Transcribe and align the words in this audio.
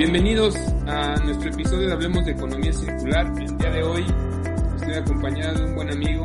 Bienvenidos 0.00 0.56
a 0.86 1.14
nuestro 1.16 1.50
episodio 1.50 1.88
de 1.88 1.92
Hablemos 1.92 2.24
de 2.24 2.32
Economía 2.32 2.72
Circular. 2.72 3.26
El 3.38 3.58
día 3.58 3.70
de 3.70 3.82
hoy 3.82 4.02
estoy 4.76 4.94
acompañado 4.94 5.58
de 5.58 5.64
un 5.66 5.74
buen 5.74 5.92
amigo, 5.92 6.24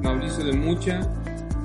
Mauricio 0.00 0.44
de 0.44 0.52
Mucha. 0.52 1.00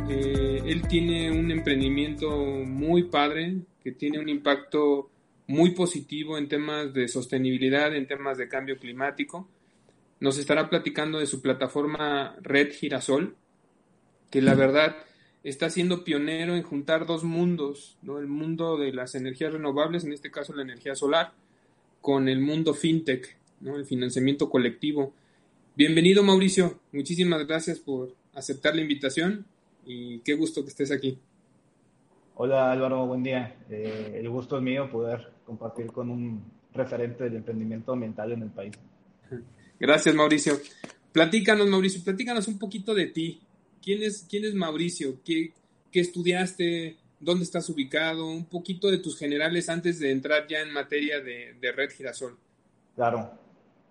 Eh, 0.09 0.63
él 0.65 0.81
tiene 0.87 1.29
un 1.29 1.51
emprendimiento 1.51 2.31
muy 2.65 3.03
padre 3.03 3.57
que 3.83 3.91
tiene 3.91 4.17
un 4.17 4.29
impacto 4.29 5.11
muy 5.45 5.75
positivo 5.75 6.39
en 6.39 6.47
temas 6.47 6.91
de 6.91 7.07
sostenibilidad, 7.07 7.95
en 7.95 8.07
temas 8.07 8.39
de 8.39 8.47
cambio 8.47 8.79
climático. 8.79 9.47
Nos 10.19 10.39
estará 10.39 10.71
platicando 10.71 11.19
de 11.19 11.27
su 11.27 11.39
plataforma 11.39 12.35
Red 12.41 12.71
Girasol, 12.71 13.35
que 14.31 14.41
la 14.41 14.55
verdad 14.55 14.95
está 15.49 15.69
siendo 15.69 16.03
pionero 16.03 16.55
en 16.55 16.63
juntar 16.63 17.05
dos 17.05 17.23
mundos, 17.23 17.97
¿no? 18.01 18.19
el 18.19 18.27
mundo 18.27 18.77
de 18.77 18.93
las 18.93 19.15
energías 19.15 19.51
renovables, 19.51 20.03
en 20.03 20.13
este 20.13 20.31
caso 20.31 20.53
la 20.53 20.61
energía 20.61 20.95
solar, 20.95 21.33
con 22.01 22.29
el 22.29 22.39
mundo 22.39 22.73
fintech, 22.73 23.35
¿no? 23.59 23.75
el 23.75 23.85
financiamiento 23.85 24.49
colectivo. 24.49 25.13
Bienvenido 25.75 26.23
Mauricio, 26.23 26.79
muchísimas 26.91 27.45
gracias 27.47 27.79
por 27.79 28.13
aceptar 28.33 28.75
la 28.75 28.81
invitación 28.81 29.45
y 29.85 30.19
qué 30.19 30.35
gusto 30.35 30.63
que 30.63 30.69
estés 30.69 30.91
aquí. 30.91 31.17
Hola 32.35 32.71
Álvaro, 32.71 33.05
buen 33.07 33.23
día. 33.23 33.57
Eh, 33.69 34.17
el 34.17 34.29
gusto 34.29 34.57
es 34.57 34.63
mío 34.63 34.89
poder 34.89 35.31
compartir 35.45 35.87
con 35.87 36.09
un 36.09 36.43
referente 36.73 37.23
del 37.25 37.37
emprendimiento 37.37 37.91
ambiental 37.91 38.31
en 38.31 38.43
el 38.43 38.49
país. 38.49 38.73
Gracias 39.79 40.13
Mauricio. 40.13 40.59
Platícanos 41.11 41.67
Mauricio, 41.67 42.03
platícanos 42.03 42.47
un 42.47 42.59
poquito 42.59 42.93
de 42.93 43.07
ti. 43.07 43.41
¿Quién 43.81 44.03
es, 44.03 44.25
quién 44.29 44.45
es 44.45 44.53
Mauricio? 44.53 45.19
¿Qué, 45.23 45.53
¿Qué 45.91 45.99
estudiaste? 45.99 46.97
¿Dónde 47.19 47.43
estás 47.43 47.69
ubicado? 47.69 48.27
Un 48.27 48.45
poquito 48.45 48.89
de 48.89 48.99
tus 48.99 49.17
generales 49.17 49.69
antes 49.69 49.99
de 49.99 50.11
entrar 50.11 50.47
ya 50.47 50.59
en 50.61 50.71
materia 50.71 51.19
de, 51.19 51.71
Red 51.75 51.91
Girasol. 51.91 52.37
Claro. 52.95 53.31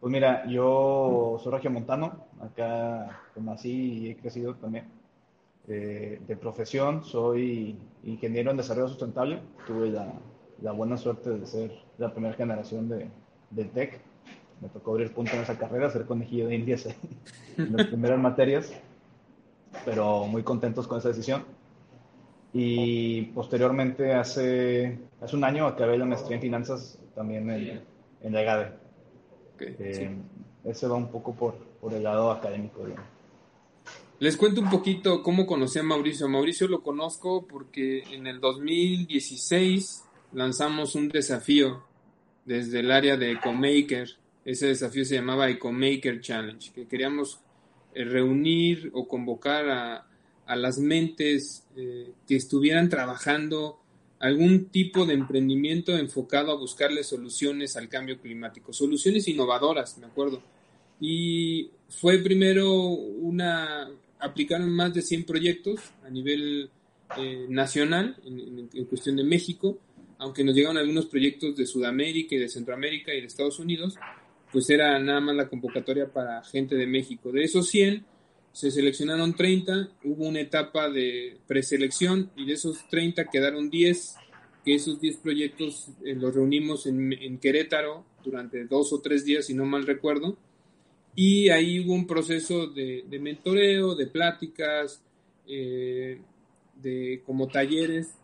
Pues 0.01 0.13
mira, 0.13 0.47
yo 0.47 1.41
soy 1.43 1.53
regiomontano, 1.53 2.27
acá 2.41 3.23
nací 3.35 3.71
y 3.71 4.11
he 4.11 4.17
crecido 4.17 4.55
también. 4.55 4.87
Eh, 5.67 6.21
de 6.27 6.37
profesión 6.37 7.05
soy 7.05 7.77
ingeniero 8.05 8.51
en 8.51 8.57
desarrollo 8.57 8.89
sustentable. 8.89 9.41
Tuve 9.67 9.91
la, 9.91 10.73
buena 10.73 10.97
suerte 10.97 11.31
de 11.31 11.47
ser 11.47 11.73
la 11.99 12.13
primera 12.13 12.35
generación 12.35 12.89
de, 12.89 13.09
del 13.51 13.71
TEC. 13.71 14.01
Me 14.61 14.69
tocó 14.69 14.93
abrir 14.93 15.13
punto 15.13 15.33
en 15.35 15.43
esa 15.43 15.59
carrera, 15.59 15.91
ser 15.91 16.07
conejillo 16.07 16.47
de 16.47 16.55
indias 16.55 16.87
en 17.57 17.77
las 17.77 17.89
primeras 17.89 18.19
materias 18.21 18.73
pero 19.85 20.27
muy 20.27 20.43
contentos 20.43 20.87
con 20.87 20.99
esa 20.99 21.09
decisión. 21.09 21.45
Y 22.53 23.23
posteriormente, 23.35 24.15
hace, 24.15 24.99
hace 25.21 25.37
un 25.37 25.45
año, 25.45 25.67
acabé 25.67 25.99
la 25.99 26.07
maestría 26.07 26.37
en 26.37 26.43
finanzas 26.43 26.99
también 27.15 27.51
en, 27.51 27.83
en 28.23 28.33
la 28.33 28.43
EGADE. 28.43 28.73
Eh, 29.61 30.17
ese 30.65 30.87
va 30.87 30.97
un 30.97 31.09
poco 31.09 31.35
por, 31.35 31.55
por 31.81 31.93
el 31.93 32.03
lado 32.03 32.31
académico. 32.31 32.87
Les 34.21 34.37
cuento 34.37 34.61
un 34.61 34.71
poquito 34.71 35.23
cómo 35.23 35.47
conocí 35.47 35.79
a 35.79 35.83
Mauricio. 35.83 36.29
Mauricio 36.29 36.67
lo 36.69 36.83
conozco 36.83 37.47
porque 37.47 38.03
en 38.13 38.27
el 38.27 38.41
2016 38.41 40.05
lanzamos 40.33 40.95
un 40.95 41.09
desafío 41.09 41.85
desde 42.45 42.81
el 42.81 42.91
área 42.91 43.17
de 43.17 43.33
EcoMaker. 43.33 44.09
Ese 44.45 44.67
desafío 44.67 45.05
se 45.05 45.17
llamaba 45.17 45.49
EcoMaker 45.51 46.21
Challenge, 46.21 46.73
que 46.73 46.87
queríamos 46.89 47.41
reunir 48.05 48.91
o 48.95 49.07
convocar 49.07 49.69
a, 49.69 50.05
las 50.57 50.79
mentes 50.79 51.67
eh, 51.77 52.11
que 52.27 52.37
estuvieran 52.37 52.89
trabajando 52.89 53.79
algún 54.19 54.67
tipo 54.67 55.05
de 55.05 55.15
emprendimiento 55.15 55.97
enfocado 55.97 56.51
a 56.51 56.57
buscarle 56.57 57.05
soluciones 57.05 57.77
al 57.77 57.89
cambio 57.89 58.19
climático, 58.19 58.73
soluciones 58.73 59.29
innovadoras, 59.29 59.99
me 59.99 60.07
acuerdo. 60.07 60.43
Y 61.01 61.71
fue 61.89 62.19
primero 62.19 62.73
una, 62.73 63.91
aplicaron 64.19 64.71
más 64.71 64.95
de 64.95 65.03
100 65.03 65.25
proyectos 65.25 65.81
a 66.05 66.11
nivel 66.11 66.71
eh, 67.17 67.47
nacional, 67.49 68.17
en, 68.25 68.69
en, 68.73 68.85
cuestión 68.87 69.17
de 69.17 69.25
México, 69.25 69.79
aunque 70.19 70.45
nos 70.45 70.55
llegaron 70.55 70.77
algunos 70.77 71.07
proyectos 71.07 71.57
de 71.57 71.67
Sudamérica 71.67 72.35
y 72.35 72.39
de 72.39 72.49
Centroamérica 72.49 73.15
y 73.15 73.21
de 73.21 73.27
Estados 73.27 73.59
Unidos, 73.59 73.95
pues 74.53 74.71
era 74.71 74.99
nada 74.99 75.21
más 75.21 75.37
la 75.37 75.49
convocatoria 75.49 76.07
para 76.07 76.43
gente 76.45 76.77
de 76.77 76.87
México. 76.87 77.31
De 77.33 77.45
esos 77.45 77.69
100, 77.69 78.05
se 78.53 78.71
seleccionaron 78.71 79.35
30, 79.35 79.91
hubo 80.05 80.27
una 80.27 80.41
etapa 80.41 80.89
de 80.91 81.37
preselección 81.47 82.31
y 82.37 82.47
de 82.47 82.55
esos 82.55 82.89
30 82.89 83.27
quedaron 83.27 83.71
10, 83.71 84.17
que 84.65 84.75
esos 84.75 85.01
10 85.01 85.19
proyectos 85.19 85.91
eh, 86.05 86.15
los 86.15 86.35
reunimos 86.35 86.87
en, 86.87 87.39
Querétaro 87.39 88.05
durante 88.25 88.65
dos 88.65 88.93
o 88.93 89.01
tres 89.01 89.25
días, 89.25 89.47
si 89.47 89.55
no 89.55 89.65
mal 89.65 89.87
recuerdo, 89.87 90.37
y 91.15 91.51
ahí 91.51 91.81
hubo 91.81 91.95
un 91.95 92.07
proceso 92.07 92.67
de, 92.67 93.05
mentoreo, 93.21 93.95
de 93.95 94.07
pláticas, 94.07 95.03
eh, 95.47 96.21
de 96.83 97.23
como 97.25 97.49
talleres, 97.49 98.15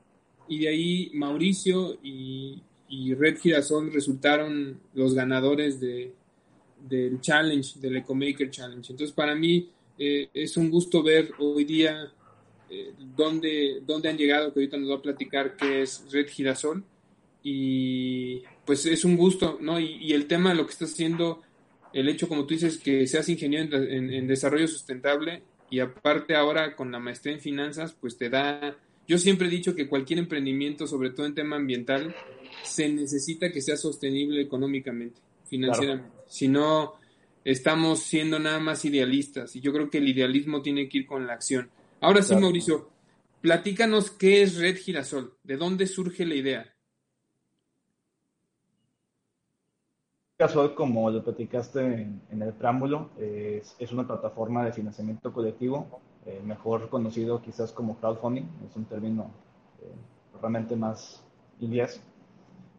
y 0.48 0.60
de 0.60 0.68
ahí 0.68 1.10
Mauricio 1.14 1.98
y, 2.02 2.62
y 2.94 3.12
Red 3.14 3.38
Girasol 3.40 3.92
resultaron 3.92 4.78
los 4.94 5.14
ganadores 5.14 5.80
de, 5.80 6.12
del 6.88 7.20
challenge, 7.20 7.80
del 7.80 7.96
EcoMaker 7.96 8.50
Challenge. 8.50 8.92
Entonces, 8.92 9.12
para 9.12 9.34
mí 9.34 9.68
eh, 9.98 10.28
es 10.32 10.56
un 10.56 10.70
gusto 10.70 11.02
ver 11.02 11.32
hoy 11.40 11.64
día 11.64 12.12
eh, 12.70 12.92
dónde, 13.16 13.82
dónde, 13.84 14.08
han 14.08 14.16
llegado, 14.16 14.52
que 14.52 14.60
ahorita 14.60 14.76
nos 14.76 14.90
va 14.90 14.94
a 14.96 15.02
platicar 15.02 15.56
qué 15.56 15.82
es 15.82 16.06
Red 16.12 16.28
Girasol. 16.28 16.84
Y 17.42 18.42
pues 18.64 18.86
es 18.86 19.04
un 19.04 19.16
gusto, 19.16 19.58
¿no? 19.60 19.80
Y, 19.80 20.12
el 20.12 20.26
tema 20.26 20.50
de 20.50 20.56
lo 20.56 20.64
que 20.64 20.72
estás 20.72 20.92
haciendo, 20.92 21.42
el 21.92 22.08
hecho, 22.08 22.28
como 22.28 22.46
tú 22.46 22.54
dices, 22.54 22.78
que 22.78 23.08
seas 23.08 23.28
ingeniero 23.28 23.76
en, 23.76 24.12
en 24.12 24.26
desarrollo 24.28 24.68
sustentable 24.68 25.42
y 25.68 25.80
aparte 25.80 26.36
ahora 26.36 26.76
con 26.76 26.92
la 26.92 27.00
maestría 27.00 27.34
en 27.34 27.40
finanzas, 27.40 27.92
pues 27.92 28.16
te 28.16 28.30
da... 28.30 28.76
Yo 29.08 29.18
siempre 29.18 29.48
he 29.48 29.50
dicho 29.50 29.74
que 29.74 29.88
cualquier 29.88 30.20
emprendimiento, 30.20 30.86
sobre 30.86 31.10
todo 31.10 31.26
en 31.26 31.34
tema 31.34 31.56
ambiental, 31.56 32.14
se 32.64 32.88
necesita 32.88 33.50
que 33.52 33.60
sea 33.60 33.76
sostenible 33.76 34.40
económicamente, 34.40 35.20
financieramente. 35.46 36.10
Si 36.26 36.48
no, 36.48 36.94
estamos 37.44 38.00
siendo 38.00 38.38
nada 38.38 38.58
más 38.58 38.84
idealistas 38.84 39.54
y 39.54 39.60
yo 39.60 39.72
creo 39.72 39.90
que 39.90 39.98
el 39.98 40.08
idealismo 40.08 40.62
tiene 40.62 40.88
que 40.88 40.98
ir 40.98 41.06
con 41.06 41.26
la 41.26 41.34
acción. 41.34 41.70
Ahora 42.00 42.22
sí, 42.22 42.34
Mauricio, 42.34 42.90
platícanos 43.40 44.10
qué 44.10 44.42
es 44.42 44.56
Red 44.56 44.76
Girasol, 44.76 45.34
de 45.42 45.56
dónde 45.56 45.86
surge 45.86 46.26
la 46.26 46.34
idea. 46.34 46.74
Girasol, 50.38 50.74
como 50.74 51.10
lo 51.10 51.22
platicaste 51.22 51.80
en, 51.80 52.42
el 52.42 52.52
preámbulo, 52.54 53.10
es, 53.18 53.92
una 53.92 54.06
plataforma 54.06 54.64
de 54.64 54.72
financiamiento 54.72 55.32
colectivo, 55.32 56.00
eh, 56.26 56.40
mejor 56.44 56.88
conocido 56.88 57.40
quizás 57.40 57.70
como 57.72 57.98
crowdfunding, 57.98 58.44
es 58.68 58.74
un 58.76 58.86
término 58.86 59.30
eh, 59.80 59.94
realmente 60.40 60.74
más 60.74 61.22
inglés. 61.60 62.02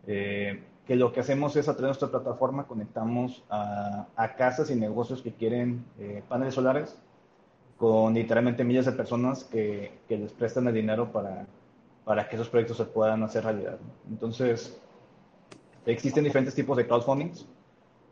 Eh, 0.08 0.64
que 0.86 0.96
lo 0.96 1.12
que 1.12 1.20
hacemos 1.20 1.56
es 1.56 1.68
a 1.68 1.76
través 1.76 1.98
de 1.98 2.06
nuestra 2.06 2.20
plataforma 2.20 2.68
conectamos 2.68 3.44
a, 3.50 4.06
casas 4.38 4.70
y 4.70 4.76
negocios 4.76 5.22
que 5.22 5.34
quieren 5.34 5.84
eh, 5.98 6.22
paneles 6.30 6.54
solares 6.54 6.96
con 7.78 8.14
literalmente 8.14 8.64
miles 8.64 8.86
de 8.86 8.92
personas 8.92 9.44
que, 9.44 10.00
les 10.08 10.32
prestan 10.32 10.68
el 10.68 10.74
dinero 10.74 11.12
para, 11.12 11.46
para 12.06 12.30
que 12.30 12.36
esos 12.36 12.50
proyectos 12.50 12.78
se 12.78 12.86
puedan 12.86 13.24
hacer 13.24 13.44
realidad. 13.44 13.78
Entonces, 14.10 14.80
existen 15.86 16.24
diferentes 16.24 16.56
tipos 16.56 16.78
de 16.78 16.88
crowdfunding. 16.88 17.32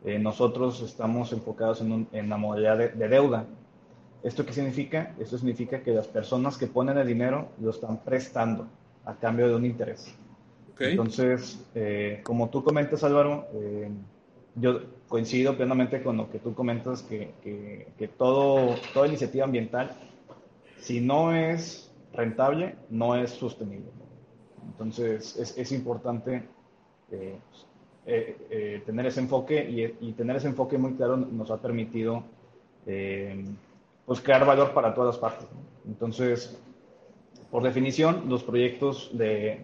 Eh, 0.04 0.18
nosotros 0.18 0.82
estamos 0.82 1.32
enfocados 1.32 1.80
en, 1.80 2.06
en 2.12 2.28
la 2.28 2.36
modalidad 2.36 2.76
de, 2.76 2.88
de, 2.88 3.08
deuda. 3.08 3.46
¿Esto 4.22 4.44
qué 4.44 4.52
significa? 4.52 5.14
Esto 5.18 5.38
significa 5.38 5.80
que 5.80 5.92
las 5.92 6.08
personas 6.08 6.58
que 6.58 6.66
ponen 6.66 6.98
el 6.98 7.06
dinero 7.06 7.48
lo 7.58 7.70
están 7.70 7.98
prestando 7.98 8.66
a 9.06 9.14
cambio 9.14 9.48
de 9.48 9.54
un 9.54 9.64
interés. 9.64 10.14
Entonces, 10.78 11.64
eh, 11.74 12.20
como 12.24 12.50
tú 12.50 12.64
comentas, 12.64 13.04
Álvaro, 13.04 13.46
eh, 13.54 13.90
yo 14.56 14.80
coincido 15.08 15.56
plenamente 15.56 16.02
con 16.02 16.16
lo 16.16 16.30
que 16.30 16.38
tú 16.38 16.54
comentas, 16.54 17.02
que, 17.02 17.32
que, 17.42 18.08
todo, 18.08 18.74
toda 18.92 19.06
iniciativa 19.06 19.44
ambiental, 19.44 19.96
si 20.78 21.00
no 21.00 21.32
es 21.32 21.92
rentable, 22.12 22.76
no 22.90 23.16
es 23.16 23.30
sostenible. 23.30 23.90
Entonces, 24.66 25.36
es, 25.36 25.56
es 25.56 25.72
importante 25.72 26.48
eh, 27.10 28.82
tener 28.84 29.06
ese 29.06 29.20
enfoque 29.20 29.64
y, 29.64 30.08
y, 30.08 30.12
tener 30.12 30.36
ese 30.36 30.48
enfoque 30.48 30.76
muy 30.76 30.94
claro 30.94 31.16
nos 31.16 31.50
ha 31.50 31.60
permitido 31.60 32.24
pues 34.04 34.20
crear 34.20 34.44
valor 34.44 34.74
para 34.74 34.92
todas 34.94 35.14
las 35.14 35.18
partes. 35.18 35.46
Entonces, 35.86 36.58
por 37.50 37.62
definición, 37.62 38.24
los 38.28 38.42
proyectos 38.42 39.10
de 39.16 39.62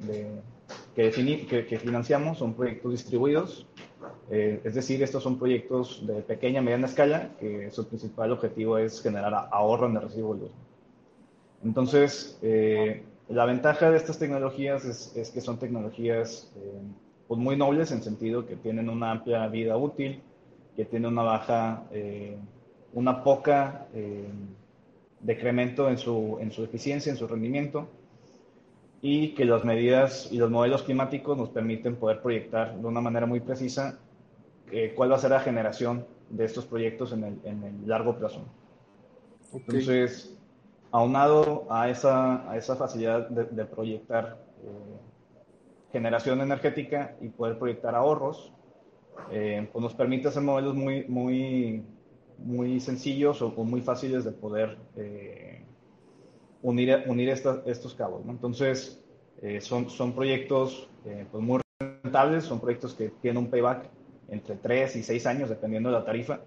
que, 0.94 1.78
financiamos 1.78 2.38
son 2.38 2.54
proyectos 2.54 2.92
distribuidos, 2.92 3.66
eh, 4.30 4.60
es 4.64 4.74
decir, 4.74 5.02
estos 5.02 5.22
son 5.22 5.38
proyectos 5.38 6.06
de 6.06 6.22
pequeña, 6.22 6.62
mediana 6.62 6.86
escala, 6.86 7.30
que 7.38 7.70
su 7.70 7.86
principal 7.86 8.32
objetivo 8.32 8.78
es 8.78 9.02
generar 9.02 9.48
ahorro 9.50 9.86
en 9.86 9.96
el 9.96 10.02
residuo 10.02 10.34
de 10.34 10.40
luz. 10.42 10.52
Entonces, 11.64 12.38
eh, 12.42 13.02
la 13.28 13.44
ventaja 13.44 13.90
de 13.90 13.96
estas 13.96 14.18
tecnologías 14.18 14.84
es, 14.84 15.30
que 15.30 15.40
son 15.40 15.58
tecnologías 15.58 16.52
pues 17.28 17.38
muy 17.40 17.56
nobles 17.56 17.92
en 17.92 18.02
sentido 18.02 18.46
que 18.46 18.56
tienen 18.56 18.88
una 18.88 19.12
amplia 19.12 19.46
vida 19.46 19.76
útil, 19.76 20.20
que 20.76 20.84
tienen 20.84 21.12
una 21.12 21.22
baja, 21.22 21.84
eh, 21.92 22.36
una 22.92 23.22
poca 23.22 23.86
decremento 25.20 25.88
en 25.88 25.98
su, 25.98 26.38
en 26.40 26.50
su 26.50 26.64
eficiencia, 26.64 27.12
en 27.12 27.18
su 27.18 27.26
rendimiento, 27.28 27.88
y 29.02 29.34
que 29.34 29.44
las 29.44 29.64
medidas 29.64 30.28
y 30.30 30.38
los 30.38 30.50
modelos 30.50 30.82
climáticos 30.82 31.36
nos 31.36 31.48
permiten 31.50 31.96
poder 31.96 32.20
proyectar 32.20 32.76
de 32.76 32.86
una 32.86 33.00
manera 33.00 33.26
muy 33.26 33.40
precisa 33.40 33.98
cuál 34.94 35.10
va 35.10 35.16
a 35.16 35.18
ser 35.18 35.30
la 35.30 35.40
generación 35.40 36.06
de 36.28 36.44
estos 36.44 36.64
proyectos 36.64 37.12
en 37.12 37.24
el, 37.24 37.40
en 37.44 37.64
el 37.64 37.88
largo 37.88 38.16
plazo. 38.16 38.44
Entonces, 39.52 40.36
aunado 40.90 41.66
a 41.70 41.88
esa, 41.88 42.50
a 42.50 42.56
esa 42.56 42.76
facilidad 42.76 43.28
de, 43.28 43.64
proyectar 43.64 44.38
eh, 44.62 44.98
generación 45.92 46.40
energética 46.40 47.16
y 47.20 47.28
poder 47.28 47.58
proyectar 47.58 47.94
ahorros, 47.94 48.52
eh, 49.30 49.68
pues 49.72 49.82
nos 49.82 49.94
permite 49.94 50.28
hacer 50.28 50.42
modelos 50.42 50.74
muy, 50.74 51.04
muy, 51.04 51.84
muy 52.38 52.80
sencillos 52.80 53.42
o, 53.42 53.50
muy 53.50 53.80
fáciles 53.80 54.24
de 54.24 54.32
poder 54.32 54.78
eh, 56.62 56.66
unir, 56.68 57.04
unir 57.06 57.28
estos 57.30 57.94
cabos. 57.94 58.22
Entonces, 58.28 59.02
son, 59.60 59.88
son 59.88 60.14
proyectos 60.14 60.88
pues 61.30 61.42
muy 61.42 61.60
rentables, 61.78 62.44
son 62.44 62.60
proyectos 62.60 62.94
que 62.94 63.08
tienen 63.22 63.44
un 63.44 63.50
payback 63.50 63.88
entre 64.28 64.56
3 64.56 64.96
y 64.96 65.02
6 65.02 65.26
años, 65.26 65.48
dependiendo 65.48 65.88
de 65.88 65.98
la 65.98 66.04
tarifa. 66.04 66.40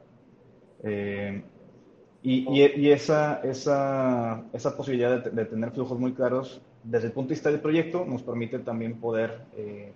Y, 2.26 2.46
y, 2.50 2.92
esa, 2.92 3.42
esa, 3.44 4.46
esa 4.54 4.78
posibilidad 4.78 5.22
de, 5.22 5.46
tener 5.46 5.72
flujos 5.72 6.00
muy 6.00 6.14
claros 6.14 6.62
desde 6.82 7.08
el 7.08 7.14
punto 7.14 7.30
de 7.30 7.36
vista 7.36 7.52
del 7.52 7.60
proyecto 7.60 8.06
nos 8.06 8.24
permite 8.24 8.60
también 8.60 8.98
poder, 9.00 9.46
eh, 9.58 9.94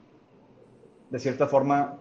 de 1.09 1.19
cierta 1.19 1.47
forma, 1.47 1.99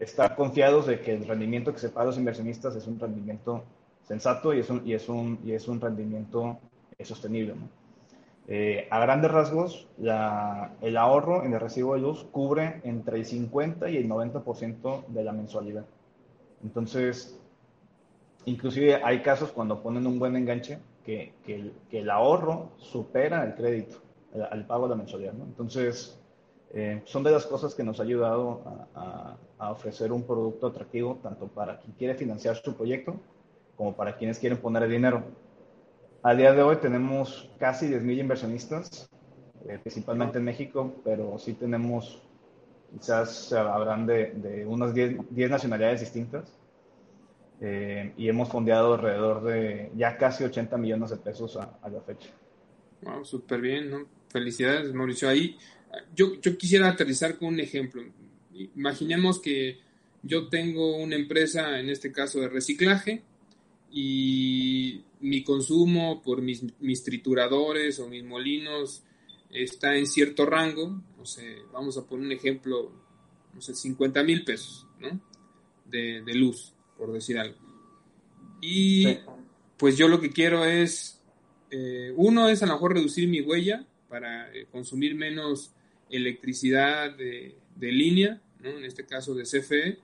estar 0.00 0.34
confiados 0.34 0.86
de 0.86 1.00
que 1.00 1.14
el 1.14 1.28
rendimiento 1.28 1.72
que 1.72 1.78
se 1.78 1.90
paga 1.90 2.02
a 2.02 2.06
los 2.06 2.18
inversionistas 2.18 2.74
es 2.74 2.88
un 2.88 2.98
rendimiento 2.98 3.62
sensato 4.02 4.52
y 4.52 4.60
es 4.60 4.68
un, 4.68 4.84
y 4.84 4.94
es 4.94 5.08
un, 5.08 5.38
y 5.44 5.52
es 5.52 5.68
un 5.68 5.80
rendimiento 5.80 6.58
eh, 6.98 7.04
sostenible. 7.04 7.54
Eh, 8.48 8.86
a 8.90 9.00
grandes 9.00 9.30
rasgos, 9.30 9.88
el 9.98 10.96
ahorro 10.96 11.44
en 11.44 11.52
el 11.52 11.60
recibo 11.60 11.94
de 11.94 12.00
luz 12.00 12.24
cubre 12.30 12.80
entre 12.84 13.18
el 13.18 13.24
50 13.24 13.90
y 13.90 13.96
el 13.96 14.08
90% 14.08 15.06
de 15.08 15.24
la 15.24 15.32
mensualidad. 15.32 15.84
Entonces, 16.62 17.40
Inclusive 18.46 19.02
hay 19.02 19.22
casos 19.22 19.50
cuando 19.50 19.82
ponen 19.82 20.06
un 20.06 20.20
buen 20.20 20.36
enganche 20.36 20.78
que, 21.04 21.34
que, 21.44 21.72
el, 21.90 22.10
ahorro 22.10 22.70
supera 22.78 23.44
el 23.44 23.54
crédito, 23.56 23.96
el, 24.52 24.64
pago 24.64 24.84
de 24.84 24.90
la 24.90 24.96
mensualidad. 24.96 25.34
Entonces, 25.34 26.16
eh, 26.72 27.02
son 27.06 27.24
de 27.24 27.32
las 27.32 27.44
cosas 27.44 27.74
que 27.74 27.82
nos 27.82 27.98
ha 27.98 28.04
ayudado 28.04 28.86
a, 28.94 29.36
a, 29.58 29.72
ofrecer 29.72 30.12
un 30.12 30.22
producto 30.22 30.68
atractivo 30.68 31.18
tanto 31.24 31.48
para 31.48 31.80
quien 31.80 31.92
quiere 31.94 32.14
financiar 32.14 32.54
su 32.56 32.74
proyecto 32.76 33.16
como 33.76 33.96
para 33.96 34.16
quienes 34.16 34.38
quieren 34.38 34.58
poner 34.58 34.84
el 34.84 34.92
dinero. 34.92 35.24
A 36.26 36.34
día 36.34 36.52
de 36.52 36.60
hoy 36.60 36.78
tenemos 36.82 37.48
casi 37.56 37.86
10.000 37.86 38.18
inversionistas, 38.18 39.08
eh, 39.68 39.78
principalmente 39.80 40.38
en 40.38 40.44
México, 40.44 41.00
pero 41.04 41.38
sí 41.38 41.52
tenemos, 41.52 42.20
quizás 42.90 43.52
habrán 43.52 44.08
de, 44.08 44.32
de 44.32 44.66
unas 44.66 44.92
10, 44.92 45.18
10 45.30 45.50
nacionalidades 45.50 46.00
distintas. 46.00 46.52
Eh, 47.60 48.12
y 48.16 48.28
hemos 48.28 48.48
fondeado 48.48 48.94
alrededor 48.94 49.44
de 49.44 49.92
ya 49.94 50.18
casi 50.18 50.42
80 50.42 50.76
millones 50.78 51.10
de 51.10 51.16
pesos 51.18 51.56
a, 51.58 51.88
la 51.88 52.00
fecha. 52.00 52.30
Wow, 53.02 53.24
súper 53.24 53.60
bien, 53.60 53.88
¿no? 53.88 54.08
Felicidades, 54.28 54.92
Mauricio. 54.92 55.28
Ahí 55.28 55.56
yo, 56.12 56.40
yo 56.40 56.58
quisiera 56.58 56.88
aterrizar 56.88 57.38
con 57.38 57.50
un 57.50 57.60
ejemplo. 57.60 58.02
Imaginemos 58.52 59.40
que 59.40 59.78
yo 60.24 60.48
tengo 60.48 60.96
una 60.96 61.14
empresa, 61.14 61.78
en 61.78 61.88
este 61.88 62.10
caso 62.10 62.40
de 62.40 62.48
reciclaje, 62.48 63.22
y 63.92 65.04
mi 65.20 65.42
consumo 65.44 66.22
por 66.22 66.42
mis, 66.42 66.64
mis 66.80 67.02
trituradores 67.02 67.98
o 67.98 68.08
mis 68.08 68.24
molinos 68.24 69.02
está 69.50 69.96
en 69.96 70.06
cierto 70.06 70.46
rango, 70.46 71.02
no 71.16 71.24
sé, 71.24 71.58
vamos 71.72 71.96
a 71.96 72.06
poner 72.06 72.26
un 72.26 72.32
ejemplo, 72.32 72.92
no 73.54 73.60
sé, 73.60 73.74
50 73.74 74.22
mil 74.22 74.44
pesos, 74.44 74.86
¿no? 74.98 75.20
De, 75.84 76.22
de 76.22 76.34
luz 76.34 76.72
por 76.96 77.12
decir 77.12 77.38
algo. 77.38 77.56
Y 78.60 79.06
pues 79.76 79.96
yo 79.96 80.08
lo 80.08 80.20
que 80.20 80.30
quiero 80.30 80.64
es, 80.64 81.20
eh, 81.70 82.12
uno 82.16 82.48
es 82.48 82.62
a 82.62 82.66
lo 82.66 82.74
mejor 82.74 82.94
reducir 82.94 83.28
mi 83.28 83.40
huella 83.40 83.86
para 84.08 84.52
eh, 84.54 84.66
consumir 84.70 85.14
menos 85.14 85.72
electricidad 86.10 87.14
de, 87.16 87.56
línea, 87.78 88.40
en 88.62 88.84
este 88.84 89.04
caso 89.04 89.34
de 89.34 89.44
CFE, 89.44 89.98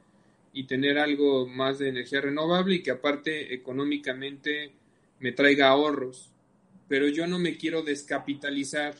y 0.52 0.64
tener 0.64 0.98
algo 0.98 1.46
más 1.46 1.78
de 1.78 1.88
energía 1.88 2.20
renovable 2.20 2.76
y 2.76 2.82
que 2.82 2.90
aparte 2.90 3.54
económicamente 3.54 4.72
me 5.22 5.32
traiga 5.32 5.68
ahorros. 5.68 6.30
Pero 6.88 7.08
yo 7.08 7.26
no 7.26 7.38
me 7.38 7.56
quiero 7.56 7.82
descapitalizar 7.82 8.94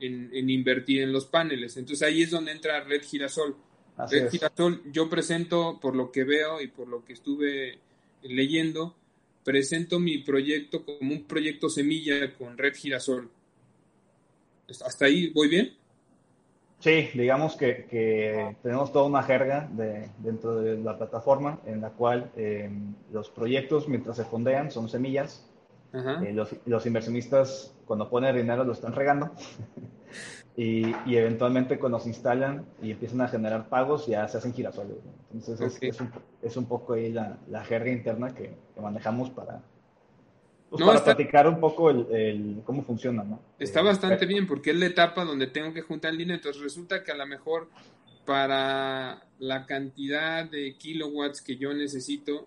en, 0.00 0.30
en 0.34 0.50
invertir 0.50 1.02
en 1.02 1.12
los 1.12 1.26
paneles. 1.26 1.76
Entonces 1.76 2.06
ahí 2.06 2.22
es 2.22 2.30
donde 2.30 2.50
entra 2.50 2.82
Red 2.82 3.04
Girasol 3.04 3.56
Red 3.96 4.30
Girasol, 4.30 4.82
yo 4.92 5.08
presento, 5.08 5.78
por 5.80 5.94
lo 5.94 6.10
que 6.10 6.24
veo 6.24 6.60
y 6.60 6.66
por 6.66 6.88
lo 6.88 7.04
que 7.04 7.12
estuve 7.12 7.78
leyendo, 8.22 8.96
presento 9.44 10.00
mi 10.00 10.18
proyecto 10.18 10.84
como 10.84 11.12
un 11.12 11.24
proyecto 11.24 11.68
semilla 11.68 12.34
con 12.34 12.58
Red 12.58 12.74
Girasol. 12.74 13.30
¿Hasta 14.68 15.04
ahí 15.04 15.28
voy 15.28 15.48
bien? 15.48 15.76
Sí, 16.84 17.08
digamos 17.14 17.56
que, 17.56 18.56
tenemos 18.62 18.92
toda 18.92 19.06
una 19.06 19.22
jerga 19.22 19.70
dentro 20.18 20.56
de 20.56 20.76
la 20.76 20.98
plataforma 20.98 21.58
en 21.64 21.80
la 21.80 21.88
cual 21.88 22.30
eh, 22.36 22.70
los 23.10 23.30
proyectos, 23.30 23.88
mientras 23.88 24.18
se 24.18 24.24
fondean, 24.26 24.70
son 24.70 24.90
semillas. 24.90 25.50
Eh, 25.94 26.32
los, 26.34 26.54
los, 26.66 26.84
inversionistas, 26.84 27.74
cuando 27.86 28.10
ponen 28.10 28.36
dinero, 28.36 28.64
lo 28.64 28.72
están 28.74 28.92
regando. 28.92 29.30
y, 30.58 30.94
y, 31.06 31.16
eventualmente 31.16 31.78
cuando 31.78 31.98
se 32.00 32.10
instalan 32.10 32.66
y 32.82 32.90
empiezan 32.90 33.22
a 33.22 33.28
generar 33.28 33.70
pagos 33.70 34.06
ya 34.06 34.28
se 34.28 34.36
hacen 34.36 34.52
girasoles. 34.52 34.98
Entonces 35.32 35.78
es, 35.80 36.00
un, 36.02 36.10
es, 36.42 36.56
un, 36.58 36.66
poco 36.66 36.92
ahí 36.92 37.10
la, 37.10 37.38
la 37.48 37.64
jerga 37.64 37.92
interna 37.92 38.34
que, 38.34 38.58
manejamos 38.78 39.30
para, 39.30 39.62
pues 40.76 40.84
para 40.84 41.04
platicar 41.04 41.48
un 41.48 41.60
poco 41.60 41.90
el, 41.90 42.06
el, 42.10 42.62
cómo 42.64 42.82
funciona. 42.84 43.24
¿no? 43.24 43.40
Está 43.58 43.80
eh, 43.80 43.84
bastante 43.84 44.26
bien 44.26 44.46
porque 44.46 44.70
es 44.70 44.76
la 44.76 44.86
etapa 44.86 45.24
donde 45.24 45.46
tengo 45.48 45.72
que 45.72 45.82
juntar 45.82 46.12
el 46.12 46.18
dinero. 46.18 46.36
Entonces 46.36 46.62
resulta 46.62 47.02
que 47.02 47.12
a 47.12 47.16
lo 47.16 47.26
mejor 47.26 47.68
para 48.24 49.22
la 49.38 49.66
cantidad 49.66 50.48
de 50.48 50.76
kilowatts 50.76 51.42
que 51.42 51.56
yo 51.56 51.74
necesito, 51.74 52.46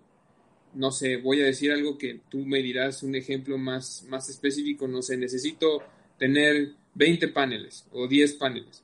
no 0.74 0.91
sé, 0.91 1.17
voy 1.17 1.41
a 1.41 1.46
decir 1.46 1.72
algo 1.72 1.98
que 1.98 2.22
tú 2.29 2.39
me 2.46 2.62
dirás 2.62 3.03
un 3.03 3.15
ejemplo 3.15 3.57
más, 3.57 4.05
más 4.10 4.29
específico, 4.29 4.88
no 4.88 5.01
sé, 5.01 5.17
necesito 5.17 5.84
tener 6.17 6.74
20 6.96 7.27
paneles 7.29 7.88
o 7.91 8.07
10 8.07 8.34
paneles. 8.34 8.84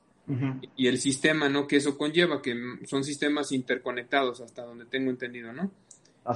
Y 0.77 0.87
el 0.87 0.99
sistema, 0.99 1.49
¿no? 1.49 1.67
Que 1.67 1.75
eso 1.75 1.97
conlleva, 1.97 2.41
que 2.41 2.55
son 2.85 3.03
sistemas 3.03 3.51
interconectados 3.51 4.39
hasta 4.39 4.63
donde 4.63 4.85
tengo 4.85 5.09
entendido, 5.09 5.51
¿no? 5.51 5.69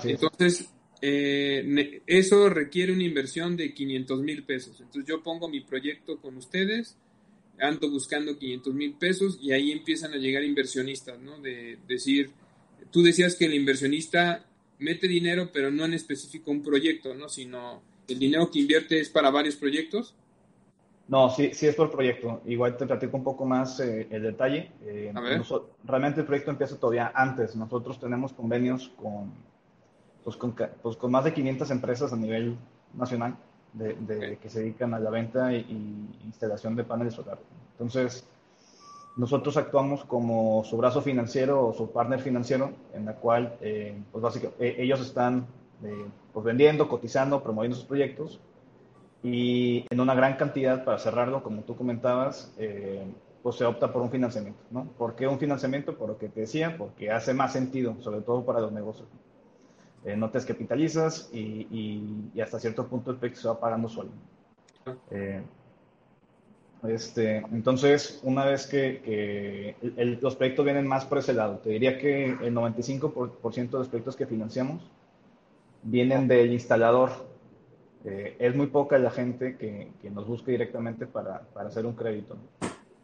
Entonces, 0.04 0.70
eh, 1.02 2.02
eso 2.08 2.50
requiere 2.50 2.92
una 2.92 3.04
inversión 3.04 3.56
de 3.56 3.74
500 3.74 4.22
mil 4.22 4.44
pesos. 4.44 4.80
Entonces 4.80 5.06
yo 5.06 5.22
pongo 5.22 5.48
mi 5.48 5.62
proyecto 5.62 6.18
con 6.18 6.38
ustedes, 6.38 6.98
ando 7.60 7.90
buscando 7.90 8.38
500 8.38 8.74
mil 8.74 8.94
pesos 8.94 9.40
y 9.42 9.52
ahí 9.52 9.72
empiezan 9.72 10.14
a 10.14 10.18
llegar 10.18 10.44
inversionistas, 10.44 11.20
¿no? 11.20 11.40
De 11.40 11.78
decir, 11.88 12.32
tú 12.92 13.02
decías 13.04 13.36
que 13.36 13.46
el 13.46 13.54
inversionista 13.54 14.46
mete 14.80 15.08
dinero, 15.08 15.50
pero 15.52 15.72
no 15.72 15.86
en 15.86 15.94
específico 15.94 16.52
un 16.52 16.64
proyecto, 16.64 17.14
¿no? 17.14 17.30
Sino 17.30 17.82
el 18.08 18.20
dinero 18.20 18.50
que 18.52 18.60
invierte 18.60 19.00
es 19.00 19.10
para 19.10 19.30
varios 19.32 19.56
proyectos. 19.56 20.16
No, 21.08 21.30
sí, 21.30 21.52
sí 21.54 21.68
es 21.68 21.76
por 21.76 21.90
proyecto. 21.90 22.42
Igual 22.46 22.76
te 22.76 22.86
platico 22.86 23.16
un 23.16 23.24
poco 23.24 23.46
más 23.46 23.80
eh, 23.80 24.08
el 24.12 24.24
detalle. 24.24 24.72
Eh, 24.86 25.14
realmente 25.86 26.20
el 26.20 26.26
proyecto 26.26 26.52
empieza 26.52 26.78
todavía 26.78 27.12
antes. 27.16 27.56
Nosotros 27.56 27.98
tenemos 28.00 28.34
convenios 28.34 28.90
con, 28.98 29.32
pues, 30.28 30.36
con, 30.36 30.54
pues, 30.82 30.98
con 30.98 31.10
más 31.10 31.24
de 31.24 31.34
500 31.34 31.72
empresas 31.72 32.12
a 32.12 32.18
nivel 32.18 32.58
nacional 32.94 33.38
de, 33.72 34.38
que 34.42 34.50
se 34.50 34.60
dedican 34.60 34.94
a 34.94 35.00
la 35.00 35.10
venta 35.10 35.54
e 35.54 35.66
instalación 36.26 36.76
de 36.76 36.84
paneles 36.84 37.14
solares. 37.14 37.46
Entonces, 37.72 38.28
nosotros 39.16 39.56
actuamos 39.56 40.04
como 40.04 40.66
su 40.66 40.76
brazo 40.76 41.02
financiero 41.02 41.66
o 41.66 41.74
su 41.74 41.92
partner 41.92 42.20
financiero, 42.20 42.72
en 42.94 43.06
la 43.06 43.14
cual 43.14 43.56
eh, 43.62 43.98
pues 44.12 44.22
básicamente, 44.22 44.84
ellos 44.84 45.00
están 45.00 45.48
pues 46.34 46.46
vendiendo, 46.46 46.90
cotizando, 46.90 47.42
promoviendo 47.42 47.78
sus 47.78 47.86
proyectos 47.86 48.42
y 49.24 49.86
en 49.90 50.02
una 50.02 50.14
gran 50.14 50.36
cantidad, 50.36 50.84
para 50.84 51.00
cerrarlo, 51.00 51.42
como 51.42 51.62
tú 51.62 51.78
comentabas, 51.78 52.54
eh, 52.58 53.06
pues 53.42 53.56
se 53.56 53.64
opta 53.64 53.94
por 53.94 54.02
un 54.02 54.12
financiamiento, 54.12 54.60
¿no? 54.72 54.90
¿Por 54.98 55.16
qué 55.16 55.26
un 55.26 55.40
financiamiento? 55.40 55.98
Por 55.98 56.10
lo 56.10 56.18
que 56.18 56.28
te 56.28 56.42
decía, 56.42 56.76
porque 56.78 57.12
hace 57.12 57.34
más 57.34 57.54
sentido, 57.54 57.96
sobre 58.02 58.20
todo 58.20 58.44
para 58.44 58.60
los 58.60 58.74
negocios. 58.74 59.08
Eh, 60.06 60.16
no 60.16 60.30
te 60.30 60.38
descapitalizas 60.38 61.30
y, 61.34 62.30
y, 62.34 62.42
hasta 62.42 62.60
cierto 62.60 62.88
punto 62.88 63.12
el 63.12 63.18
proyecto 63.18 63.42
se 63.42 63.48
va 63.48 63.60
pagando 63.60 63.90
solo. 63.90 64.10
Eh, 65.12 65.42
Este, 66.84 67.38
entonces, 67.38 68.20
una 68.24 68.46
vez 68.46 68.68
que, 68.68 69.76
los 70.22 70.36
proyectos 70.36 70.64
vienen 70.64 70.88
más 70.88 71.06
por 71.06 71.18
ese 71.18 71.34
lado, 71.34 71.58
te 71.58 71.72
diría 71.72 71.98
que 71.98 72.26
el 72.26 72.54
95% 72.54 73.72
de 73.72 73.78
los 73.80 73.88
proyectos 73.88 74.16
que 74.16 74.28
financiamos 74.28 74.84
vienen 75.84 76.28
del 76.28 76.52
instalador. 76.54 77.12
Eh, 78.06 78.36
es 78.40 78.56
muy 78.56 78.68
poca 78.68 78.98
la 79.00 79.10
gente 79.10 79.58
que, 79.58 79.92
nos 80.12 80.28
busca 80.28 80.52
directamente 80.52 81.08
para, 81.08 81.42
para, 81.54 81.70
hacer 81.70 81.86
un 81.86 81.94
crédito. 81.94 82.38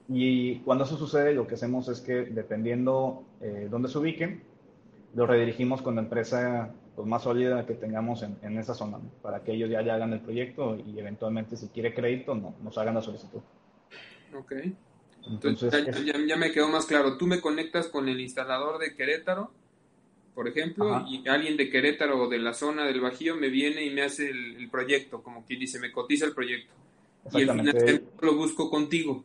Y 0.08 0.60
cuando 0.60 0.84
eso 0.84 0.98
sucede, 0.98 1.34
lo 1.34 1.48
que 1.48 1.56
hacemos 1.56 1.90
es 1.90 2.00
que, 2.00 2.26
dependiendo 2.26 3.24
eh, 3.42 3.68
dónde 3.70 3.90
se 3.90 3.98
ubiquen, 3.98 4.44
lo 5.16 5.26
redirigimos 5.28 5.82
con 5.82 5.96
la 5.96 6.02
empresa 6.02 6.74
pues, 6.96 7.08
más 7.08 7.24
sólida 7.24 7.66
que 7.66 7.74
tengamos 7.74 8.24
en, 8.24 8.38
en 8.42 8.58
esa 8.58 8.74
zona, 8.74 9.00
para 9.22 9.44
que 9.44 9.54
ellos 9.54 9.70
ya, 9.70 9.82
ya, 9.82 9.96
hagan 9.96 10.14
el 10.14 10.22
proyecto 10.22 10.76
y 10.76 11.00
eventualmente, 11.00 11.58
si 11.58 11.68
quiere 11.68 11.94
crédito, 11.94 12.36
no, 12.36 12.56
nos 12.62 12.78
hagan 12.78 12.96
la 12.96 13.02
solicitud. 13.02 13.42
Ok. 14.36 14.54
Entonces, 15.28 15.74
ya, 16.06 16.36
me 16.36 16.52
quedó 16.52 16.68
más 16.68 16.86
claro. 16.86 17.18
Tú 17.18 17.28
me 17.28 17.40
conectas 17.40 17.88
con 17.88 18.10
el 18.10 18.20
instalador 18.20 18.80
de 18.80 18.96
Querétaro, 18.96 19.52
por 20.36 20.48
ejemplo, 20.48 21.06
y 21.08 21.28
alguien 21.28 21.56
de 21.58 21.70
Querétaro 21.70 22.24
o 22.24 22.28
de 22.28 22.40
la 22.40 22.54
zona 22.54 22.86
del 22.86 23.00
Bajío 23.00 23.36
me 23.36 23.50
viene 23.50 23.86
y 23.86 23.92
me 23.92 24.02
hace 24.02 24.30
el, 24.30 24.70
proyecto, 24.70 25.22
como 25.22 25.46
quien 25.46 25.60
dice, 25.60 25.80
me 25.80 25.92
cotiza 25.92 26.26
el 26.26 26.34
proyecto. 26.34 26.74
Y 27.32 27.42
el 27.42 27.52
financiamiento 27.52 28.12
lo 28.22 28.36
busco 28.36 28.70
contigo. 28.70 29.24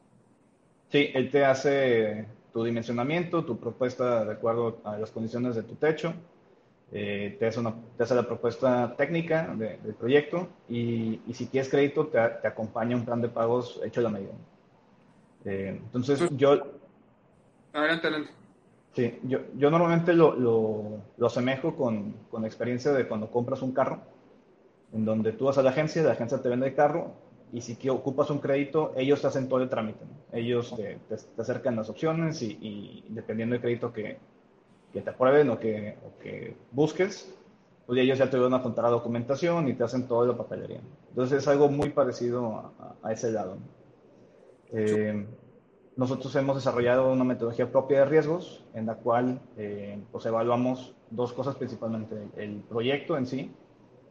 Sí, 0.93 1.11
él 1.15 1.31
te 1.31 1.45
hace 1.45 2.27
tu 2.59 2.65
dimensionamiento, 2.65 3.45
tu 3.45 3.57
propuesta 3.57 4.25
de 4.25 4.33
acuerdo 4.33 4.79
a 4.83 4.99
las 4.99 5.13
condiciones 5.13 5.55
de 5.55 5.63
tu 5.63 5.77
techo, 5.77 6.13
eh, 6.91 7.37
te, 7.39 7.47
hace 7.47 7.61
una, 7.61 7.73
te, 7.97 8.03
hace 8.03 8.17
la 8.17 8.25
propuesta 8.25 8.97
técnica 8.97 9.55
del 9.55 9.95
proyecto 9.95 10.49
y, 10.69 11.21
y, 11.25 11.35
si 11.35 11.47
quieres 11.47 11.71
crédito 11.71 12.09
te, 12.09 12.19
te, 12.43 12.49
acompaña 12.49 12.97
un 12.97 13.05
plan 13.05 13.21
de 13.21 13.29
pagos 13.29 13.81
hecho 13.85 14.01
a 14.01 14.03
la 14.03 14.09
medida. 14.09 14.33
Eh, 15.45 15.81
entonces 15.85 16.19
pues, 16.19 16.31
yo... 16.37 16.51
Adelante, 17.73 18.07
adelante. 18.09 18.33
Sí, 18.97 19.21
yo, 19.23 19.39
yo 19.57 19.71
normalmente 19.71 20.13
lo, 20.13 20.35
lo, 20.35 21.01
lo 21.17 21.27
asemejo 21.29 21.77
con, 21.77 22.13
con, 22.29 22.43
la 22.43 22.49
experiencia 22.49 22.91
de 22.91 23.07
cuando 23.07 23.31
compras 23.31 23.63
un 23.63 23.71
carro, 23.71 24.01
en 24.93 25.05
donde 25.05 25.31
tú 25.31 25.45
vas 25.45 25.59
a 25.59 25.63
la 25.63 25.71
agencia, 25.71 26.03
la 26.03 26.13
agencia 26.13 26.43
te 26.43 26.49
vende 26.49 26.67
el 26.67 26.75
carro 26.75 27.13
y 27.53 27.61
si 27.61 27.89
ocupas 27.89 28.31
un 28.31 28.39
crédito, 28.39 28.93
ellos 28.97 29.21
te 29.21 29.27
hacen 29.27 29.49
todo 29.49 29.63
el 29.63 29.69
trámite. 29.69 30.05
Ellos 30.33 30.75
te, 30.77 30.99
te, 31.09 31.41
acercan 31.41 31.77
las 31.77 31.89
opciones 31.89 32.43
y, 32.43 32.59
y, 32.61 33.05
dependiendo 33.09 33.55
del 33.55 33.63
crédito 33.63 33.93
que, 33.93 34.19
que 34.93 35.01
te 35.01 35.11
aprueben 35.11 35.51
o 35.51 35.59
que, 35.59 35.97
o 36.07 36.19
que 36.19 36.57
busques, 36.73 37.35
pues 37.87 37.99
ellos 38.01 38.19
ya 38.19 38.29
te 38.29 38.39
van 38.39 38.55
a 38.55 38.63
contar 38.63 38.85
la 38.85 38.91
documentación 38.91 39.69
y 39.69 39.75
te 39.75 39.85
hacen 39.85 40.07
toda 40.07 40.27
la 40.27 40.37
papelería. 40.37 40.81
Entonces 41.09 41.39
es 41.39 41.49
algo 41.49 41.69
muy 41.69 41.91
parecido 41.91 42.73
a, 42.79 42.97
a 43.03 43.13
ese 43.13 43.33
lado. 43.33 43.57
Eh, 44.73 45.27
nosotros 45.99 46.35
hemos 46.37 46.55
desarrollado 46.55 47.13
una 47.13 47.25
metodología 47.25 47.73
propia 47.73 48.01
de 48.01 48.05
riesgos 48.05 48.65
en 48.73 48.87
la 48.87 48.95
cual 48.95 49.41
eh, 49.57 50.01
pues 50.13 50.25
evaluamos 50.27 50.95
dos 51.11 51.33
cosas 51.33 51.57
principalmente. 51.57 52.15
El 52.37 52.61
proyecto 52.61 53.17
en 53.17 53.27
sí, 53.27 53.51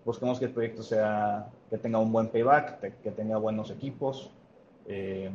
buscamos 0.07 0.39
que 0.39 0.45
el 0.45 0.51
proyecto 0.51 0.83
sea, 0.83 1.49
que 1.69 1.77
tenga 1.77 1.99
un 1.99 2.13
buen 2.13 2.29
payback, 2.29 2.79
que 3.03 3.11
tenga 3.11 3.37
buenos 3.37 3.69
equipos 3.71 4.31
eh, 4.87 5.29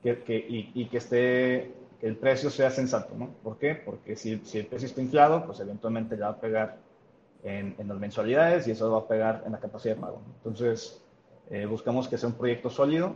que, 0.00 0.46
y, 0.48 0.86
que 0.86 0.98
esté, 0.98 1.72
que 2.00 2.06
el 2.06 2.16
precio 2.16 2.50
sea 2.50 2.70
sensato, 2.70 3.16
¿no? 3.18 3.30
¿Por 3.42 3.58
qué? 3.58 3.74
Porque 3.74 4.14
si, 4.14 4.38
si 4.44 4.58
el 4.58 4.66
precio 4.66 4.86
está 4.86 5.02
inflado, 5.02 5.44
pues 5.44 5.58
eventualmente 5.58 6.14
le 6.14 6.22
va 6.22 6.28
a 6.28 6.40
pegar 6.40 6.76
en, 7.42 7.74
en, 7.76 7.88
las 7.88 7.98
mensualidades 7.98 8.68
y 8.68 8.70
eso 8.70 8.92
va 8.92 8.98
a 8.98 9.08
pegar 9.08 9.42
en 9.44 9.50
la 9.50 9.58
capacidad 9.58 9.96
de 9.96 10.00
pago. 10.00 10.20
Entonces, 10.36 11.02
buscamos 11.68 12.06
que 12.06 12.16
sea 12.16 12.28
un 12.28 12.36
proyecto 12.36 12.70
sólido 12.70 13.14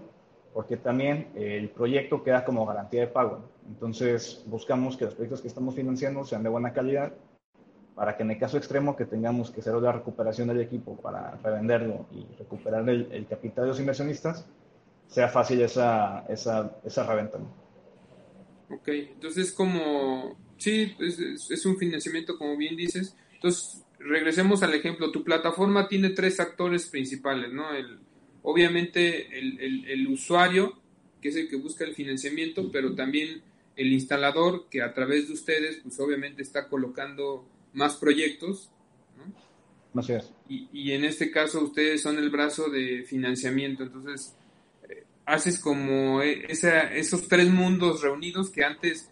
porque 0.55 0.77
también 0.77 1.29
el 1.37 1.69
proyecto 1.69 2.25
queda 2.25 2.45
como 2.45 2.67
garantía 2.67 3.03
de 3.03 3.07
pago. 3.07 3.45
Entonces, 3.69 4.43
buscamos 4.47 4.97
que 4.97 5.05
los 5.05 5.15
proyectos 5.15 5.41
que 5.41 5.49
estamos 5.49 5.77
financiando 5.77 6.25
sean 6.25 6.43
de 6.43 6.49
buena 6.49 6.73
calidad 6.73 7.12
para 7.99 8.17
que 8.17 8.23
en 8.23 8.31
el 8.31 8.38
caso 8.38 8.57
extremo 8.57 8.95
que 8.95 9.07
tengamos 9.07 9.50
que 9.50 9.61
hacer 9.61 9.75
la 9.75 9.90
recuperación 9.90 10.47
del 10.47 10.61
equipo 10.61 10.97
para 10.97 11.33
revenderlo 11.43 12.07
y 12.12 12.25
recuperar 12.38 12.88
el, 12.88 13.26
capital 13.28 13.64
de 13.64 13.69
los 13.71 13.81
inversionistas, 13.81 14.47
sea 15.09 15.26
fácil 15.26 15.61
esa, 15.62 16.25
esa, 16.28 16.78
esa 16.85 17.05
reventa. 17.05 17.38
Ok, 18.71 18.87
entonces 18.87 19.50
como, 19.50 20.38
sí, 20.59 20.95
es, 21.00 21.19
es, 21.50 21.67
un 21.67 21.76
financiamiento 21.76 22.38
como 22.38 22.57
bien 22.57 22.76
dices. 22.76 23.17
Entonces, 23.33 23.85
regresemos 23.99 24.62
al 24.62 24.75
ejemplo, 24.75 25.11
tu 25.11 25.25
plataforma 25.25 25.88
tiene 25.88 26.11
tres 26.11 26.38
actores 26.38 26.87
principales, 26.87 27.52
¿no? 27.52 27.75
El, 27.75 27.99
obviamente 28.43 29.37
el, 29.37 30.07
usuario, 30.07 30.81
que 31.21 31.31
es 31.31 31.37
el 31.37 31.49
que 31.49 31.57
busca 31.57 31.85
el 31.85 31.97
financiamiento, 31.97 32.71
pero 32.71 32.95
también 32.95 33.43
el 33.75 33.93
instalador, 33.93 34.69
que 34.71 34.83
a 34.83 34.95
través 34.95 35.26
de 35.26 35.35
ustedes, 35.35 35.81
pues 35.83 35.99
obviamente 35.99 36.43
está 36.43 36.69
colocando 36.69 37.45
más 37.73 37.97
proyectos. 37.97 38.71
¿no? 39.17 40.01
Así 40.01 40.13
es. 40.15 40.33
Y, 40.49 40.93
en 40.93 41.05
este 41.05 41.31
caso 41.31 41.63
ustedes 41.63 42.03
son 42.03 42.19
el 42.19 42.31
brazo 42.31 42.69
de 42.71 43.05
financiamiento, 43.05 43.83
entonces 43.83 44.35
eh, 44.89 45.05
haces 45.27 45.59
como 45.59 46.23
e, 46.23 46.47
esos 46.49 47.29
tres 47.29 47.51
mundos 47.51 48.01
reunidos 48.01 48.51
que 48.51 48.65
antes, 48.65 49.11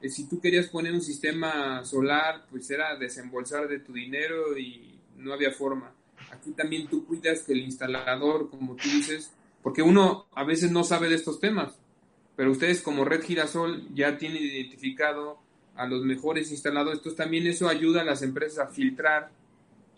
eh, 0.00 0.08
si 0.08 0.28
tú 0.28 0.40
querías 0.40 0.68
poner 0.68 0.92
un 0.94 1.02
sistema 1.02 1.84
solar, 1.84 2.46
pues 2.50 2.70
era 2.70 2.96
desembolsar 2.96 3.68
de 3.68 3.80
tu 3.80 3.92
dinero 3.92 4.56
y 4.56 4.98
no 5.16 5.34
había 5.34 5.52
forma 5.52 5.92
aquí 6.30 6.52
también 6.52 6.88
tú 6.88 7.06
cuidas 7.06 7.42
que 7.42 7.52
el 7.52 7.60
instalador, 7.60 8.50
como 8.50 8.76
tú 8.76 8.88
dices, 8.88 9.32
porque 9.62 9.82
uno 9.82 10.26
a 10.34 10.44
veces 10.44 10.70
no 10.70 10.84
sabe 10.84 11.08
de 11.08 11.16
estos 11.16 11.40
temas, 11.40 11.78
pero 12.36 12.50
ustedes 12.50 12.82
como 12.82 13.04
Red 13.04 13.24
Girasol 13.24 13.88
ya 13.94 14.16
tienen 14.18 14.42
identificado 14.42 15.38
a 15.76 15.86
los 15.86 16.02
mejores 16.02 16.50
instaladores, 16.50 16.98
entonces 16.98 17.16
también 17.16 17.46
eso 17.46 17.68
ayuda 17.68 18.02
a 18.02 18.04
las 18.04 18.22
empresas 18.22 18.66
a 18.66 18.70
filtrar 18.70 19.30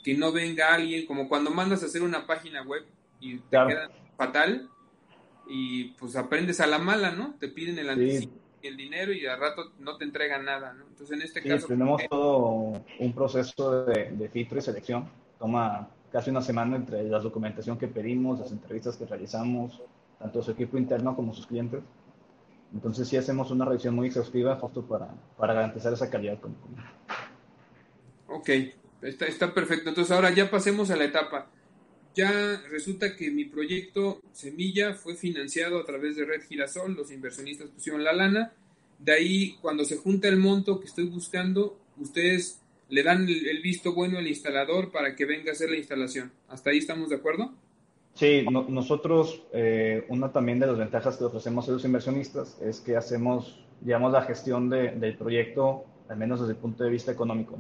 que 0.02 0.14
no 0.14 0.32
venga 0.32 0.74
alguien, 0.74 1.06
como 1.06 1.28
cuando 1.28 1.50
mandas 1.50 1.82
a 1.82 1.86
hacer 1.86 2.02
una 2.02 2.26
página 2.26 2.62
web 2.62 2.84
y 3.20 3.38
te 3.38 3.50
queda 3.50 3.90
fatal 4.16 4.68
y 5.48 5.84
pues 5.98 6.16
aprendes 6.16 6.60
a 6.60 6.66
la 6.66 6.78
mala, 6.78 7.12
¿no? 7.12 7.34
Te 7.38 7.48
piden 7.48 7.78
el 7.78 7.90
anticipo 7.90 8.42
el 8.62 8.76
dinero 8.76 9.12
y 9.12 9.26
al 9.26 9.40
rato 9.40 9.72
no 9.80 9.96
te 9.96 10.04
entregan 10.04 10.44
nada, 10.44 10.72
¿no? 10.72 10.84
Entonces 10.86 11.16
en 11.16 11.22
este 11.22 11.42
caso... 11.42 11.66
Tenemos 11.66 12.02
todo 12.08 12.84
un 12.98 13.12
proceso 13.12 13.84
de, 13.84 14.12
de 14.12 14.28
filtro 14.28 14.58
y 14.58 14.62
selección, 14.62 15.08
toma 15.38 15.88
casi 16.10 16.30
una 16.30 16.42
semana 16.42 16.76
entre 16.76 17.02
la 17.04 17.18
documentación 17.18 17.78
que 17.78 17.88
pedimos, 17.88 18.40
las 18.40 18.52
entrevistas 18.52 18.96
que 18.96 19.06
realizamos, 19.06 19.82
tanto 20.18 20.42
su 20.42 20.52
equipo 20.52 20.78
interno 20.78 21.16
como 21.16 21.34
sus 21.34 21.46
clientes. 21.46 21.82
Entonces 22.74 23.08
sí 23.08 23.16
hacemos 23.16 23.50
una 23.50 23.64
revisión 23.64 23.94
muy 23.94 24.08
exhaustiva 24.08 24.56
justo 24.56 24.82
para, 24.86 25.08
para 25.36 25.54
garantizar 25.54 25.92
esa 25.92 26.10
calidad. 26.10 26.38
Ok, 28.28 28.48
está, 29.02 29.26
está 29.26 29.52
perfecto. 29.52 29.90
Entonces 29.90 30.10
ahora 30.10 30.32
ya 30.32 30.50
pasemos 30.50 30.90
a 30.90 30.96
la 30.96 31.04
etapa. 31.04 31.50
Ya 32.14 32.62
resulta 32.70 33.16
que 33.16 33.30
mi 33.30 33.46
proyecto 33.46 34.20
Semilla 34.32 34.94
fue 34.94 35.16
financiado 35.16 35.80
a 35.80 35.84
través 35.84 36.16
de 36.16 36.26
Red 36.26 36.42
Girasol, 36.42 36.94
los 36.94 37.10
inversionistas 37.10 37.68
pusieron 37.68 38.04
la 38.04 38.12
lana. 38.12 38.52
De 38.98 39.12
ahí, 39.12 39.56
cuando 39.62 39.84
se 39.84 39.96
junta 39.96 40.28
el 40.28 40.36
monto 40.36 40.78
que 40.78 40.86
estoy 40.86 41.06
buscando, 41.06 41.78
ustedes 41.96 42.60
le 42.88 43.02
dan 43.02 43.26
el, 43.26 43.62
visto 43.62 43.94
bueno 43.94 44.18
al 44.18 44.28
instalador 44.28 44.92
para 44.92 45.16
que 45.16 45.24
venga 45.24 45.50
a 45.50 45.52
hacer 45.52 45.70
la 45.70 45.78
instalación. 45.78 46.30
¿Hasta 46.48 46.70
ahí 46.70 46.78
estamos 46.78 47.08
de 47.08 47.16
acuerdo? 47.16 47.54
Sí, 48.14 48.45
nosotros, 48.69 49.42
eh, 49.52 50.04
una 50.09 50.31
también 50.33 50.59
de 50.59 50.66
las 50.66 50.76
ventajas 50.76 51.16
que 51.16 51.25
ofrecemos 51.25 51.69
a 51.69 51.73
los 51.73 51.85
inversionistas 51.85 52.61
es 52.61 52.81
que 52.81 52.97
hacemos, 52.97 53.64
digamos, 53.81 54.12
la 54.12 54.23
gestión 54.23 54.69
del 54.69 55.16
proyecto, 55.16 55.85
al 56.09 56.19
menos 56.19 56.40
desde 56.40 56.52
el 56.52 56.59
punto 56.59 56.85
de 56.85 56.90
vista 56.90 57.11
económico. 57.11 57.57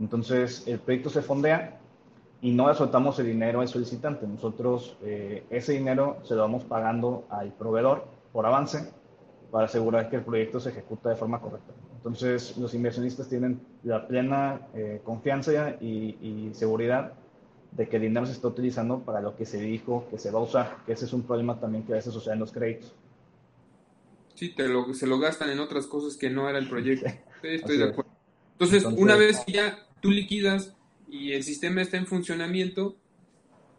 Entonces, 0.00 0.66
el 0.66 0.78
proyecto 0.78 1.10
se 1.10 1.20
fondea 1.20 1.78
y 2.40 2.52
no 2.52 2.68
le 2.68 2.74
soltamos 2.74 3.18
el 3.18 3.26
dinero 3.26 3.60
al 3.60 3.68
solicitante. 3.68 4.26
Nosotros 4.26 4.96
eh, 5.02 5.44
ese 5.50 5.72
dinero 5.72 6.18
se 6.22 6.34
lo 6.34 6.40
vamos 6.40 6.64
pagando 6.64 7.26
al 7.28 7.52
proveedor 7.52 8.06
por 8.32 8.46
avance 8.46 8.90
para 9.50 9.66
asegurar 9.66 10.08
que 10.08 10.16
el 10.16 10.22
proyecto 10.22 10.58
se 10.58 10.70
ejecuta 10.70 11.10
de 11.10 11.16
forma 11.16 11.40
correcta. 11.40 11.72
Entonces, 11.96 12.56
los 12.56 12.72
inversionistas 12.72 13.28
tienen 13.28 13.60
la 13.82 14.06
plena 14.06 14.68
eh, 14.72 15.02
confianza 15.04 15.70
y, 15.80 16.50
seguridad 16.54 17.12
de 17.72 17.88
que 17.88 17.96
el 17.96 18.02
dinero 18.02 18.26
se 18.26 18.32
está 18.32 18.48
utilizando 18.48 19.00
para 19.04 19.20
lo 19.20 19.36
que 19.36 19.46
se 19.46 19.60
dijo 19.60 20.06
que 20.10 20.18
se 20.18 20.30
va 20.30 20.40
a 20.40 20.42
usar, 20.42 20.78
que 20.86 20.92
ese 20.92 21.04
es 21.04 21.12
un 21.12 21.22
problema 21.22 21.58
también 21.58 21.84
que 21.84 21.92
a 21.92 21.96
veces 21.96 22.12
sucede 22.12 22.34
en 22.34 22.40
los 22.40 22.52
créditos. 22.52 22.94
Sí, 24.34 24.50
te 24.50 24.68
lo, 24.68 24.92
se 24.94 25.06
lo 25.06 25.18
gastan 25.18 25.50
en 25.50 25.60
otras 25.60 25.86
cosas 25.86 26.16
que 26.16 26.30
no 26.30 26.48
era 26.48 26.58
el 26.58 26.68
proyecto. 26.68 27.06
estoy 27.42 27.78
de 27.78 27.84
acuerdo. 27.84 28.10
Entonces, 28.52 28.84
una 28.84 29.16
vez 29.16 29.40
que 29.46 29.52
ya 29.52 29.86
tú 30.00 30.10
liquidas 30.10 30.74
y 31.08 31.32
el 31.32 31.42
sistema 31.42 31.82
está 31.82 31.96
en 31.96 32.06
funcionamiento, 32.06 32.96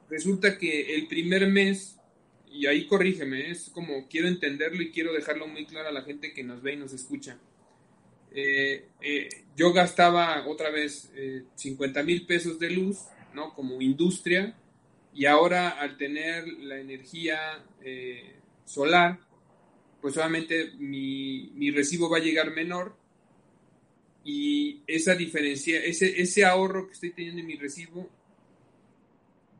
resulta 0.09 0.57
que 0.57 0.95
el 0.95 1.07
primer 1.07 1.47
mes, 1.47 1.99
y 2.51 2.67
ahí 2.67 2.87
corrígeme, 2.87 3.51
es 3.51 3.69
como 3.69 4.07
quiero 4.07 4.27
entenderlo 4.27 4.81
y 4.81 4.91
quiero 4.91 5.13
dejarlo 5.13 5.47
muy 5.47 5.65
claro 5.65 5.89
a 5.89 5.91
la 5.91 6.01
gente 6.01 6.33
que 6.33 6.43
nos 6.43 6.61
ve 6.61 6.73
y 6.73 6.77
nos 6.77 6.93
escucha 6.93 7.37
eh, 8.33 8.85
eh, 9.01 9.29
yo 9.57 9.73
gastaba 9.73 10.47
otra 10.47 10.69
vez 10.69 11.11
50 11.55 11.99
eh, 11.99 12.03
mil 12.03 12.25
pesos 12.25 12.57
de 12.59 12.69
luz, 12.69 12.99
¿no? 13.33 13.53
Como 13.53 13.81
industria, 13.81 14.55
y 15.13 15.25
ahora 15.25 15.69
al 15.69 15.97
tener 15.97 16.47
la 16.47 16.77
energía 16.77 17.63
solar, 18.65 19.19
pues 20.01 20.17
obviamente 20.17 20.71
mi, 20.79 21.51
mi 21.53 21.71
recibo 21.71 22.09
va 22.09 22.17
a 22.17 22.21
llegar 22.21 22.51
menor 22.51 22.95
y 24.23 24.81
esa 24.87 25.15
diferencia, 25.15 25.79
ese, 25.83 26.21
ese 26.21 26.45
ahorro 26.45 26.87
que 26.87 26.93
estoy 26.93 27.11
teniendo 27.11 27.41
en 27.41 27.47
mi 27.47 27.55
recibo, 27.55 28.09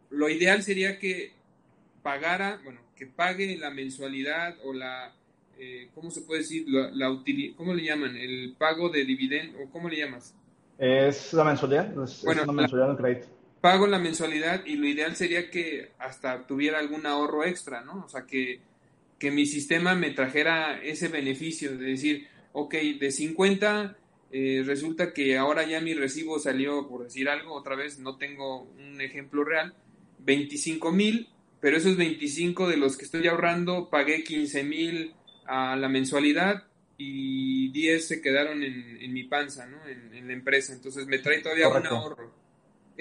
lo 0.10 0.30
ideal 0.30 0.62
sería 0.62 1.00
que 1.00 1.34
pagara, 2.04 2.60
bueno, 2.64 2.82
que 2.96 3.08
pague 3.08 3.58
la 3.58 3.72
mensualidad 3.72 4.58
o 4.64 4.74
la, 4.74 5.16
eh, 5.58 5.90
¿cómo 5.96 6.12
se 6.12 6.22
puede 6.22 6.42
decir? 6.42 6.66
La, 6.68 6.92
la 6.92 7.24
¿Cómo 7.56 7.74
le 7.74 7.84
llaman? 7.84 8.16
¿El 8.18 8.56
pago 8.58 8.90
de 8.90 9.06
dividendo 9.06 9.60
o 9.64 9.70
cómo 9.70 9.90
le 9.90 9.98
llamas? 9.98 10.36
Es 10.78 11.34
la 11.34 11.44
mensualidad, 11.44 12.04
es, 12.04 12.24
bueno, 12.24 12.44
una 12.44 12.54
mensualidad 12.54 12.92
de 12.92 13.02
crédito. 13.02 13.28
Pago 13.62 13.86
la 13.88 14.00
mensualidad 14.00 14.66
y 14.66 14.76
lo 14.76 14.88
ideal 14.88 15.16
sería 15.16 15.50
que 15.52 15.92
hasta 16.00 16.48
tuviera 16.48 16.80
algún 16.80 17.06
ahorro 17.06 17.46
extra, 17.46 17.82
¿no? 17.82 18.04
O 18.06 18.10
sea, 18.10 18.26
que, 18.26 18.60
que 19.20 19.30
mi 19.30 19.46
sistema 19.46 19.94
me 19.94 20.10
trajera 20.10 20.82
ese 20.82 21.08
beneficio 21.08 21.78
de 21.78 21.86
decir, 21.86 22.28
ok, 22.54 22.74
de 23.00 23.12
50 23.12 23.98
eh, 24.32 24.64
resulta 24.66 25.14
que 25.14 25.38
ahora 25.38 25.64
ya 25.68 25.82
mi 25.82 25.94
recibo 25.94 26.40
salió, 26.40 26.88
por 26.88 27.04
decir 27.04 27.30
algo, 27.30 27.54
otra 27.54 27.76
vez 27.76 28.00
no 28.00 28.18
tengo 28.18 28.64
un 28.64 29.02
ejemplo 29.02 29.44
real, 29.44 29.76
25 30.20 30.92
mil, 30.92 31.30
pero 31.60 31.78
esos 31.78 31.98
25 31.98 32.68
de 32.68 32.78
los 32.78 32.98
que 32.98 33.06
estoy 33.06 33.28
ahorrando 33.28 33.90
pagué 33.90 34.24
15 34.24 34.64
mil 34.64 35.14
a 35.46 35.76
la 35.76 35.90
mensualidad 35.90 36.64
y 36.98 37.72
10 37.72 38.08
se 38.08 38.22
quedaron 38.22 38.64
en, 38.64 39.14
mi 39.14 39.26
panza, 39.26 39.66
¿no? 39.66 39.78
En, 39.88 40.28
la 40.28 40.34
empresa. 40.34 40.74
Entonces 40.74 41.08
me 41.08 41.20
trae 41.20 41.40
todavía 41.40 41.68
un 41.68 41.86
ahorro. 41.86 42.41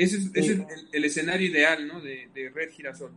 Ese 0.01 0.17
es, 0.33 0.65
el, 0.93 1.05
escenario 1.05 1.47
ideal, 1.47 1.87
¿no? 1.87 2.01
De, 2.01 2.51
Red 2.55 2.71
Girasol. 2.71 3.11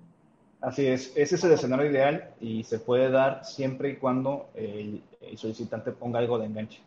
Así 0.59 0.85
es, 0.85 1.13
ese 1.15 1.35
es 1.35 1.43
el 1.45 1.53
escenario 1.53 1.89
ideal 1.89 2.33
y 2.41 2.63
se 2.65 2.77
puede 2.77 3.09
dar 3.09 3.45
siempre 3.45 3.91
y 3.91 3.95
cuando 3.95 4.49
el 4.55 5.01
solicitante 5.37 5.91
ponga 5.91 6.19
algo 6.19 6.37
de 6.39 6.45
enganche. 6.45 6.81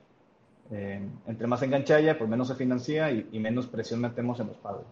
Eh, 0.71 1.01
entre 1.27 1.47
más 1.47 1.63
engancha 1.63 1.97
haya, 1.97 2.19
pues 2.19 2.29
menos 2.29 2.49
se 2.49 2.57
financia 2.57 3.11
y, 3.11 3.39
menos 3.39 3.69
presión 3.69 4.01
metemos 4.01 4.39
en 4.41 4.49
los 4.49 4.57
pagos. 4.59 4.85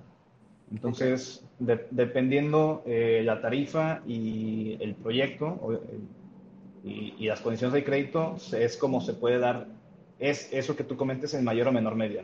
Entonces, 0.73 1.45
dependiendo 1.59 2.83
eh, 2.87 3.21
la 3.25 3.43
tarifa 3.43 4.01
y 4.07 4.79
el 4.81 4.95
proyecto 4.95 5.83
y, 6.83 7.27
las 7.27 7.43
condiciones 7.43 7.75
de 7.75 7.85
crédito, 7.85 8.37
es 8.57 8.79
como 8.79 9.03
se 9.03 9.13
puede 9.13 9.39
dar, 9.39 9.67
es 10.19 10.49
eso 10.51 10.75
que 10.77 10.85
tú 10.85 10.97
comentes 10.97 11.35
en 11.35 11.45
mayor 11.45 11.69
o 11.69 11.73
menor 11.73 11.95
medida. 11.95 12.23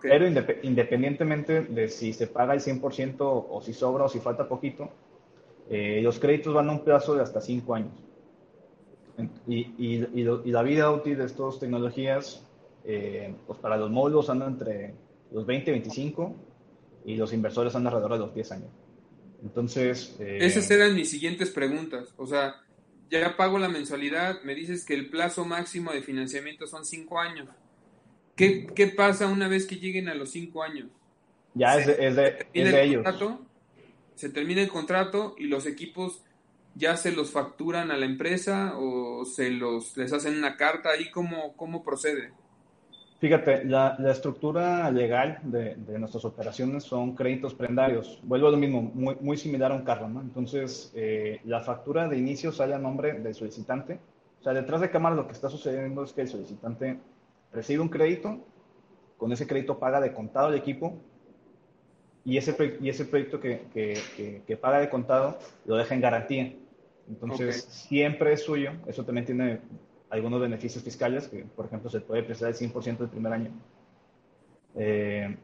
Pero 0.00 0.26
independientemente 0.62 1.62
de 1.62 1.88
si 1.88 2.12
se 2.12 2.26
paga 2.26 2.54
el 2.54 2.60
100% 2.60 3.16
o 3.20 3.60
si 3.62 3.72
sobra 3.72 4.04
o 4.04 4.08
si 4.08 4.20
falta 4.20 4.48
poquito, 4.48 4.90
eh, 5.68 6.00
los 6.02 6.18
créditos 6.18 6.54
van 6.54 6.68
a 6.68 6.72
un 6.72 6.84
plazo 6.84 7.14
de 7.14 7.22
hasta 7.22 7.40
5 7.40 7.74
años. 7.74 7.92
Y, 9.46 9.72
y, 9.78 10.24
la 10.50 10.62
vida 10.62 10.90
útil 10.90 11.18
de 11.18 11.26
estas 11.26 11.58
tecnologías 11.58 12.42
eh, 12.84 13.34
pues 13.46 13.58
para 13.58 13.76
los 13.76 13.90
módulos 13.90 14.30
andan 14.30 14.52
entre 14.52 14.94
los 15.30 15.46
20 15.46 15.70
y 15.70 15.72
25 15.72 16.34
y 17.04 17.16
los 17.16 17.32
inversores 17.32 17.74
andan 17.74 17.94
alrededor 17.94 18.12
de 18.18 18.26
los 18.26 18.34
10 18.34 18.52
años. 18.52 18.70
Entonces... 19.42 20.16
Eh, 20.18 20.38
Esas 20.40 20.70
eran 20.70 20.94
mis 20.94 21.10
siguientes 21.10 21.50
preguntas. 21.50 22.12
O 22.16 22.26
sea, 22.26 22.56
ya 23.10 23.36
pago 23.36 23.58
la 23.58 23.68
mensualidad, 23.68 24.42
me 24.42 24.54
dices 24.54 24.84
que 24.84 24.94
el 24.94 25.10
plazo 25.10 25.44
máximo 25.44 25.92
de 25.92 26.02
financiamiento 26.02 26.66
son 26.66 26.84
5 26.84 27.18
años. 27.18 27.48
¿Qué, 28.42 28.66
¿Qué, 28.66 28.88
pasa 28.88 29.28
una 29.28 29.46
vez 29.46 29.66
que 29.66 29.76
lleguen 29.76 30.08
a 30.08 30.14
los 30.14 30.30
5 30.30 30.62
años? 30.64 30.88
Ya 31.54 31.78
es 31.78 31.86
de, 31.86 31.96
es 32.02 32.16
de, 32.16 32.82
ellos. 32.82 33.06
se 34.16 34.30
termina 34.30 34.62
el 34.62 34.68
contrato 34.68 35.36
y 35.38 35.44
los 35.44 35.64
equipos 35.66 36.22
ya 36.74 36.96
se 36.96 37.12
los 37.12 37.30
facturan 37.30 37.92
a 37.92 37.96
la 37.96 38.06
empresa 38.06 38.74
o 38.76 39.24
se 39.24 39.50
los 39.50 39.96
les 39.96 40.12
hacen 40.12 40.36
una 40.36 40.56
carta 40.56 40.90
ahí 40.90 41.10
cómo, 41.10 41.54
cómo 41.56 41.84
procede 41.84 42.32
Fíjate, 43.22 43.64
la, 43.64 43.96
estructura 44.10 44.90
legal 44.90 45.38
de, 45.44 45.76
nuestras 45.96 46.24
operaciones 46.24 46.82
son 46.82 47.14
créditos 47.14 47.54
prendarios. 47.54 48.18
Vuelvo 48.24 48.48
a 48.48 48.50
lo 48.50 48.56
mismo, 48.56 48.82
muy, 48.82 49.14
muy 49.20 49.36
similar 49.36 49.70
a 49.70 49.76
un 49.76 49.84
carro, 49.84 50.08
¿no? 50.08 50.20
Entonces, 50.20 50.90
eh, 50.96 51.40
la 51.44 51.60
factura 51.60 52.08
de 52.08 52.18
inicio 52.18 52.50
sale 52.50 52.74
a 52.74 52.80
nombre 52.80 53.20
del 53.20 53.32
solicitante. 53.32 54.00
O 54.40 54.42
sea, 54.42 54.52
detrás 54.52 54.80
de 54.80 54.90
cámara 54.90 55.14
lo 55.14 55.28
que 55.28 55.34
está 55.34 55.48
sucediendo 55.48 56.02
es 56.02 56.12
que 56.12 56.22
el 56.22 56.28
solicitante 56.28 56.98
recibe 57.52 57.80
un 57.80 57.88
crédito, 57.88 58.38
con 59.16 59.32
ese 59.32 59.46
crédito 59.46 59.78
paga 59.78 60.00
de 60.00 60.12
contado 60.12 60.48
el 60.48 60.54
equipo 60.54 60.94
y 62.24 62.36
ese, 62.36 62.56
y 62.80 62.88
ese 62.88 63.04
proyecto 63.04 63.40
que, 63.40 63.62
que, 63.72 64.42
que, 64.46 64.56
paga 64.56 64.80
de 64.80 64.88
contado 64.88 65.38
lo 65.64 65.76
deja 65.76 65.94
en 65.94 66.00
garantía. 66.00 66.54
Entonces, 67.08 67.64
siempre 67.64 68.32
es 68.32 68.44
suyo. 68.44 68.72
Eso 68.86 69.04
también 69.04 69.26
tiene 69.26 69.60
algunos 70.12 70.40
beneficios 70.40 70.84
fiscales, 70.84 71.26
que 71.28 71.44
por 71.44 71.66
ejemplo 71.66 71.90
se 71.90 72.00
puede 72.00 72.22
prestar 72.22 72.50
el 72.50 72.54
100% 72.54 72.98
del 72.98 73.08
primer 73.08 73.32
año, 73.32 73.50
eh, 74.76 75.36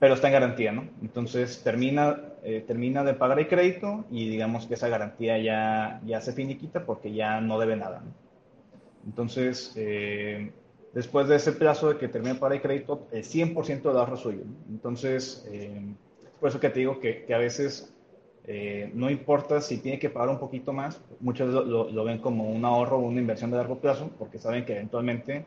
pero 0.00 0.14
está 0.14 0.26
en 0.26 0.32
garantía, 0.32 0.72
¿no? 0.72 0.88
Entonces 1.02 1.62
termina, 1.62 2.20
eh, 2.42 2.64
termina 2.66 3.04
de 3.04 3.14
pagar 3.14 3.38
el 3.38 3.46
crédito 3.46 4.04
y 4.10 4.28
digamos 4.28 4.66
que 4.66 4.74
esa 4.74 4.88
garantía 4.88 5.38
ya, 5.38 6.00
ya 6.04 6.20
se 6.20 6.32
finiquita 6.32 6.84
porque 6.84 7.12
ya 7.12 7.40
no 7.40 7.60
debe 7.60 7.76
nada, 7.76 8.00
¿no? 8.00 8.12
Entonces, 9.06 9.72
eh, 9.76 10.50
después 10.94 11.28
de 11.28 11.36
ese 11.36 11.52
plazo 11.52 11.90
de 11.90 11.98
que 11.98 12.08
termine 12.08 12.34
pagar 12.34 12.56
el 12.56 12.62
crédito, 12.62 13.08
el 13.12 13.24
100% 13.24 13.82
de 13.82 13.98
ahorro 13.98 14.16
suyo. 14.16 14.42
¿no? 14.44 14.56
Entonces, 14.70 15.46
por 16.40 16.48
eso 16.48 16.60
que 16.60 16.70
te 16.70 16.80
digo 16.80 17.00
que, 17.00 17.24
que 17.24 17.34
a 17.34 17.38
veces 17.38 17.92
eh, 18.44 18.90
no 18.94 19.08
importa 19.08 19.60
si 19.60 19.78
tiene 19.78 20.00
que 20.00 20.10
pagar 20.10 20.30
un 20.30 20.40
poquito 20.40 20.72
más, 20.72 21.00
muchos 21.20 21.52
lo, 21.64 22.04
ven 22.04 22.18
como 22.18 22.50
un 22.50 22.64
ahorro 22.64 22.98
o 22.98 23.06
una 23.06 23.20
inversión 23.20 23.50
de 23.50 23.56
largo 23.56 23.80
plazo, 23.80 24.10
porque 24.18 24.38
saben 24.38 24.64
que 24.64 24.72
eventualmente 24.72 25.46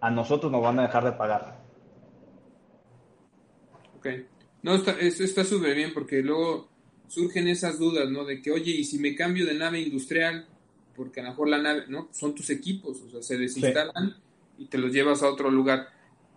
a 0.00 0.10
nosotros 0.10 0.52
nos 0.52 0.62
van 0.62 0.78
a 0.78 0.82
dejar 0.82 1.04
de 1.04 1.12
pagar. 1.12 1.60
Ok. 3.98 4.06
No, 4.62 4.76
está, 4.76 4.92
está 4.92 5.44
súper 5.44 5.74
bien, 5.74 5.92
porque 5.92 6.22
luego 6.22 6.68
surgen 7.08 7.48
esas 7.48 7.78
dudas, 7.78 8.08
¿no? 8.10 8.24
De 8.24 8.40
que, 8.40 8.52
oye, 8.52 8.70
¿y 8.70 8.84
si 8.84 8.98
me 8.98 9.14
cambio 9.14 9.44
de 9.46 9.54
nave 9.54 9.80
industrial? 9.80 10.46
Porque 10.94 11.20
a 11.20 11.24
lo 11.24 11.30
mejor 11.30 11.48
la 11.48 11.58
nave, 11.58 11.84
¿no? 11.88 12.08
Son 12.12 12.34
tus 12.34 12.50
equipos, 12.50 13.00
o 13.02 13.10
sea, 13.10 13.22
se 13.22 13.36
desinstalan 13.36 14.16
y 14.58 14.66
te 14.66 14.78
los 14.78 14.92
llevas 14.92 15.22
a 15.22 15.30
otro 15.30 15.50
lugar. 15.50 15.88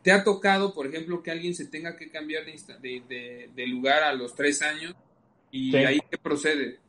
¿Te 0.01 0.11
ha 0.11 0.23
tocado, 0.23 0.73
por 0.73 0.87
ejemplo, 0.87 1.21
que 1.21 1.31
alguien 1.31 1.53
se 1.53 1.65
tenga 1.65 1.97
que 1.97 2.09
cambiar 2.09 2.43
de, 2.45 3.49
de 3.53 3.67
lugar 3.67 4.03
a 4.03 4.13
los 4.13 4.33
tres 4.35 4.61
años? 4.61 4.95
¿Y 5.51 5.75
ahí 5.75 5.99
qué 6.09 6.17
procede? 6.17 6.79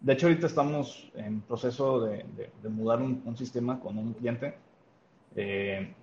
De 0.00 0.14
hecho, 0.14 0.26
ahorita 0.26 0.46
estamos 0.46 1.10
en 1.14 1.42
proceso 1.42 2.00
de, 2.00 2.24
mudar 2.68 3.02
un, 3.02 3.36
sistema 3.36 3.78
con 3.80 3.98
un 3.98 4.14
cliente. 4.14 4.54
Eh, 5.36 5.94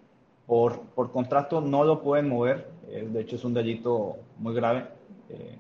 por, 0.46 0.82
por, 0.96 1.12
contrato 1.12 1.62
no 1.62 1.84
lo 1.84 2.02
pueden 2.02 2.30
mover, 2.30 2.70
eh, 2.88 3.08
de 3.12 3.22
hecho 3.22 3.36
es 3.36 3.44
un 3.44 3.54
delito 3.54 4.18
muy 4.38 4.54
grave, 4.54 4.86
eh, 5.30 5.58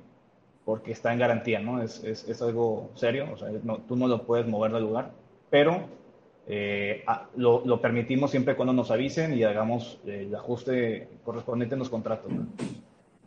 porque 0.63 0.91
está 0.91 1.11
en 1.11 1.19
garantía, 1.19 1.59
¿no? 1.59 1.81
Es, 1.81 2.03
es, 2.03 2.27
es 2.29 2.41
algo 2.41 2.91
serio, 2.95 3.27
o 3.33 3.37
sea, 3.37 3.49
tú 3.87 3.95
no 3.97 4.07
lo 4.07 4.23
puedes 4.25 4.47
mover 4.47 4.71
del 4.71 4.83
lugar, 4.83 5.11
pero 5.49 5.89
lo, 7.35 7.65
lo, 7.65 7.81
permitimos 7.81 8.31
siempre 8.31 8.55
cuando 8.55 8.73
nos 8.73 8.89
avisen 8.89 9.37
y 9.37 9.43
hagamos 9.43 9.99
el 10.05 10.33
ajuste 10.33 11.09
correspondiente 11.23 11.75
en 11.75 11.79
los 11.79 11.89
contratos. 11.89 12.31
¿no? 12.31 12.47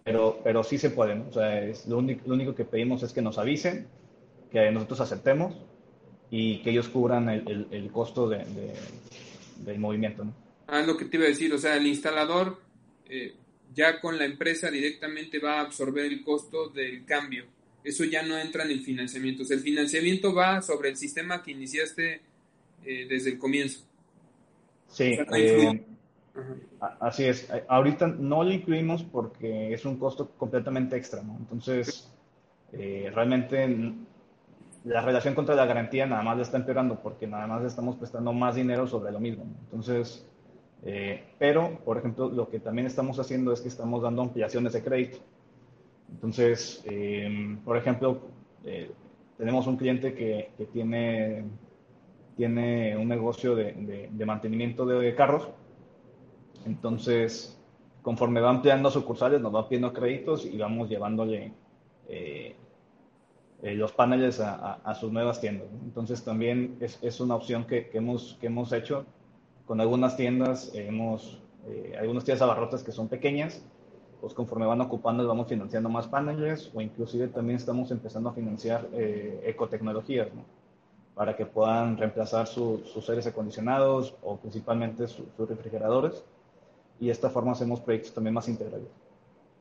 pero, 0.05 0.41
pero 0.43 0.63
sí 0.65 0.79
se 0.79 0.91
puede, 0.91 1.15
O 1.21 1.33
sea, 1.33 1.63
es 1.65 1.87
lo, 1.87 1.99
único, 1.99 2.23
lo 2.27 2.35
único 2.35 2.55
que 2.55 2.65
pedimos 2.65 3.03
es 3.03 3.13
que 3.13 3.23
nos 3.23 3.39
avisen, 3.39 3.87
que 4.51 4.71
nosotros 4.71 5.01
aceptemos 5.01 5.55
y 6.31 6.59
que 6.59 6.71
ellos 6.71 6.89
cubran 6.89 7.29
el, 7.29 7.67
el, 7.71 7.91
costo 7.91 8.29
de, 8.29 8.45
del 9.59 9.79
movimiento, 9.79 10.25
¿no? 10.25 10.35
Ah, 10.67 10.83
lo 10.83 10.97
que 10.97 11.05
te 11.05 11.17
iba 11.17 11.27
a 11.27 11.29
decir, 11.31 11.53
o 11.53 11.59
sea, 11.59 11.77
el 11.77 11.87
instalador 11.87 12.61
eh, 13.09 13.35
ya 13.75 14.01
con 14.01 14.19
la 14.19 14.25
empresa 14.25 14.71
directamente 14.71 15.39
va 15.39 15.59
a 15.59 15.61
absorber 15.63 16.07
el 16.07 16.23
costo 16.23 16.69
del 16.69 17.05
cambio. 17.05 17.45
Eso 17.83 18.05
ya 18.05 18.23
no 18.23 18.39
entra 18.39 18.65
en 18.65 18.71
el 18.71 18.83
financiamiento. 18.83 19.43
O 19.43 19.47
sea, 19.47 19.57
el 19.57 19.63
financiamiento 19.63 20.35
va 20.35 20.63
sobre 20.63 20.91
el 20.91 20.97
sistema 20.97 21.43
que 21.43 21.53
iniciaste 21.53 22.21
eh, 22.85 23.07
desde 23.09 23.31
el 23.31 23.39
comienzo. 23.39 23.85
Sí, 24.89 25.19
Así 27.01 27.25
es. 27.25 27.49
Ahorita 27.69 28.07
no 28.07 28.43
lo 28.43 28.53
incluimos 28.53 29.03
porque 29.03 29.73
es 29.73 29.85
un 29.85 29.99
costo 29.99 30.31
completamente 30.39 30.97
extra, 30.97 31.23
¿no? 31.23 31.37
Entonces, 31.39 32.11
eh, 32.73 33.11
realmente 33.15 33.95
la 34.85 35.03
relación 35.03 35.35
contra 35.35 35.55
la 35.55 35.67
garantía 35.67 36.07
nada 36.07 36.23
más 36.23 36.37
le 36.37 36.43
está 36.43 36.57
empeorando 36.57 37.01
porque 37.01 37.27
nada 37.27 37.47
más 37.47 37.65
estamos 37.65 37.97
prestando 37.97 38.33
más 38.33 38.55
dinero 38.55 38.87
sobre 38.87 39.13
lo 39.13 39.21
mismo. 39.21 39.45
Entonces, 39.65 40.27
eh, 40.83 41.23
pero, 41.39 41.79
por 41.85 41.99
ejemplo, 41.99 42.31
lo 42.31 42.49
que 42.49 42.61
también 42.61 42.87
estamos 42.87 43.19
haciendo 43.19 43.53
es 43.53 43.61
que 43.61 43.69
estamos 43.69 44.03
dando 44.03 44.23
ampliaciones 44.23 44.73
de 44.73 44.83
crédito. 44.83 45.19
Entonces, 46.11 46.83
em, 46.87 47.59
por 47.59 47.77
ejemplo, 47.77 48.21
eh, 48.65 48.91
tenemos 49.37 49.67
un 49.67 49.77
cliente 49.77 50.15
que, 50.15 50.51
tiene, 50.73 51.45
tiene 52.41 52.97
un 52.97 53.09
negocio 53.09 53.55
de, 53.55 54.09
de 54.11 54.25
mantenimiento 54.25 54.87
de 54.87 55.15
carros 55.15 55.49
entonces, 56.67 57.59
conforme 58.03 58.41
va 58.41 58.51
ampliando 58.51 58.91
sucursales, 58.91 59.41
nos 59.41 59.55
va 59.55 59.69
pidiendo 59.69 59.93
créditos 59.93 60.45
y 60.45 60.57
vamos 60.59 60.89
llevándole 60.89 61.53
eh, 62.09 62.57
eh, 63.63 63.75
los 63.75 63.93
paneles 63.93 64.41
a, 64.41 64.95
sus 64.95 65.13
nuevas 65.13 65.41
tiendas. 65.41 65.69
Entonces 65.85 66.23
también 66.25 66.77
es, 66.81 66.99
es 67.03 67.21
una 67.21 67.35
opción 67.35 67.65
que, 67.65 67.89
que, 67.89 67.99
hemos, 67.99 68.37
que 68.41 68.49
hemos 68.49 68.73
hecho 68.73 69.07
con 69.67 69.81
algunas 69.81 70.17
tiendas, 70.17 70.73
hemos, 70.75 71.41
eh, 71.67 71.95
algunas 71.99 72.25
tiendas 72.25 72.43
abarrotes 72.43 72.83
que 72.83 72.93
son 72.93 73.09
pequeñas, 73.09 73.65
pues 74.21 74.35
conforme 74.35 74.67
van 74.67 74.81
ocupando 74.83 75.27
vamos 75.27 75.49
financiando 75.49 75.89
más 75.89 76.07
paneles 76.07 76.71
o 76.75 76.81
inclusive 76.83 77.29
también 77.29 77.57
estamos 77.57 77.91
empezando 77.91 78.29
a 78.29 78.33
financiar 78.35 78.87
eh, 78.93 79.41
ecotecnologías, 79.47 80.29
¿no? 80.35 80.60
Para 81.15 81.37
que 81.37 81.47
puedan 81.47 81.97
reemplazar 81.97 82.47
sus 82.47 83.09
aires 83.09 83.27
acondicionados 83.27 84.15
o 84.23 84.39
principalmente 84.39 85.07
sus 85.09 85.27
refrigeradores 85.37 86.25
y 87.01 87.07
de 87.07 87.13
esta 87.13 87.31
forma 87.31 87.53
hacemos 87.53 87.81
proyectos 87.81 88.15
también 88.15 88.35
más 88.35 88.49
integrales. 88.49 88.89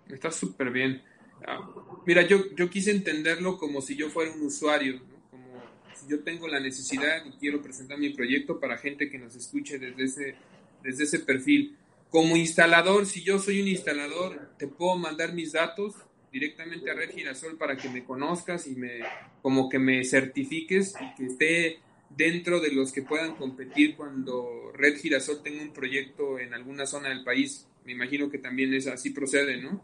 Está 0.08 0.30
súper 0.32 0.72
bien. 0.72 1.02
Ah, 1.48 1.60
mira, 2.06 2.22
yo, 2.24 2.54
yo 2.56 2.70
quise 2.70 2.92
entenderlo 2.92 3.58
como 3.58 3.82
si 3.82 3.96
yo 3.96 4.10
fuera 4.10 4.32
un 4.32 4.42
usuario, 4.42 5.00
como 5.32 5.62
si 5.96 6.08
yo 6.10 6.22
tengo 6.24 6.48
la 6.48 6.60
necesidad 6.60 7.24
y 7.26 7.32
quiero 7.38 7.62
presentar 7.62 7.98
mi 7.98 8.10
proyecto 8.10 8.60
para 8.60 8.78
gente 8.78 9.10
que 9.10 9.18
nos 9.18 9.36
escuche 9.36 9.80
desde 9.80 10.04
ese, 10.04 10.36
desde 10.84 11.04
ese 11.06 11.20
perfil. 11.20 11.78
Como 12.10 12.36
instalador, 12.36 13.06
si 13.06 13.24
yo 13.24 13.40
soy 13.40 13.62
un 13.62 13.68
instalador, 13.68 14.50
te 14.58 14.68
puedo 14.68 14.98
mandar 14.98 15.34
mis 15.34 15.54
datos 15.54 15.96
directamente 16.32 16.89
a 16.92 16.94
Red 16.94 17.12
Girasol 17.12 17.58
para 17.58 17.76
que 17.76 17.89
me 17.89 18.04
conozcas 18.04 18.68
y 18.68 18.76
me 18.76 19.00
como 19.42 19.70
que 19.70 19.80
me 19.80 20.04
certifiques 20.04 20.96
y 21.00 21.15
que 21.15 21.26
esté 21.26 21.80
dentro 22.10 22.60
de 22.60 22.72
los 22.72 22.92
que 22.92 23.04
puedan 23.04 23.36
competir 23.36 23.96
cuando 23.96 24.72
Red 24.74 24.98
Girasol 24.98 25.42
tenga 25.42 25.62
un 25.62 25.74
proyecto 25.74 26.39
en 26.39 26.54
alguna 26.54 26.86
zona 26.86 27.10
del 27.10 27.24
país. 27.24 27.68
Me 27.86 27.94
imagino 27.94 28.30
que 28.30 28.38
también 28.38 28.74
es 28.74 28.88
así 28.88 29.12
procede, 29.12 29.62
¿no? 29.62 29.82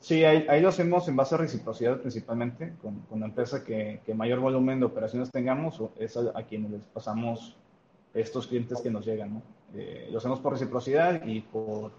Sí, 0.00 0.22
ahí, 0.24 0.60
lo 0.60 0.68
hacemos 0.68 1.08
en 1.08 1.16
base 1.16 1.34
a 1.34 1.38
reciprocidad 1.38 2.00
principalmente, 2.00 2.74
con, 2.80 3.00
con 3.02 3.20
la 3.20 3.26
empresa 3.26 3.64
que, 3.64 4.00
que, 4.04 4.14
mayor 4.14 4.40
volumen 4.40 4.78
de 4.78 4.86
operaciones 4.86 5.30
tengamos, 5.32 5.82
es 5.98 6.16
a, 6.16 6.42
quienes 6.44 6.70
les 6.70 6.82
pasamos 6.82 7.56
estos 8.14 8.46
clientes 8.46 8.80
que 8.80 8.90
nos 8.90 9.04
llegan, 9.04 9.34
¿no? 9.34 9.42
Eh, 9.74 10.08
lo 10.10 10.18
hacemos 10.18 10.38
por 10.40 10.52
reciprocidad 10.52 11.26
y 11.26 11.40
por, 11.40 11.92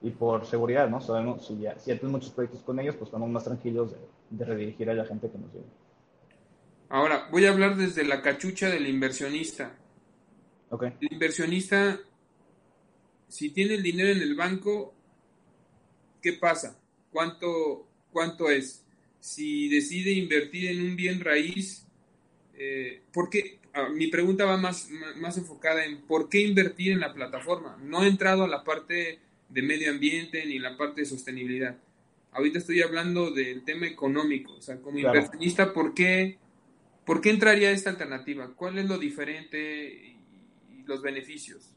y 0.00 0.10
por 0.10 0.46
seguridad, 0.46 0.88
¿no? 0.88 1.00
Sabemos, 1.00 1.46
si 1.46 1.58
ya, 1.58 1.78
si 1.78 1.90
ya 1.90 1.98
muchos 2.08 2.30
proyectos 2.30 2.62
con 2.62 2.78
ellos, 2.78 2.94
pues 2.96 3.08
estamos 3.08 3.28
más 3.30 3.44
tranquilos 3.44 3.92
de, 3.92 3.98
de 4.30 4.44
redirigir 4.44 4.88
a 4.90 4.94
la 4.94 5.04
gente 5.04 5.30
que 5.30 5.38
nos 5.38 5.52
llega. 5.52 5.66
Ahora, 6.88 7.28
voy 7.30 7.44
a 7.46 7.50
hablar 7.50 7.76
desde 7.76 8.04
la 8.04 8.22
cachucha 8.22 8.70
del 8.70 8.86
inversionista. 8.86 9.76
Okay. 10.70 10.94
El 11.00 11.12
inversionista, 11.12 11.98
si 13.28 13.50
tiene 13.50 13.74
el 13.74 13.82
dinero 13.82 14.10
en 14.10 14.22
el 14.22 14.34
banco, 14.34 14.94
¿qué 16.22 16.34
pasa? 16.34 16.78
¿Cuánto, 17.10 17.88
cuánto 18.12 18.50
es? 18.50 18.84
Si 19.20 19.68
decide 19.68 20.12
invertir 20.12 20.70
en 20.70 20.82
un 20.82 20.96
bien 20.96 21.20
raíz, 21.20 21.86
eh, 22.54 23.02
¿por 23.12 23.28
qué? 23.28 23.58
Ah, 23.74 23.88
mi 23.88 24.06
pregunta 24.06 24.44
va 24.44 24.56
más, 24.56 24.88
más 25.16 25.36
enfocada 25.36 25.84
en 25.84 26.02
por 26.02 26.28
qué 26.28 26.40
invertir 26.40 26.92
en 26.92 27.00
la 27.00 27.12
plataforma. 27.12 27.76
No 27.82 28.02
he 28.02 28.08
entrado 28.08 28.44
a 28.44 28.48
la 28.48 28.64
parte 28.64 29.18
de 29.48 29.62
medio 29.62 29.90
ambiente 29.90 30.44
ni 30.46 30.58
la 30.58 30.76
parte 30.76 31.02
de 31.02 31.06
sostenibilidad. 31.06 31.76
Ahorita 32.32 32.58
estoy 32.58 32.82
hablando 32.82 33.30
del 33.30 33.64
tema 33.64 33.86
económico. 33.86 34.52
O 34.54 34.62
sea, 34.62 34.76
como 34.80 34.98
inversionista, 34.98 35.72
¿por 35.72 35.94
qué, 35.94 36.38
¿por 37.04 37.20
qué 37.20 37.30
entraría 37.30 37.70
esta 37.70 37.90
alternativa? 37.90 38.52
¿Cuál 38.54 38.78
es 38.78 38.86
lo 38.86 38.98
diferente 38.98 40.16
y 40.70 40.82
los 40.86 41.02
beneficios? 41.02 41.74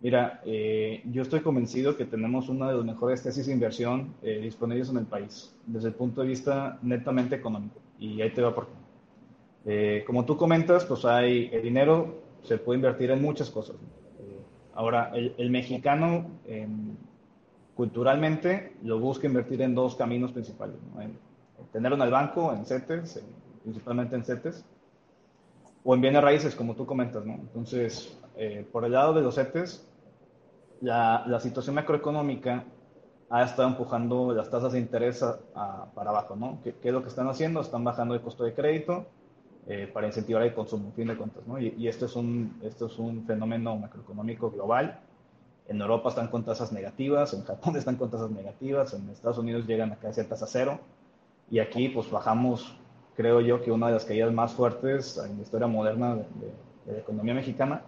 Mira, 0.00 0.40
eh, 0.46 1.02
yo 1.06 1.22
estoy 1.22 1.40
convencido 1.40 1.96
que 1.96 2.04
tenemos 2.04 2.48
una 2.48 2.68
de 2.68 2.76
las 2.76 2.84
mejores 2.84 3.20
tesis 3.22 3.46
de 3.46 3.52
inversión 3.52 4.14
eh, 4.22 4.38
disponibles 4.40 4.90
en 4.90 4.98
el 4.98 5.06
país, 5.06 5.52
desde 5.66 5.88
el 5.88 5.94
punto 5.94 6.20
de 6.20 6.28
vista 6.28 6.78
netamente 6.82 7.34
económico. 7.34 7.80
Y 7.98 8.22
ahí 8.22 8.30
te 8.30 8.40
va 8.40 8.54
por 8.54 8.66
qué. 8.66 8.72
Eh, 9.66 10.04
como 10.06 10.24
tú 10.24 10.36
comentas, 10.36 10.84
pues 10.84 11.04
hay 11.04 11.50
el 11.52 11.62
dinero, 11.62 12.22
se 12.42 12.58
puede 12.58 12.76
invertir 12.78 13.10
en 13.10 13.20
muchas 13.20 13.50
cosas. 13.50 13.74
Ahora, 14.78 15.10
el, 15.12 15.50
mexicano 15.50 16.30
em, 16.46 16.94
culturalmente 17.74 18.76
lo 18.84 19.00
busca 19.00 19.26
invertir 19.26 19.60
en 19.62 19.74
dos 19.74 19.96
caminos 19.96 20.30
principales. 20.30 20.76
En, 21.00 21.18
tenerlo 21.72 21.96
en 21.96 22.02
el 22.02 22.10
banco, 22.12 22.52
en 22.52 22.64
CETES, 22.64 23.20
principalmente 23.64 24.14
en 24.14 24.24
CETES, 24.24 24.64
o 25.82 25.94
en 25.96 26.00
bienes 26.00 26.22
raíces, 26.22 26.54
como 26.54 26.76
tú 26.76 26.86
comentas. 26.86 27.26
¿no? 27.26 27.34
Entonces, 27.34 28.16
por 28.70 28.84
el 28.84 28.92
lado 28.92 29.14
de 29.14 29.22
los 29.22 29.34
CETES, 29.34 29.84
la, 30.80 31.24
la, 31.26 31.40
situación 31.40 31.74
macroeconómica 31.74 32.62
ha 33.30 33.42
estado 33.42 33.66
empujando 33.66 34.32
las 34.32 34.48
tasas 34.48 34.74
de 34.74 34.78
interés 34.78 35.24
para 35.92 36.10
abajo, 36.10 36.36
¿no? 36.36 36.60
¿Qué, 36.62 36.76
es 36.80 36.92
lo 36.92 37.02
que 37.02 37.08
están 37.08 37.26
haciendo? 37.26 37.60
Están 37.62 37.82
bajando 37.82 38.14
el 38.14 38.20
costo 38.20 38.44
de 38.44 38.54
crédito 38.54 39.06
eh, 39.68 39.88
para 39.92 40.06
incentivar 40.06 40.42
el 40.42 40.54
consumo, 40.54 40.92
fin 40.96 41.08
de 41.08 41.16
cuentas, 41.16 41.46
¿no? 41.46 41.60
Y, 41.60 41.74
y, 41.78 41.88
esto, 41.88 42.06
es 42.06 42.16
un, 42.16 42.58
esto 42.62 42.86
es 42.86 42.98
un 42.98 43.24
fenómeno 43.26 43.76
macroeconómico 43.76 44.50
global. 44.50 44.98
En 45.68 45.80
Europa 45.80 46.08
están 46.08 46.28
con 46.28 46.44
tasas 46.44 46.72
negativas, 46.72 47.34
en 47.34 47.44
Japón 47.44 47.76
están 47.76 47.96
con 47.96 48.10
tasas 48.10 48.30
negativas, 48.30 48.94
en 48.94 49.08
Estados 49.10 49.38
Unidos 49.38 49.66
llegan 49.66 49.92
a 49.92 49.96
casi 49.96 50.22
a 50.22 50.28
tasa 50.28 50.46
cero. 50.46 50.80
Y 51.50 51.60
aquí, 51.60 51.88
pues, 51.88 52.10
bajamos, 52.10 52.76
creo 53.14 53.40
yo, 53.40 53.62
que 53.62 53.70
una 53.70 53.86
de 53.88 53.92
las 53.94 54.04
caídas 54.04 54.32
más 54.32 54.52
fuertes 54.52 55.18
en 55.18 55.36
la 55.36 55.42
historia 55.42 55.66
moderna 55.66 56.16
de, 56.16 56.24
de 56.86 56.92
la 56.92 56.98
economía 56.98 57.34
mexicana 57.34 57.82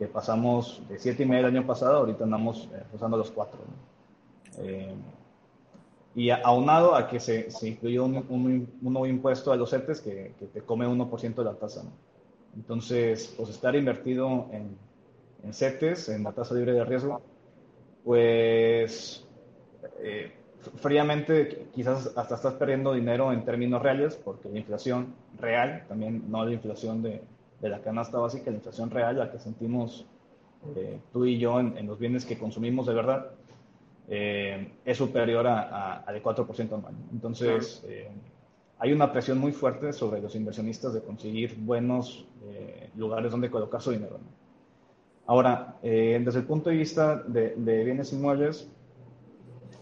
que 0.00 0.06
pasamos 0.06 0.82
de 0.88 0.98
siete 0.98 1.24
y 1.24 1.26
media 1.26 1.40
el 1.40 1.56
año 1.58 1.66
pasado, 1.66 1.98
ahorita 1.98 2.24
andamos 2.24 2.70
eh, 2.72 2.82
rozando 2.90 3.18
los 3.18 3.30
4. 3.30 3.60
Eh, 4.60 4.94
y 6.14 6.30
aunado 6.30 6.94
a 6.94 7.08
que 7.08 7.20
se, 7.20 7.50
se 7.50 7.68
incluyó 7.68 8.04
un, 8.04 8.16
un, 8.28 8.68
nuevo 8.80 9.06
impuesto 9.06 9.52
a 9.52 9.56
los 9.56 9.70
CETES 9.70 10.00
que, 10.00 10.34
que 10.38 10.46
te 10.46 10.62
come 10.62 10.86
1% 10.86 11.34
de 11.34 11.44
la 11.44 11.54
tasa. 11.54 11.84
¿no? 11.84 11.92
Entonces, 12.56 13.32
pues 13.36 13.50
estar 13.50 13.76
invertido 13.76 14.48
en, 14.52 14.76
en 15.44 15.54
CETES, 15.54 16.08
en 16.08 16.24
la 16.24 16.32
tasa 16.32 16.54
libre 16.54 16.72
de 16.72 16.84
riesgo, 16.84 17.22
pues 18.04 19.24
eh, 20.00 20.32
fríamente 20.76 21.68
quizás 21.72 22.12
hasta 22.16 22.34
estás 22.34 22.54
perdiendo 22.54 22.92
dinero 22.92 23.32
en 23.32 23.44
términos 23.44 23.80
reales, 23.82 24.16
porque 24.16 24.48
la 24.48 24.58
inflación 24.58 25.14
real, 25.38 25.84
también 25.88 26.30
no 26.30 26.44
la 26.44 26.52
inflación 26.52 27.02
de, 27.02 27.22
de 27.60 27.68
la 27.68 27.80
canasta 27.80 28.18
básica, 28.18 28.50
la 28.50 28.56
inflación 28.56 28.90
real, 28.90 29.18
la 29.18 29.30
que 29.30 29.38
sentimos 29.38 30.06
eh, 30.76 30.98
tú 31.12 31.24
y 31.24 31.38
yo 31.38 31.60
en, 31.60 31.86
los 31.86 31.98
bienes 31.98 32.24
que 32.24 32.38
consumimos 32.38 32.86
de 32.86 32.94
verdad, 32.94 33.30
eh, 34.10 34.72
es 34.84 34.98
superior 34.98 35.46
a, 35.46 36.00
a, 36.00 36.12
4% 36.12 36.74
anual. 36.74 36.94
Entonces, 37.12 37.82
eh, 37.88 38.10
hay 38.78 38.92
una 38.92 39.10
presión 39.12 39.38
muy 39.38 39.52
fuerte 39.52 39.92
sobre 39.92 40.20
los 40.20 40.34
inversionistas 40.34 40.92
de 40.92 41.02
conseguir 41.02 41.54
buenos 41.56 42.26
lugares 42.96 43.30
donde 43.30 43.50
colocar 43.50 43.80
su 43.80 43.92
dinero. 43.92 44.18
Ahora, 45.26 45.76
desde 45.82 46.40
el 46.40 46.44
punto 46.44 46.70
de 46.70 46.76
vista 46.76 47.16
de, 47.16 47.54
bienes 47.84 48.12
inmuebles, 48.12 48.68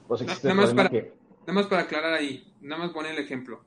pues 0.06 0.20
existe 0.20 0.48
nada, 0.48 0.62
más 0.62 0.74
para, 0.74 0.88
que... 0.90 1.12
nada 1.46 1.52
más 1.52 1.66
para 1.66 1.82
aclarar 1.82 2.12
ahí, 2.12 2.52
nada 2.60 2.82
más 2.82 2.92
poner 2.92 3.12
el 3.12 3.24
ejemplo. 3.24 3.62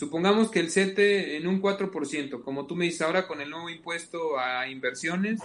Supongamos 0.00 0.50
que 0.50 0.60
el 0.60 0.70
CETE 0.70 1.36
en 1.36 1.46
un 1.46 1.60
4%, 1.60 2.42
como 2.42 2.66
tú 2.66 2.74
me 2.74 2.86
dices 2.86 3.02
ahora 3.02 3.28
con 3.28 3.42
el 3.42 3.50
nuevo 3.50 3.68
impuesto 3.68 4.38
a 4.38 4.66
inversiones, 4.66 5.42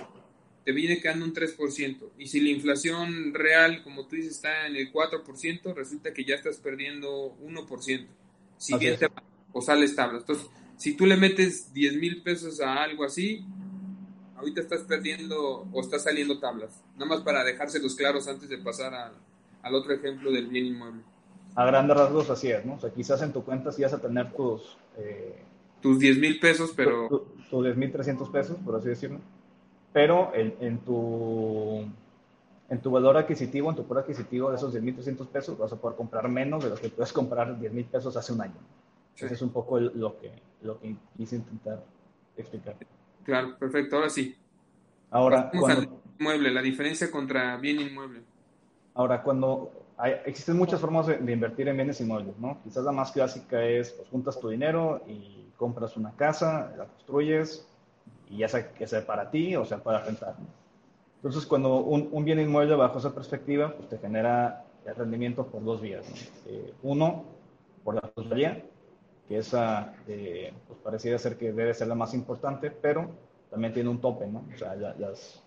te 0.65 0.71
viene 0.71 0.99
quedando 0.99 1.25
un 1.25 1.33
3%. 1.33 2.09
Y 2.17 2.27
si 2.27 2.41
la 2.41 2.49
inflación 2.49 3.33
real, 3.33 3.83
como 3.83 4.07
tú 4.07 4.17
dices, 4.17 4.33
está 4.33 4.67
en 4.67 4.75
el 4.75 4.91
4%, 4.91 5.73
resulta 5.73 6.13
que 6.13 6.25
ya 6.25 6.35
estás 6.35 6.57
perdiendo 6.57 7.37
1%. 7.41 8.07
Si 8.57 8.77
bien 8.77 8.97
te 8.97 9.07
o 9.53 9.61
sales 9.61 9.95
tablas. 9.95 10.23
Entonces, 10.23 10.47
si 10.75 10.97
tú 10.97 11.05
le 11.05 11.15
metes 11.15 11.71
10 11.71 11.95
mil 11.97 12.23
pesos 12.23 12.59
a 12.59 12.83
algo 12.83 13.05
así, 13.05 13.45
ahorita 14.35 14.59
estás 14.59 14.81
perdiendo 14.81 15.65
o 15.71 15.81
estás 15.81 16.03
saliendo 16.03 16.39
tablas. 16.39 16.83
Nada 16.95 17.05
más 17.05 17.21
para 17.21 17.43
dejárselos 17.45 17.95
claros 17.95 18.27
antes 18.27 18.49
de 18.49 18.57
pasar 18.57 18.93
al 19.61 19.75
otro 19.75 19.93
ejemplo 19.93 20.31
del 20.31 20.47
bien 20.47 20.65
inmueble 20.65 21.03
a 21.55 21.65
grandes 21.65 21.95
rasgos 21.95 22.29
así 22.29 22.51
es, 22.51 22.65
¿no? 22.65 22.75
O 22.75 22.79
sea, 22.79 22.91
quizás 22.91 23.21
en 23.21 23.31
tu 23.31 23.43
cuenta 23.43 23.71
sí 23.71 23.81
vas 23.81 23.93
a 23.93 24.01
tener 24.01 24.31
tus... 24.33 24.77
Eh, 24.97 25.41
tus 25.81 25.99
10 25.99 26.19
mil 26.19 26.39
pesos, 26.39 26.73
pero... 26.75 27.07
tus 27.49 27.63
10 27.63 27.77
mil 27.77 27.91
300 27.91 28.29
pesos, 28.29 28.57
por 28.63 28.75
así 28.75 28.89
decirlo. 28.89 29.19
Pero 29.95 30.33
en, 30.35 30.53
en, 30.59 30.79
tu, 30.79 31.85
en 32.69 32.81
tu 32.81 32.91
valor 32.91 33.15
adquisitivo, 33.15 33.69
en 33.69 33.77
tu 33.77 33.85
poder 33.85 34.03
adquisitivo 34.03 34.49
de 34.49 34.57
esos 34.57 34.73
10 34.73 34.83
mil 34.83 34.93
300 34.93 35.25
pesos, 35.27 35.57
vas 35.57 35.71
a 35.71 35.77
poder 35.77 35.95
comprar 35.95 36.27
menos 36.27 36.65
de 36.65 36.71
lo 36.71 36.75
que 36.75 36.89
puedes 36.89 37.13
comprar 37.13 37.57
10 37.57 37.71
mil 37.71 37.85
pesos 37.85 38.17
hace 38.17 38.33
un 38.33 38.41
año. 38.41 38.59
Ese 39.15 39.33
es 39.33 39.41
un 39.41 39.51
poco 39.51 39.79
lo, 39.79 40.19
que, 40.19 40.33
lo 40.63 40.77
que 40.81 40.97
quise 41.15 41.37
intentar 41.37 41.81
explicar. 42.35 42.75
Claro, 43.23 43.57
perfecto, 43.57 43.95
ahora 43.95 44.09
sí. 44.09 44.35
Ahora, 45.11 45.49
cuando, 45.57 46.01
inmueble, 46.19 46.51
la 46.51 46.61
diferencia 46.61 47.09
contra 47.09 47.55
bien 47.55 47.79
inmueble. 47.79 48.21
Ahora, 48.95 49.23
cuando 49.23 49.71
existen 50.25 50.57
muchas 50.57 50.81
formas 50.81 51.07
de, 51.07 51.31
invertir 51.31 51.69
en 51.69 51.77
bienes 51.77 52.01
inmuebles, 52.01 52.37
¿no? 52.37 52.59
Quizás 52.65 52.83
la 52.83 52.91
más 52.91 53.13
clásica 53.13 53.63
es, 53.63 53.91
pues 53.93 54.09
juntas 54.09 54.41
tu 54.41 54.49
dinero 54.49 55.05
y 55.07 55.53
compras 55.55 55.95
una 55.95 56.11
casa, 56.17 56.73
la 56.77 56.83
construyes 56.83 57.65
y 58.29 58.37
ya 58.37 58.47
sea 58.47 58.73
que 58.73 58.87
sea 58.87 59.05
para 59.05 59.29
ti 59.29 59.55
o 59.55 59.65
sea 59.65 59.77
para 59.77 60.03
rentar. 60.03 60.35
Entonces, 61.17 61.47
cuando 61.47 61.77
un, 61.77 62.23
bien 62.23 62.39
inmueble 62.39 62.75
bajo 62.75 62.99
esa 62.99 63.15
perspectiva, 63.15 63.73
pues 63.75 63.89
te 63.89 63.97
genera 63.97 64.63
el 64.85 64.95
rendimiento 64.95 65.47
por 65.47 65.63
dos 65.63 65.81
vías. 65.81 66.05
Eh, 66.45 66.71
uno, 66.83 67.23
por 67.83 67.95
la 67.95 68.01
plusvalía, 68.01 68.63
que 69.27 69.39
esa 69.39 69.95
eh, 70.07 70.53
pues 70.67 70.79
pareciera 70.83 71.17
ser 71.17 71.35
que 71.37 71.51
debe 71.51 71.73
ser 71.73 71.87
la 71.87 71.95
más 71.95 72.13
importante, 72.13 72.69
pero 72.69 73.09
también 73.49 73.73
tiene 73.73 73.89
un 73.89 73.99
tope, 73.99 74.27
¿no? 74.27 74.45
O 74.53 74.57
sea, 74.57 74.75
las, 74.75 75.41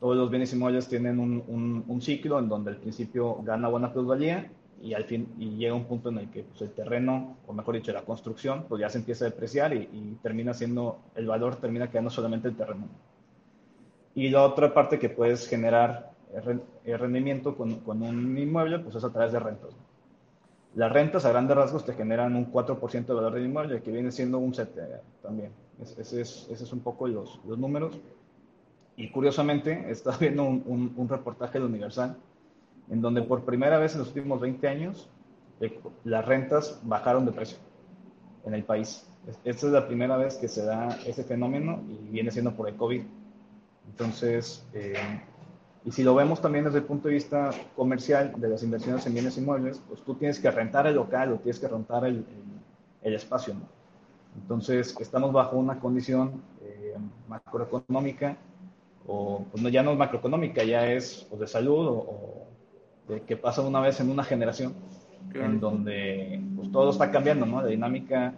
todos 0.00 0.16
los 0.16 0.30
bienes 0.30 0.52
inmuebles 0.52 0.88
tienen 0.88 1.18
un, 1.18 1.84
un, 1.86 2.02
ciclo 2.02 2.38
en 2.38 2.48
donde 2.48 2.72
al 2.72 2.76
principio 2.76 3.36
gana 3.42 3.68
buena 3.68 3.92
plusvalía 3.92 4.50
y 4.82 4.94
al 4.94 5.04
fin 5.04 5.28
y 5.38 5.56
llega 5.56 5.74
un 5.74 5.84
punto 5.84 6.08
en 6.08 6.18
el 6.18 6.30
que 6.30 6.42
pues, 6.44 6.62
el 6.62 6.70
terreno, 6.70 7.36
o 7.46 7.52
mejor 7.52 7.74
dicho, 7.74 7.92
la 7.92 8.02
construcción, 8.02 8.64
pues 8.68 8.80
ya 8.80 8.88
se 8.88 8.98
empieza 8.98 9.24
a 9.24 9.30
depreciar 9.30 9.74
y, 9.74 10.18
termina 10.22 10.54
siendo, 10.54 10.98
el 11.14 11.26
valor 11.26 11.56
termina 11.56 11.90
quedando 11.90 12.10
solamente 12.10 12.48
el 12.48 12.56
terreno. 12.56 12.88
Y 14.14 14.30
la 14.30 14.42
otra 14.42 14.72
parte 14.72 14.98
que 14.98 15.08
puedes 15.08 15.46
generar 15.46 16.10
el 16.84 16.98
rendimiento 16.98 17.56
con, 17.56 17.80
con, 17.80 18.02
un 18.02 18.36
inmueble, 18.38 18.78
pues 18.78 18.96
es 18.96 19.04
a 19.04 19.12
través 19.12 19.32
de 19.32 19.38
rentas. 19.38 19.70
Las 20.74 20.92
rentas 20.92 21.24
a 21.24 21.30
grandes 21.30 21.56
rasgos 21.56 21.84
te 21.84 21.94
generan 21.94 22.36
un 22.36 22.50
4% 22.52 23.06
de 23.06 23.14
valor 23.14 23.34
del 23.34 23.46
inmueble, 23.46 23.82
que 23.82 23.90
viene 23.90 24.12
siendo 24.12 24.38
un 24.38 24.54
7 24.54 24.80
también. 25.22 25.50
Ese 25.80 26.20
es, 26.20 26.46
ese 26.50 26.64
es 26.64 26.72
un 26.72 26.80
poco 26.80 27.08
los, 27.08 27.40
los 27.46 27.58
números. 27.58 27.98
Y 28.96 29.10
curiosamente, 29.10 29.86
estaba 29.90 30.16
viendo 30.18 30.44
un, 30.44 30.92
un, 30.96 31.08
reportaje 31.08 31.58
de 31.58 31.64
Universal 31.64 32.16
en 32.90 33.00
donde 33.00 33.22
por 33.22 33.44
primera 33.44 33.78
vez 33.78 33.94
en 33.94 34.00
los 34.00 34.08
últimos 34.08 34.40
20 34.40 34.68
años 34.68 35.08
eh, 35.60 35.80
las 36.04 36.24
rentas 36.24 36.80
bajaron 36.82 37.24
de 37.24 37.32
precio 37.32 37.58
en 38.44 38.54
el 38.54 38.64
país. 38.64 39.06
Esta 39.44 39.66
es 39.66 39.72
la 39.72 39.86
primera 39.86 40.16
vez 40.16 40.36
que 40.36 40.48
se 40.48 40.64
da 40.64 40.98
ese 41.06 41.24
fenómeno 41.24 41.82
y 41.88 42.10
viene 42.10 42.30
siendo 42.30 42.54
por 42.54 42.68
el 42.68 42.76
COVID. 42.76 43.02
Entonces, 43.88 44.66
eh, 44.72 44.94
y 45.84 45.92
si 45.92 46.02
lo 46.02 46.14
vemos 46.14 46.40
también 46.40 46.64
desde 46.64 46.78
el 46.78 46.84
punto 46.84 47.08
de 47.08 47.14
vista 47.14 47.50
comercial 47.76 48.32
de 48.36 48.48
las 48.48 48.62
inversiones 48.62 49.06
en 49.06 49.14
bienes 49.14 49.36
inmuebles, 49.38 49.80
pues 49.88 50.02
tú 50.02 50.14
tienes 50.14 50.38
que 50.38 50.50
rentar 50.50 50.86
el 50.86 50.94
local 50.94 51.32
o 51.32 51.36
tienes 51.36 51.58
que 51.58 51.68
rentar 51.68 52.04
el, 52.04 52.24
el, 53.02 53.14
espacio. 53.14 53.54
¿no? 53.54 53.60
Entonces, 54.40 54.96
estamos 55.00 55.32
bajo 55.32 55.56
una 55.56 55.78
condición 55.80 56.42
eh, 56.62 56.94
macroeconómica 57.28 58.36
o 59.06 59.44
pues 59.50 59.62
no, 59.62 59.68
ya 59.68 59.82
no 59.82 59.92
es 59.92 59.98
macroeconómica, 59.98 60.62
ya 60.64 60.90
es 60.90 61.26
o 61.30 61.36
de 61.36 61.46
salud 61.46 61.86
o, 61.88 62.39
que 63.26 63.36
pasa 63.36 63.62
una 63.62 63.80
vez 63.80 64.00
en 64.00 64.10
una 64.10 64.24
generación, 64.24 64.74
en 65.34 65.60
donde 65.60 66.40
pues, 66.56 66.70
todo 66.72 66.90
está 66.90 67.10
cambiando, 67.10 67.46
¿no? 67.46 67.62
La 67.62 67.68
dinámica 67.68 68.34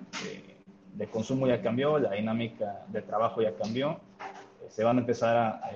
de, 0.95 1.07
consumo 1.09 1.47
ya 1.47 1.61
cambió, 1.61 1.99
la 1.99 2.13
dinámica 2.13 2.85
de 2.89 3.03
trabajo 3.03 3.43
ya 3.43 3.55
cambió, 3.57 4.01
eh, 4.21 4.69
se 4.69 4.85
van 4.85 4.99
a 4.99 5.01
empezar 5.01 5.37
a, 5.37 5.71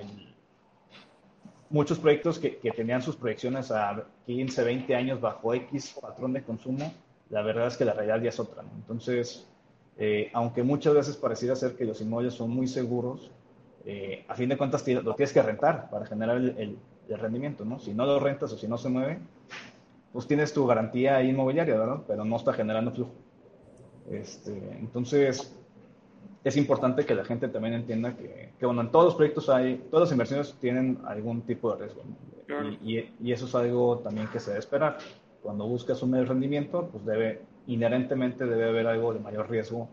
muchos 1.69 1.99
proyectos 1.99 2.39
que, 2.39 2.57
que, 2.57 2.71
tenían 2.71 3.01
sus 3.01 3.17
proyecciones 3.17 3.71
a 3.71 4.05
15, 4.25 4.63
20 4.63 4.95
años 4.95 5.19
bajo 5.19 5.53
X 5.53 5.97
patrón 6.01 6.33
de 6.33 6.43
consumo, 6.43 6.93
la 7.29 7.41
verdad 7.41 7.67
es 7.67 7.75
que 7.75 7.83
la 7.83 7.93
realidad 7.93 8.21
ya 8.21 8.29
es 8.29 8.39
otra, 8.39 8.63
¿no? 8.63 8.69
Entonces, 8.75 9.45
eh, 9.97 10.29
aunque 10.33 10.61
muchas 10.61 10.93
veces 10.93 11.17
pareciera 11.17 11.55
ser 11.55 11.75
que 11.75 11.83
los 11.83 11.99
inmuebles 12.01 12.35
son 12.35 12.51
muy 12.51 12.67
seguros, 12.67 13.31
eh, 13.85 14.25
a 14.27 14.35
fin 14.35 14.49
de 14.49 14.57
cuentas 14.57 14.87
lo 14.87 15.15
tienes 15.15 15.33
que 15.33 15.41
rentar 15.41 15.89
para 15.89 16.05
generar 16.05 16.37
el, 16.37 16.77
rendimiento, 17.15 17.63
¿no? 17.63 17.79
Si 17.79 17.93
no 17.93 18.05
lo 18.05 18.19
rentas 18.19 18.51
o 18.51 18.57
si 18.57 18.67
no 18.67 18.77
se 18.77 18.89
mueve, 18.89 19.19
pues 20.11 20.27
tienes 20.27 20.53
tu 20.53 20.65
garantía 20.65 21.21
inmobiliaria, 21.23 21.77
¿verdad? 21.77 22.01
Pero 22.07 22.25
no 22.25 22.35
está 22.35 22.53
generando 22.53 22.91
flujo. 22.91 23.11
Este, 24.09 24.57
entonces, 24.79 25.55
es 26.43 26.57
importante 26.57 27.05
que 27.05 27.13
la 27.13 27.25
gente 27.25 27.47
también 27.47 27.73
entienda 27.73 28.15
que, 28.15 28.51
bueno, 28.61 28.81
en 28.81 28.91
todos 28.91 29.05
los 29.05 29.15
proyectos 29.15 29.49
hay, 29.49 29.85
todas 29.89 30.07
las 30.07 30.11
inversiones 30.11 30.53
tienen 30.59 30.99
algún 31.05 31.41
tipo 31.41 31.75
de 31.75 31.85
riesgo, 31.85 32.03
y, 32.83 32.99
y, 33.21 33.31
eso 33.31 33.45
es 33.45 33.55
algo 33.55 33.99
también 33.99 34.27
que 34.27 34.39
se 34.39 34.51
debe 34.51 34.59
esperar. 34.59 34.97
Cuando 35.43 35.67
buscas 35.67 36.01
un 36.01 36.11
mayor 36.11 36.29
rendimiento, 36.29 36.87
pues 36.91 37.05
debe, 37.05 37.41
inherentemente 37.67 38.45
debe 38.45 38.69
haber 38.69 38.87
algo 38.87 39.13
de 39.13 39.19
mayor 39.19 39.49
riesgo 39.49 39.89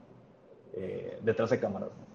eh, 0.75 1.19
detrás 1.23 1.51
de 1.51 1.59
cámaras, 1.59 1.91
¿no? 1.91 2.14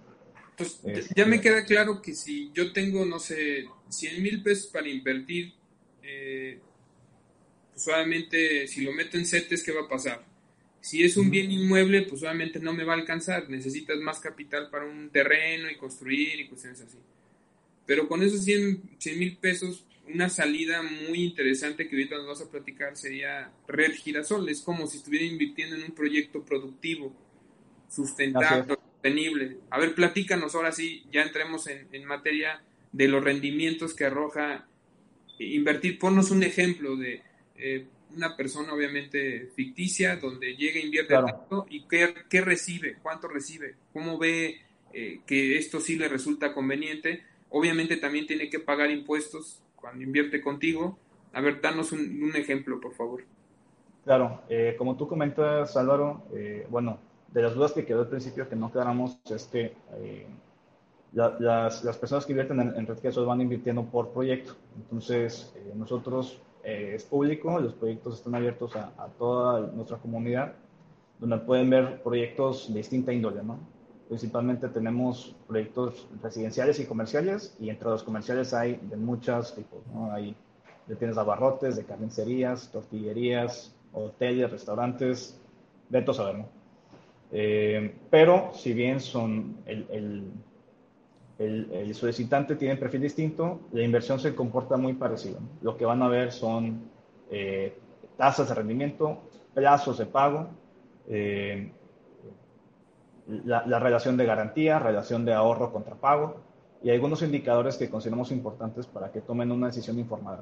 Pues 0.60 1.10
ya 1.16 1.26
me 1.26 1.40
queda 1.40 1.64
claro 1.64 2.02
que 2.02 2.14
si 2.14 2.52
yo 2.54 2.74
tengo, 2.74 3.06
no 3.06 3.18
sé, 3.20 3.66
100 3.88 4.22
mil 4.22 4.44
pesos 4.44 4.68
para 4.68 4.90
invertir, 4.90 5.54
eh, 6.04 6.60
pues 7.74 7.88
obviamente 7.88 8.68
si 8.68 8.82
lo 8.82 8.92
meto 8.92 9.18
en 9.18 9.26
CETES, 9.26 9.64
¿qué 9.64 9.72
va 9.72 9.82
a 9.82 9.88
pasar? 9.88 10.26
Si 10.82 11.04
es 11.04 11.16
un 11.16 11.30
bien 11.30 11.52
inmueble, 11.52 12.04
pues 12.04 12.24
obviamente 12.24 12.60
no 12.60 12.74
me 12.74 12.84
va 12.84 12.94
a 12.94 12.98
alcanzar. 12.98 13.50
Necesitas 13.50 13.98
más 14.00 14.20
capital 14.20 14.70
para 14.70 14.86
un 14.86 15.10
terreno 15.10 15.70
y 15.70 15.78
construir 15.78 16.40
y 16.40 16.48
cuestiones 16.48 16.82
así. 16.82 16.98
Pero 17.86 18.08
con 18.08 18.22
esos 18.22 18.44
100 18.44 19.00
mil 19.18 19.38
pesos, 19.38 19.86
una 20.14 20.30
salida 20.30 20.82
muy 20.82 21.24
interesante 21.24 21.88
que 21.88 21.96
ahorita 21.96 22.16
nos 22.16 22.26
vamos 22.26 22.42
a 22.42 22.52
platicar 22.52 22.98
sería 22.98 23.52
Red 23.68 23.94
Girasol. 23.94 24.48
Es 24.50 24.62
como 24.62 24.88
si 24.88 24.98
estuviera 24.98 25.26
invirtiendo 25.26 25.76
en 25.76 25.84
un 25.84 25.92
proyecto 25.92 26.44
productivo, 26.44 27.14
sustentable, 27.90 28.78
sostenible. 29.00 29.58
A 29.70 29.80
ver, 29.80 29.96
platícanos 29.96 30.56
ahora 30.56 30.72
sí, 30.72 31.06
ya 31.12 31.22
entremos 31.22 31.68
en, 31.68 32.06
materia 32.06 32.62
de 32.92 33.08
los 33.08 33.24
rendimientos 33.24 33.94
que 33.94 34.06
arroja 34.06 34.66
invertir. 35.40 35.98
Ponnos 35.98 36.32
un 36.32 36.44
ejemplo 36.44 36.98
de 36.98 37.22
eh, 37.56 37.88
una 38.16 38.36
persona 38.36 38.74
obviamente 38.74 39.50
ficticia 39.56 40.18
donde 40.18 40.56
llega, 40.56 40.80
invierte 40.80 41.14
tanto 41.14 41.66
y 41.70 41.86
qué, 41.88 42.42
recibe, 42.42 42.98
cuánto 43.02 43.28
recibe, 43.28 43.76
cómo 43.94 44.18
ve 44.18 44.62
eh, 44.94 45.22
que 45.26 45.58
esto 45.58 45.80
sí 45.80 45.96
le 45.96 46.10
resulta 46.10 46.54
conveniente. 46.54 47.24
Obviamente 47.50 47.98
también 47.98 48.28
tiene 48.28 48.50
que 48.50 48.60
pagar 48.60 48.92
impuestos 48.92 49.62
cuando 49.76 50.04
invierte 50.04 50.42
contigo. 50.42 51.00
A 51.32 51.42
ver, 51.42 51.62
danos 51.62 51.92
un, 51.92 52.36
ejemplo, 52.36 52.82
por 52.82 52.94
favor. 52.94 53.24
Claro, 54.04 54.42
eh, 54.50 54.76
como 54.78 54.98
tú 54.98 55.08
comentas, 55.08 55.78
Álvaro, 55.78 56.26
bueno, 56.70 57.00
de 57.32 57.42
las 57.42 57.54
dudas 57.54 57.74
que 57.74 57.86
quedó 57.86 58.02
al 58.02 58.08
principio 58.08 58.50
que 58.50 58.56
no 58.56 58.72
quedáramos 58.72 59.20
es 59.30 59.46
que 59.46 59.74
eh, 59.94 60.28
las, 61.12 61.84
las, 61.84 61.98
personas 61.98 62.26
que 62.26 62.34
invierten 62.34 62.60
en, 62.60 62.76
en 62.76 62.88
Red 62.88 63.00
Quesos 63.00 63.26
van 63.26 63.42
invirtiendo 63.42 63.84
por 63.84 64.10
proyecto. 64.10 64.56
Entonces, 64.78 65.54
eh, 65.56 65.74
nosotros 65.76 66.42
eh, 66.64 66.94
es 66.96 67.04
público, 67.04 67.60
los 67.60 67.74
proyectos 67.74 68.16
están 68.16 68.36
abiertos 68.36 68.76
a, 68.76 69.08
toda 69.18 69.72
nuestra 69.72 69.98
comunidad, 69.98 70.54
donde 71.20 71.38
pueden 71.38 71.70
ver 71.70 72.02
proyectos 72.04 72.68
de 72.70 72.80
distinta 72.80 73.14
índole, 73.14 73.44
¿no? 73.44 73.60
Principalmente 74.08 74.68
tenemos 74.70 75.36
proyectos 75.48 76.08
residenciales 76.22 76.80
y 76.80 76.86
comerciales, 76.86 77.56
y 77.60 77.70
entre 77.70 77.90
los 77.90 78.04
comerciales 78.04 78.54
hay 78.54 78.76
de 78.76 78.98
muchos 78.98 79.56
tipos, 79.56 79.80
¿no? 79.94 80.12
Hay 80.12 80.36
de 80.88 80.96
tiendas 80.96 81.18
abarrotes, 81.18 81.76
de 81.76 81.86
carnicerías, 81.86 82.72
tortillerías, 82.72 83.76
hoteles, 83.94 84.52
restaurantes, 84.52 85.40
de 85.90 86.02
todo 86.02 86.14
saber, 86.14 86.40
¿no? 86.40 86.59
Eh, 87.32 87.96
pero 88.10 88.52
si 88.54 88.74
bien 88.74 89.00
son 89.00 89.58
el, 89.66 89.86
el, 91.38 91.72
el, 91.72 91.96
solicitante 91.96 92.56
tiene 92.56 92.76
perfil 92.76 93.02
distinto, 93.02 93.62
la 93.72 93.84
inversión 93.84 94.20
se 94.20 94.34
comporta 94.34 94.78
muy 94.78 94.94
parecido. 94.94 95.40
Lo 95.62 95.78
que 95.78 95.86
van 95.86 96.02
a 96.02 96.08
ver 96.08 96.32
son 96.32 96.90
eh, 97.30 97.78
tasas 98.18 98.50
de 98.50 98.56
rendimiento, 98.56 99.22
plazos 99.54 99.98
de 100.00 100.06
pago, 100.06 100.48
eh, 101.08 101.72
la, 103.28 103.66
la, 103.68 103.80
relación 103.80 104.18
de 104.18 104.26
garantía, 104.26 104.80
relación 104.80 105.24
de 105.24 105.34
ahorro 105.34 105.72
contra 105.72 105.96
pago 105.96 106.38
y 106.82 106.90
algunos 106.90 107.22
indicadores 107.22 107.78
que 107.78 107.90
consideramos 107.90 108.32
importantes 108.32 108.88
para 108.88 109.12
que 109.12 109.22
tomen 109.22 109.52
una 109.52 109.68
decisión 109.68 110.00
informada 110.00 110.42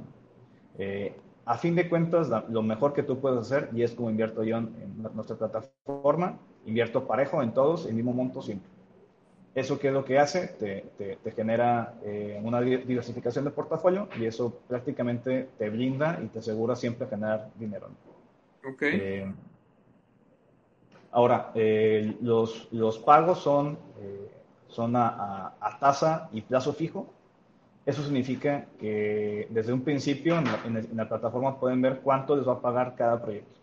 a 1.47 1.58
fin 1.58 1.76
de 1.76 1.88
cuentas, 1.88 2.30
lo 2.50 2.62
mejor 2.62 2.93
que 2.93 3.04
tú 3.04 3.19
puedes 3.19 3.39
hacer, 3.39 3.69
y 3.73 3.82
es 3.82 3.93
como 3.93 4.10
invierto 4.10 4.43
yo 4.43 4.58
en, 4.58 5.02
nuestra 5.13 5.38
plataforma, 5.38 6.38
invierto 6.67 7.08
parejo 7.08 7.41
en 7.41 7.53
todos, 7.53 7.86
el 7.88 7.95
mismo 7.95 8.13
monto 8.13 8.41
siempre. 8.41 8.69
¿Eso 9.56 9.80
qué 9.80 9.88
es 9.88 9.93
lo 9.93 10.06
que 10.06 10.19
hace? 10.19 10.47
Te, 10.47 10.86
te, 10.97 11.32
genera 11.32 11.95
eh, 12.03 12.39
una 12.43 12.62
diversificación 12.62 13.43
de 13.45 13.51
portafolio 13.51 14.08
y 14.19 14.25
eso 14.25 14.60
prácticamente 14.67 15.49
te 15.58 15.69
blinda 15.71 16.19
y 16.23 16.27
te 16.27 16.39
asegura 16.39 16.75
siempre 16.75 17.08
generar 17.08 17.49
dinero. 17.56 17.89
Ok. 18.63 18.84
Eh, 18.84 19.34
ahora, 21.12 21.51
eh, 21.56 22.15
los, 22.21 22.67
los, 22.71 22.99
pagos 22.99 23.39
son, 23.39 23.80
son 24.67 24.95
a, 24.95 25.56
a 25.60 25.80
tasa 25.80 26.30
y 26.32 26.41
plazo 26.41 26.73
fijo 26.73 27.08
eso 27.88 28.03
significa 28.03 28.65
que 28.82 29.47
desde 29.49 29.71
un 29.71 29.80
principio 29.80 30.38
en 30.38 30.97
la, 30.97 31.08
plataforma 31.08 31.58
pueden 31.58 31.82
ver 31.82 32.01
cuánto 32.03 32.36
les 32.36 32.45
va 32.45 32.53
a 32.53 32.62
pagar 32.62 32.95
cada 32.95 33.21
proyecto. 33.21 33.56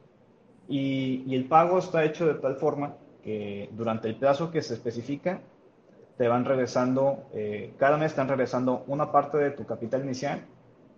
Y, 0.68 1.34
el 1.34 1.46
pago 1.46 1.78
está 1.78 2.04
hecho 2.04 2.26
de 2.26 2.34
tal 2.34 2.56
forma 2.56 2.96
que 3.22 3.70
durante 3.72 4.08
el 4.08 4.16
plazo 4.16 4.50
que 4.50 4.62
se 4.62 4.74
especifica, 4.74 5.40
te 6.16 6.28
van 6.28 6.44
regresando, 6.44 7.24
eh, 7.32 7.74
cada 7.78 7.96
mes 7.96 8.12
están 8.12 8.28
regresando 8.28 8.84
una 8.86 9.10
parte 9.10 9.38
de 9.38 9.50
tu 9.50 9.66
capital 9.66 10.04
inicial 10.04 10.44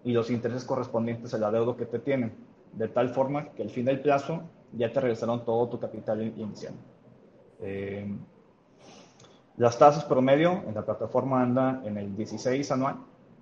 y 0.04 0.12
los 0.12 0.30
intereses 0.30 0.64
correspondientes 0.64 1.32
a 1.32 1.38
la 1.38 1.50
deuda 1.50 1.76
que 1.76 1.86
te 1.86 1.98
tienen, 1.98 2.34
de 2.72 2.88
tal 2.88 3.08
forma 3.10 3.50
que 3.52 3.62
al 3.62 3.70
fin 3.70 3.86
del 3.86 4.00
plazo 4.00 4.42
ya 4.72 4.92
te 4.92 5.00
regresaron 5.00 5.44
todo 5.44 5.68
tu 5.68 5.80
capital 5.80 6.20
inicial. 6.22 6.74
Eh, 7.60 8.06
las 9.56 9.78
tasas 9.78 10.04
promedio 10.04 10.62
en 10.68 10.74
la 10.74 10.84
plataforma 10.84 11.42
anda 11.42 11.80
en 11.84 11.96
el 11.96 12.14
16 12.14 12.70
anual 12.72 12.96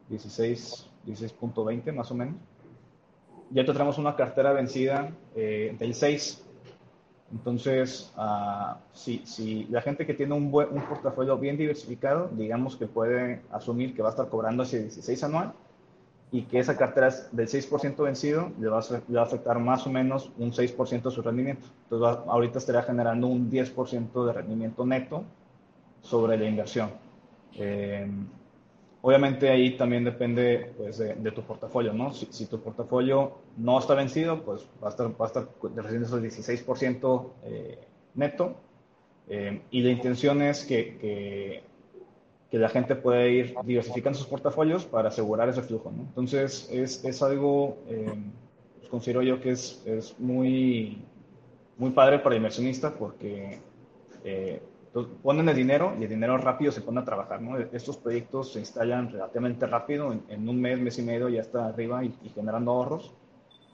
16, 0.08 0.90
16.20 1.06 1.92
más 1.92 2.10
o 2.10 2.14
menos. 2.14 2.36
Ya 3.54 3.64
tenemos 3.64 3.98
una 3.98 4.16
cartera 4.16 4.52
vencida 4.52 5.12
eh, 5.36 5.76
del 5.78 5.94
6. 5.94 6.44
Entonces, 7.32 8.12
uh, 8.18 8.74
si, 8.92 9.22
si, 9.24 9.66
la 9.70 9.80
gente 9.80 10.04
que 10.04 10.14
tiene 10.14 10.34
un, 10.34 10.50
buen, 10.50 10.70
un 10.72 10.82
portafolio 10.82 11.38
bien 11.38 11.56
diversificado, 11.56 12.28
digamos 12.32 12.74
que 12.76 12.88
puede 12.88 13.42
asumir 13.52 13.94
que 13.94 14.02
va 14.02 14.08
a 14.08 14.10
estar 14.10 14.28
cobrando 14.28 14.64
ese 14.64 14.82
16 14.82 15.22
anual 15.22 15.52
y 16.32 16.42
que 16.42 16.58
esa 16.58 16.76
cartera 16.76 17.06
es 17.06 17.28
del 17.30 17.46
6% 17.46 18.02
vencido, 18.02 18.50
le 18.58 18.68
va, 18.68 18.80
a, 18.80 19.02
le 19.06 19.14
va, 19.14 19.20
a, 19.20 19.24
afectar 19.24 19.56
más 19.60 19.86
o 19.86 19.90
menos 19.90 20.32
un 20.36 20.50
6% 20.50 21.02
de 21.02 21.10
su 21.12 21.22
rendimiento. 21.22 21.68
Entonces, 21.84 22.24
va, 22.26 22.32
ahorita 22.32 22.58
estaría 22.58 22.82
generando 22.82 23.28
un 23.28 23.48
10% 23.52 24.26
de 24.26 24.32
rendimiento 24.32 24.84
neto 24.84 25.22
sobre 26.02 26.36
la 26.36 26.44
inversión. 26.44 26.90
Eh, 27.54 28.10
obviamente 29.04 29.50
ahí 29.50 29.76
también 29.76 30.02
depende 30.02 30.72
pues, 30.78 30.96
de, 30.96 31.14
de, 31.14 31.30
tu 31.30 31.42
portafolio, 31.42 31.92
¿no? 31.92 32.14
Si, 32.14 32.26
si, 32.30 32.46
tu 32.46 32.58
portafolio 32.62 33.36
no 33.58 33.78
está 33.78 33.92
vencido, 33.92 34.42
pues 34.42 34.66
va 34.82 34.88
a 34.88 34.90
estar, 34.90 35.08
va 35.08 35.26
a 35.26 35.26
estar 35.26 35.46
recibiendo 35.76 36.08
ese 36.26 36.42
16% 36.42 37.30
eh, 37.44 37.78
neto. 38.14 38.56
Eh, 39.28 39.60
y 39.70 39.82
la 39.82 39.90
intención 39.90 40.40
es 40.40 40.64
que, 40.64 40.96
que, 40.96 41.62
que, 42.50 42.58
la 42.58 42.70
gente 42.70 42.96
pueda 42.96 43.26
ir 43.26 43.54
diversificando 43.62 44.18
sus 44.18 44.26
portafolios 44.26 44.86
para 44.86 45.08
asegurar 45.08 45.50
ese 45.50 45.60
flujo, 45.60 45.92
¿no? 45.94 46.04
Entonces 46.04 46.66
es, 46.72 47.04
es 47.04 47.22
algo, 47.22 47.76
eh, 47.90 48.10
pues 48.78 48.88
considero 48.88 49.20
yo 49.20 49.38
que 49.38 49.50
es, 49.50 49.82
es 49.84 50.18
muy, 50.18 51.02
muy 51.76 51.90
padre 51.90 52.20
para 52.20 52.36
el 52.36 52.38
inversionista 52.38 52.94
porque 52.94 53.60
entonces, 54.94 55.18
ponen 55.24 55.48
el 55.48 55.56
dinero 55.56 55.96
y 55.98 56.04
el 56.04 56.08
dinero 56.08 56.38
rápido 56.38 56.70
se 56.70 56.80
pone 56.80 57.00
a 57.00 57.04
trabajar, 57.04 57.42
¿no? 57.42 57.58
Estos 57.58 57.96
proyectos 57.96 58.52
se 58.52 58.60
instalan 58.60 59.10
relativamente 59.10 59.66
rápido, 59.66 60.12
en, 60.12 60.22
en 60.28 60.48
un 60.48 60.60
mes, 60.60 60.78
mes 60.78 60.96
y 61.00 61.02
medio 61.02 61.28
ya 61.28 61.40
está 61.40 61.66
arriba 61.66 62.04
y, 62.04 62.14
y 62.22 62.28
generando 62.28 62.70
ahorros. 62.70 63.12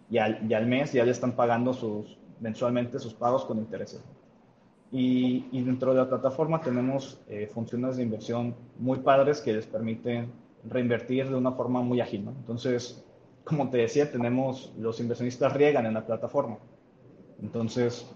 Y 0.09 0.17
al, 0.17 0.51
y 0.51 0.55
al, 0.55 0.67
mes 0.67 0.95
ya 0.95 1.05
le 1.05 1.11
están 1.11 1.33
pagando 1.33 1.75
sus, 1.75 2.19
mensualmente 2.41 2.99
sus 2.99 3.13
pagos 3.13 3.45
con 3.45 3.59
intereses. 3.59 4.03
Y, 4.91 5.45
y 5.53 5.63
dentro 5.63 5.93
de 5.93 5.99
la 5.99 6.09
plataforma 6.09 6.63
tenemos 6.63 7.21
eh, 7.29 7.51
funciones 7.53 7.99
de 7.99 8.03
inversión 8.03 8.57
muy 8.79 9.01
padres 9.01 9.43
que 9.43 9.53
les 9.53 9.67
permiten 9.67 10.33
reinvertir 10.65 11.29
de 11.29 11.35
una 11.35 11.53
forma 11.53 11.83
muy 11.83 12.01
ágil, 12.01 12.25
¿no? 12.25 12.31
Entonces, 12.31 13.05
como 13.45 13.69
te 13.69 13.77
decía, 13.77 14.11
tenemos, 14.11 14.73
los 14.79 14.99
inversionistas 15.01 15.53
riegan 15.53 15.85
en 15.85 15.93
la 15.93 16.07
plataforma. 16.07 16.57
Entonces, 17.43 18.11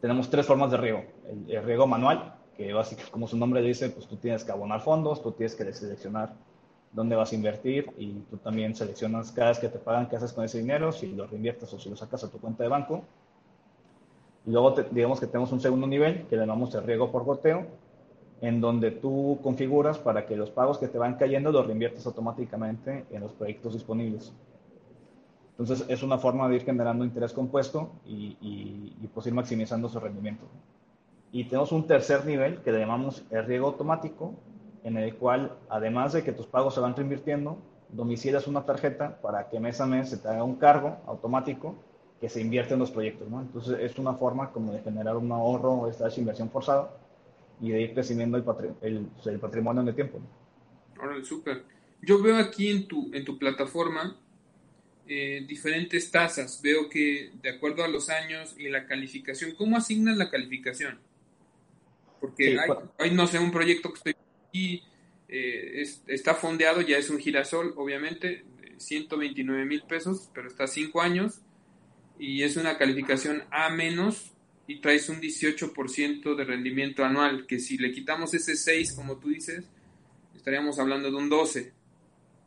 tenemos 0.00 0.30
tres 0.30 0.46
formas 0.46 0.70
de 0.70 0.76
riego. 0.76 1.04
El, 1.28 1.50
el, 1.50 1.64
riego 1.64 1.86
manual, 1.86 2.34
que 2.56 2.72
básicamente, 2.72 3.12
como 3.12 3.26
su 3.26 3.36
nombre 3.36 3.62
dice, 3.62 3.90
pues 3.90 4.06
tú 4.06 4.16
tienes 4.16 4.44
que 4.44 4.52
abonar 4.52 4.80
fondos, 4.80 5.22
tú 5.22 5.32
tienes 5.32 5.54
que 5.54 5.72
seleccionar 5.72 6.34
dónde 6.92 7.14
vas 7.14 7.32
a 7.32 7.34
invertir 7.34 7.90
y 7.98 8.12
tú 8.30 8.38
también 8.38 8.74
seleccionas 8.74 9.30
cada 9.32 9.50
vez 9.50 9.58
que 9.58 9.68
te 9.68 9.78
pagan 9.78 10.08
qué 10.08 10.16
haces 10.16 10.32
con 10.32 10.44
ese 10.44 10.58
dinero, 10.58 10.92
si 10.92 11.08
lo 11.08 11.26
reinviertes 11.26 11.72
o 11.72 11.78
si 11.78 11.90
lo 11.90 11.96
sacas 11.96 12.24
a 12.24 12.30
tu 12.30 12.38
cuenta 12.38 12.62
de 12.62 12.70
banco. 12.70 13.04
Y 14.46 14.50
luego 14.50 14.74
te, 14.74 14.84
digamos 14.90 15.20
que 15.20 15.26
tenemos 15.26 15.52
un 15.52 15.60
segundo 15.60 15.86
nivel 15.86 16.26
que 16.28 16.36
llamamos 16.36 16.74
el 16.74 16.84
riego 16.84 17.10
por 17.10 17.24
goteo, 17.24 17.66
en 18.40 18.60
donde 18.60 18.90
tú 18.90 19.38
configuras 19.42 19.98
para 19.98 20.26
que 20.26 20.36
los 20.36 20.50
pagos 20.50 20.78
que 20.78 20.88
te 20.88 20.98
van 20.98 21.14
cayendo 21.14 21.52
los 21.52 21.66
reinviertes 21.66 22.06
automáticamente 22.06 23.04
en 23.10 23.20
los 23.20 23.32
proyectos 23.32 23.74
disponibles. 23.74 24.32
Entonces, 25.58 25.86
es 25.88 26.02
una 26.02 26.18
forma 26.18 26.48
de 26.48 26.56
ir 26.56 26.64
generando 26.64 27.04
interés 27.04 27.32
compuesto 27.32 27.92
y, 28.04 28.36
y, 28.40 28.96
y 29.00 29.06
pues 29.06 29.26
ir 29.26 29.32
maximizando 29.32 29.88
su 29.88 29.98
rendimiento. 29.98 30.44
Y 31.32 31.44
tenemos 31.44 31.72
un 31.72 31.86
tercer 31.86 32.26
nivel 32.26 32.60
que 32.62 32.72
le 32.72 32.78
llamamos 32.78 33.24
el 33.30 33.44
riego 33.46 33.68
automático, 33.68 34.34
en 34.84 34.98
el 34.98 35.16
cual, 35.16 35.56
además 35.68 36.12
de 36.12 36.22
que 36.22 36.32
tus 36.32 36.46
pagos 36.46 36.74
se 36.74 36.80
van 36.80 36.94
reinvirtiendo, 36.94 37.58
domicilias 37.88 38.46
una 38.46 38.64
tarjeta 38.66 39.20
para 39.20 39.48
que 39.48 39.58
mes 39.58 39.80
a 39.80 39.86
mes 39.86 40.10
se 40.10 40.18
te 40.18 40.28
haga 40.28 40.44
un 40.44 40.56
cargo 40.56 40.98
automático 41.06 41.74
que 42.20 42.28
se 42.28 42.40
invierte 42.40 42.74
en 42.74 42.80
los 42.80 42.90
proyectos. 42.90 43.28
¿no? 43.28 43.40
Entonces, 43.40 43.78
es 43.80 43.98
una 43.98 44.14
forma 44.14 44.52
como 44.52 44.72
de 44.72 44.80
generar 44.80 45.16
un 45.16 45.32
ahorro 45.32 45.72
o 45.72 45.88
esta 45.88 46.08
inversión 46.18 46.50
forzada 46.50 46.90
y 47.60 47.70
de 47.70 47.80
ir 47.80 47.94
creciendo 47.94 48.36
el, 48.36 48.44
patri 48.44 48.68
el, 48.82 49.08
el 49.24 49.38
patrimonio 49.38 49.82
en 49.82 49.88
el 49.88 49.94
tiempo. 49.94 50.18
Ahora, 51.00 51.22
súper. 51.24 51.64
Yo 52.02 52.22
veo 52.22 52.36
aquí 52.36 52.70
en 52.70 52.86
tu, 52.86 53.10
en 53.12 53.24
tu 53.24 53.38
plataforma 53.38 54.16
eh, 55.08 55.44
diferentes 55.46 56.10
tasas. 56.10 56.60
Veo 56.62 56.88
que 56.88 57.30
de 57.40 57.50
acuerdo 57.50 57.84
a 57.84 57.88
los 57.88 58.10
años 58.10 58.54
y 58.58 58.68
la 58.68 58.86
calificación, 58.86 59.52
¿cómo 59.52 59.76
asignan 59.76 60.18
la 60.18 60.30
calificación? 60.30 60.98
Porque 62.20 62.52
sí, 62.52 62.58
hay, 62.58 62.70
hay, 62.98 63.10
no 63.14 63.26
sé, 63.26 63.38
un 63.38 63.52
proyecto 63.52 63.90
que 63.90 63.96
estoy 63.96 64.16
aquí, 64.48 64.82
eh, 65.28 65.82
es, 65.82 66.02
está 66.06 66.34
fondeado, 66.34 66.80
ya 66.80 66.98
es 66.98 67.10
un 67.10 67.18
girasol, 67.18 67.74
obviamente, 67.76 68.44
129 68.78 69.64
mil 69.64 69.82
pesos, 69.82 70.30
pero 70.34 70.48
está 70.48 70.66
5 70.66 71.00
años 71.00 71.40
y 72.18 72.42
es 72.42 72.56
una 72.56 72.78
calificación 72.78 73.44
A 73.50 73.70
menos 73.70 74.32
y 74.66 74.80
traes 74.80 75.08
un 75.08 75.20
18% 75.20 76.34
de 76.34 76.44
rendimiento 76.44 77.04
anual, 77.04 77.46
que 77.46 77.60
si 77.60 77.78
le 77.78 77.92
quitamos 77.92 78.34
ese 78.34 78.56
6, 78.56 78.94
como 78.94 79.18
tú 79.18 79.28
dices, 79.28 79.64
estaríamos 80.34 80.80
hablando 80.80 81.10
de 81.10 81.16
un 81.16 81.28
12 81.28 81.75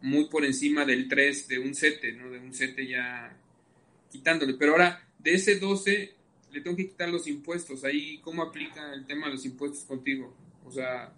muy 0.02 0.26
por 0.26 0.46
encima 0.46 0.86
del 0.86 1.08
3 1.08 1.48
de 1.48 1.60
un 1.60 1.74
7, 1.74 2.14
¿no? 2.14 2.30
De 2.30 2.40
un 2.40 2.54
7 2.54 2.88
ya 2.88 3.36
quitándole. 4.10 4.54
Pero 4.56 4.74
ahora, 4.74 5.08
de 5.18 5.34
ese 5.34 5.60
12, 5.60 6.16
le 6.52 6.62
tengo 6.62 6.76
que 6.76 6.88
quitar 6.88 7.10
los 7.10 7.28
impuestos. 7.28 7.84
Ahí, 7.84 8.20
¿cómo 8.20 8.44
aplica 8.44 8.94
el 8.94 9.06
tema 9.06 9.28
de 9.28 9.34
los 9.34 9.46
impuestos 9.46 9.84
contigo? 9.84 10.34
O 10.66 10.72
sea, 10.72 11.12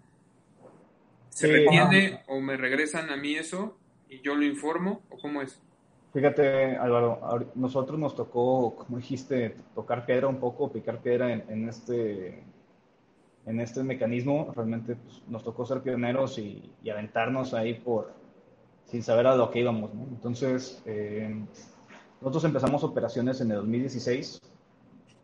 ¿se 1.29 1.47
sí, 1.47 1.53
retiene 1.53 2.21
o 2.27 2.39
me 2.39 2.57
regresan 2.57 3.09
a 3.09 3.17
mí 3.17 3.35
eso 3.35 3.77
y 4.09 4.21
yo 4.21 4.35
lo 4.35 4.43
informo? 4.43 5.01
¿O 5.09 5.17
cómo 5.17 5.41
es? 5.41 5.59
Fíjate, 6.13 6.75
Álvaro, 6.75 7.51
nosotros 7.55 7.97
nos 7.97 8.15
tocó, 8.15 8.75
como 8.75 8.97
dijiste, 8.97 9.55
tocar 9.73 10.05
piedra 10.05 10.27
un 10.27 10.39
poco, 10.39 10.71
picar 10.71 11.01
piedra 11.01 11.31
en, 11.31 11.45
en 11.49 11.69
este 11.69 12.43
en 13.45 13.59
este 13.59 13.83
mecanismo. 13.83 14.51
Realmente 14.55 14.95
pues, 14.95 15.21
nos 15.27 15.43
tocó 15.43 15.65
ser 15.65 15.81
pioneros 15.81 16.37
y, 16.37 16.69
y 16.83 16.89
aventarnos 16.89 17.53
ahí 17.53 17.75
por, 17.75 18.13
sin 18.91 19.01
saber 19.03 19.25
a 19.25 19.37
lo 19.37 19.49
que 19.49 19.61
íbamos. 19.61 19.93
¿no? 19.93 20.03
Entonces, 20.03 20.81
eh, 20.85 21.33
nosotros 22.19 22.43
empezamos 22.43 22.83
operaciones 22.83 23.39
en 23.39 23.51
el 23.51 23.57
2016 23.57 24.41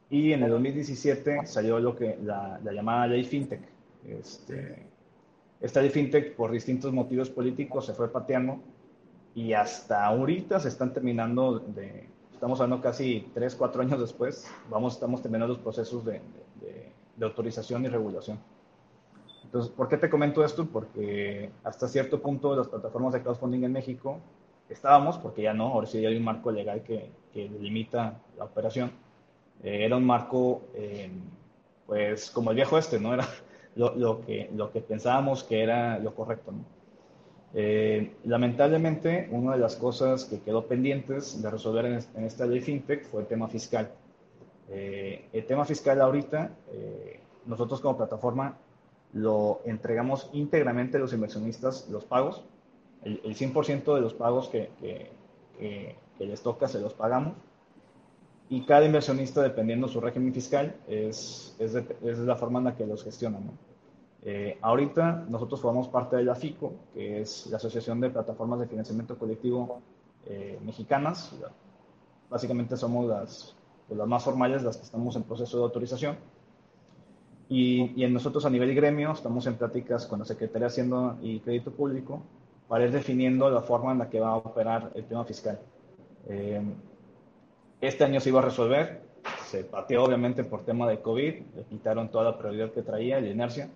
y 0.09 0.31
en 0.31 0.43
el 0.43 0.51
2017 0.51 1.45
salió 1.45 1.77
lo 1.79 1.93
que 1.93 2.17
la, 2.23 2.61
la 2.63 2.71
llamada 2.71 3.07
ley 3.07 3.25
FinTech. 3.25 3.61
Este, 4.07 4.87
esta 5.59 5.81
ley 5.81 5.89
FinTech, 5.89 6.33
por 6.35 6.51
distintos 6.51 6.93
motivos 6.93 7.29
políticos, 7.29 7.85
se 7.85 7.93
fue 7.93 8.09
pateando 8.09 8.61
y 9.35 9.51
hasta 9.51 10.05
ahorita 10.05 10.61
se 10.61 10.69
están 10.69 10.93
terminando 10.93 11.59
de, 11.59 12.07
estamos 12.33 12.61
hablando 12.61 12.81
casi 12.81 13.29
3, 13.33 13.53
4 13.53 13.81
años 13.81 13.99
después, 13.99 14.47
vamos, 14.69 14.93
estamos 14.93 15.21
terminando 15.21 15.55
los 15.55 15.61
procesos 15.61 16.05
de, 16.05 16.21
de, 16.61 16.89
de 17.17 17.25
autorización 17.25 17.83
y 17.83 17.89
regulación. 17.89 18.39
Entonces, 19.47 19.71
¿por 19.71 19.87
qué 19.87 19.95
te 19.97 20.09
comento 20.09 20.43
esto? 20.43 20.65
Porque 20.65 21.49
hasta 21.63 21.87
cierto 21.87 22.21
punto 22.21 22.53
las 22.53 22.67
plataformas 22.67 23.13
de 23.13 23.21
crowdfunding 23.21 23.63
en 23.63 23.71
México 23.71 24.19
estábamos, 24.69 25.17
porque 25.17 25.41
ya 25.41 25.53
no, 25.53 25.67
ahora 25.67 25.87
sí 25.87 26.05
hay 26.05 26.17
un 26.17 26.23
marco 26.25 26.51
legal 26.51 26.83
que, 26.83 27.09
que 27.33 27.47
limita 27.47 28.19
la 28.37 28.43
operación. 28.43 28.91
Eh, 29.63 29.85
era 29.85 29.95
un 29.95 30.05
marco, 30.05 30.63
eh, 30.75 31.09
pues, 31.85 32.29
como 32.29 32.51
el 32.51 32.57
viejo 32.57 32.77
este, 32.77 32.99
¿no? 32.99 33.13
Era 33.13 33.25
lo, 33.75 33.95
lo, 33.95 34.21
que, 34.21 34.49
lo 34.53 34.69
que 34.71 34.81
pensábamos 34.81 35.45
que 35.45 35.63
era 35.63 35.97
lo 35.99 36.13
correcto, 36.13 36.51
¿no? 36.51 36.65
Eh, 37.53 38.17
lamentablemente, 38.25 39.29
una 39.31 39.53
de 39.53 39.59
las 39.59 39.77
cosas 39.77 40.25
que 40.25 40.41
quedó 40.41 40.67
pendientes 40.67 41.41
de 41.41 41.49
resolver 41.49 41.85
en, 41.85 41.99
en 42.15 42.25
esta 42.25 42.45
ley 42.45 42.59
FinTech 42.59 43.05
fue 43.05 43.21
el 43.21 43.27
tema 43.27 43.47
fiscal. 43.47 43.89
Eh, 44.69 45.29
el 45.31 45.45
tema 45.45 45.63
fiscal 45.63 46.01
ahorita, 46.01 46.51
eh, 46.73 47.21
nosotros 47.45 47.79
como 47.79 47.95
plataforma 47.97 48.57
lo 49.13 49.61
entregamos 49.65 50.29
íntegramente 50.33 50.97
a 50.97 50.99
los 50.99 51.13
inversionistas 51.13 51.87
los 51.89 52.05
pagos. 52.05 52.43
El, 53.03 53.21
el 53.23 53.35
100% 53.35 53.95
de 53.95 54.01
los 54.01 54.13
pagos 54.13 54.49
que, 54.49 54.69
que, 54.79 55.11
que, 55.57 55.95
que, 56.17 56.25
les 56.25 56.41
toca 56.41 56.67
se 56.67 56.79
los 56.79 56.93
pagamos. 56.93 57.33
Y 58.49 58.61
cada 58.65 58.85
inversionista, 58.85 59.41
dependiendo 59.41 59.87
de 59.87 59.93
su 59.93 60.01
régimen 60.01 60.33
fiscal, 60.33 60.75
es, 60.87 61.55
es, 61.59 61.73
de, 61.73 61.85
es 62.03 62.19
la 62.19 62.35
forma 62.35 62.59
en 62.59 62.65
la 62.65 62.75
que 62.75 62.85
los 62.85 63.03
gestionan. 63.03 63.45
¿no? 63.45 63.53
Eh, 64.23 64.57
ahorita 64.61 65.25
nosotros 65.29 65.61
formamos 65.61 65.89
parte 65.89 66.15
de 66.15 66.23
la 66.23 66.35
FICO, 66.35 66.73
que 66.93 67.21
es 67.21 67.47
la 67.47 67.57
Asociación 67.57 67.99
de 67.99 68.09
Plataformas 68.09 68.59
de 68.59 68.67
Financiamiento 68.67 69.17
Colectivo 69.17 69.81
eh, 70.25 70.59
Mexicanas. 70.65 71.33
Básicamente 72.29 72.75
somos 72.77 73.07
las, 73.07 73.55
pues, 73.87 73.97
las 73.97 74.07
más 74.07 74.23
formales, 74.23 74.63
las 74.63 74.77
que 74.77 74.83
estamos 74.83 75.15
en 75.15 75.23
proceso 75.23 75.57
de 75.57 75.63
autorización 75.63 76.17
y, 77.49 78.03
y 78.03 78.07
nosotros 78.09 78.45
a 78.45 78.49
nivel 78.49 78.75
gremio 78.75 79.11
estamos 79.11 79.47
en 79.47 79.55
pláticas 79.55 80.05
con 80.05 80.19
la 80.19 80.25
Secretaría 80.25 80.67
de 80.67 80.73
Hacienda 80.73 81.17
y 81.21 81.39
Crédito 81.39 81.71
Público 81.71 82.21
para 82.67 82.85
ir 82.85 82.91
definiendo 82.91 83.49
la 83.49 83.61
forma 83.61 83.91
en 83.91 83.99
la 83.99 84.09
que 84.09 84.19
va 84.19 84.29
a 84.29 84.35
operar 84.35 84.91
el 84.95 85.05
tema 85.05 85.23
fiscal. 85.23 85.59
Eh, 86.27 86.61
este 87.79 88.03
año 88.03 88.19
se 88.19 88.29
iba 88.29 88.39
a 88.39 88.43
resolver, 88.43 89.01
se 89.45 89.63
pateó 89.63 90.03
obviamente 90.03 90.43
por 90.43 90.63
tema 90.63 90.87
de 90.87 91.01
COVID, 91.01 91.33
le 91.55 91.63
quitaron 91.69 92.09
toda 92.09 92.25
la 92.25 92.37
prioridad 92.37 92.71
que 92.71 92.81
traía, 92.81 93.21
la 93.21 93.27
inercia, 93.27 93.69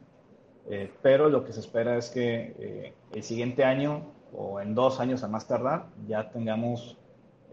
eh, 0.70 0.92
pero 1.02 1.30
lo 1.30 1.44
que 1.44 1.54
se 1.54 1.62
espera 1.62 1.98
es 1.98 2.10
que 2.10 2.56
eh, 2.60 2.94
el 3.14 3.24
siguiente 3.24 3.64
año 3.64 4.12
o 4.34 4.60
en 4.60 4.76
dos 4.76 5.00
años 5.00 5.24
a 5.24 5.28
más 5.28 5.48
tardar 5.48 5.88
ya 6.08 6.30
tengamos 6.30 6.98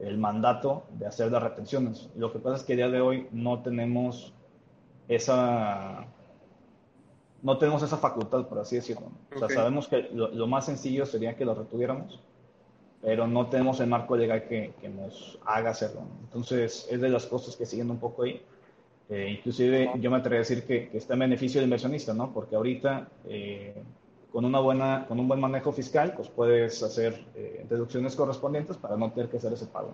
el 0.00 0.18
mandato 0.18 0.84
de 0.98 1.06
hacer 1.06 1.30
las 1.30 1.42
retenciones. 1.42 2.08
Lo 2.16 2.32
que 2.32 2.38
pasa 2.38 2.56
es 2.56 2.62
que 2.62 2.74
a 2.74 2.76
día 2.76 2.88
de 2.88 3.00
hoy 3.00 3.28
no 3.32 3.62
tenemos 3.62 4.34
esa 5.08 6.06
no 7.42 7.58
tenemos 7.58 7.82
esa 7.82 7.96
facultad, 7.96 8.46
por 8.46 8.58
así 8.58 8.76
decirlo. 8.76 9.10
O 9.34 9.38
sea, 9.38 9.48
sabemos 9.48 9.88
que 9.88 10.10
lo, 10.12 10.46
más 10.46 10.66
sencillo 10.66 11.06
sería 11.06 11.36
que 11.36 11.44
lo 11.44 11.54
retuviéramos, 11.54 12.20
pero 13.00 13.26
no 13.26 13.48
tenemos 13.48 13.80
el 13.80 13.86
marco 13.86 14.16
legal 14.16 14.48
que, 14.48 14.74
que, 14.80 14.88
nos 14.88 15.38
haga 15.44 15.70
hacerlo. 15.70 16.02
Entonces, 16.24 16.88
es 16.90 17.00
de 17.00 17.08
las 17.08 17.26
cosas 17.26 17.56
que 17.56 17.64
siguen 17.64 17.90
un 17.90 17.98
poco 17.98 18.24
ahí. 18.24 18.42
Eh, 19.08 19.36
inclusive, 19.38 19.90
yo 20.00 20.10
me 20.10 20.18
atrevo 20.18 20.36
a 20.36 20.38
decir 20.40 20.64
que, 20.64 20.90
está 20.92 21.14
en 21.14 21.20
beneficio 21.20 21.60
del 21.60 21.66
inversionista, 21.66 22.12
¿no? 22.12 22.32
Porque 22.32 22.56
ahorita, 22.56 23.08
eh, 23.26 23.82
con, 24.32 24.44
una 24.44 24.60
buena, 24.60 25.06
con 25.06 25.18
un 25.18 25.28
buen 25.28 25.40
manejo 25.40 25.72
fiscal, 25.72 26.12
pues 26.14 26.28
puedes 26.28 26.82
hacer 26.82 27.24
eh, 27.34 27.64
deducciones 27.68 28.14
correspondientes 28.16 28.76
para 28.76 28.96
no 28.96 29.12
tener 29.12 29.30
que 29.30 29.38
hacer 29.38 29.52
ese 29.52 29.66
pago. 29.66 29.92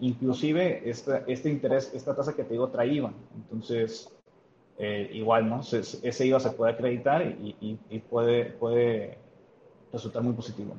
Inclusive, 0.00 0.88
esta, 0.88 1.24
este 1.26 1.50
interés, 1.50 1.92
esta 1.94 2.14
tasa 2.14 2.34
que 2.34 2.44
te 2.44 2.52
digo, 2.52 2.68
trae 2.70 2.94
IVA. 2.94 3.12
Entonces, 3.34 4.10
eh, 4.78 5.10
igual, 5.12 5.48
¿no? 5.48 5.60
ese 5.60 6.26
IVA 6.26 6.40
se 6.40 6.50
puede 6.50 6.72
acreditar 6.72 7.22
y, 7.22 8.00
puede, 8.08 8.46
puede 8.46 9.18
resultar 9.92 10.22
muy 10.22 10.34
positivo. 10.34 10.76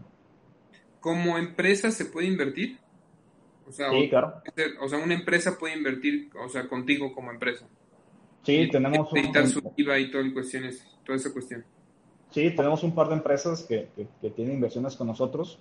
¿Como 1.00 1.38
empresa 1.38 1.92
se 1.92 2.06
puede 2.06 2.28
invertir? 2.28 2.80
O 3.68 3.72
sea, 3.72 3.92
sí, 3.92 4.10
claro. 4.10 4.42
O 4.82 4.90
sea, 4.90 4.98
una 4.98 5.14
empresa 5.14 5.58
puede 5.60 5.76
invertir, 5.76 6.32
o 6.44 6.50
sea, 6.50 6.68
contigo 6.68 7.14
como 7.14 7.32
empresa. 7.32 7.68
Sí, 8.44 8.70
tenemos... 8.72 9.08
Acreditar 9.08 9.48
su 9.48 9.62
IVA 9.76 10.00
y 10.00 10.12
todo 10.12 10.24
cuestiones, 10.34 10.84
toda 11.06 11.18
esa 11.18 11.32
cuestión. 11.32 11.64
Sí, 12.32 12.52
tenemos 12.56 12.84
un 12.84 12.96
par 12.96 13.10
de 13.10 13.16
empresas 13.16 13.64
que, 13.64 13.90
que 14.22 14.30
tienen 14.32 14.56
inversiones 14.56 14.96
con 14.96 15.08
nosotros 15.08 15.60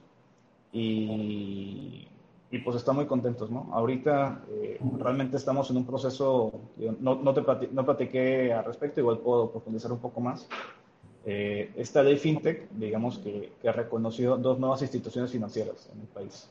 y 0.72 2.09
y 2.51 2.59
pues 2.59 2.76
están 2.76 2.96
muy 2.96 3.07
contentos, 3.07 3.51
¿no? 3.51 3.68
Ahorita 3.72 4.42
eh, 4.51 4.80
realmente 4.99 5.36
estamos 5.36 5.70
en 5.70 5.76
un 5.76 5.86
proceso, 5.86 6.53
no, 7.01 7.16
no, 7.16 7.34
te 7.34 7.68
no 7.72 7.84
platiqué 7.84 8.53
al 8.53 8.64
respecto, 8.64 9.01
igual 9.01 9.18
puedo 9.18 9.51
profundizar 9.51 9.92
un 9.92 9.99
poco 9.99 10.20
más. 10.20 10.49
Eh, 11.26 11.72
esta 11.76 12.03
ley 12.03 12.16
FinTech, 12.16 12.70
digamos 12.70 13.18
que, 13.18 13.53
que, 13.61 13.68
ha 13.68 13.72
reconocido 13.72 14.38
dos 14.38 14.59
nuevas 14.59 14.80
instituciones 14.80 15.30
financieras 15.30 15.90
en 15.92 16.01
el 16.01 16.07
país. 16.07 16.51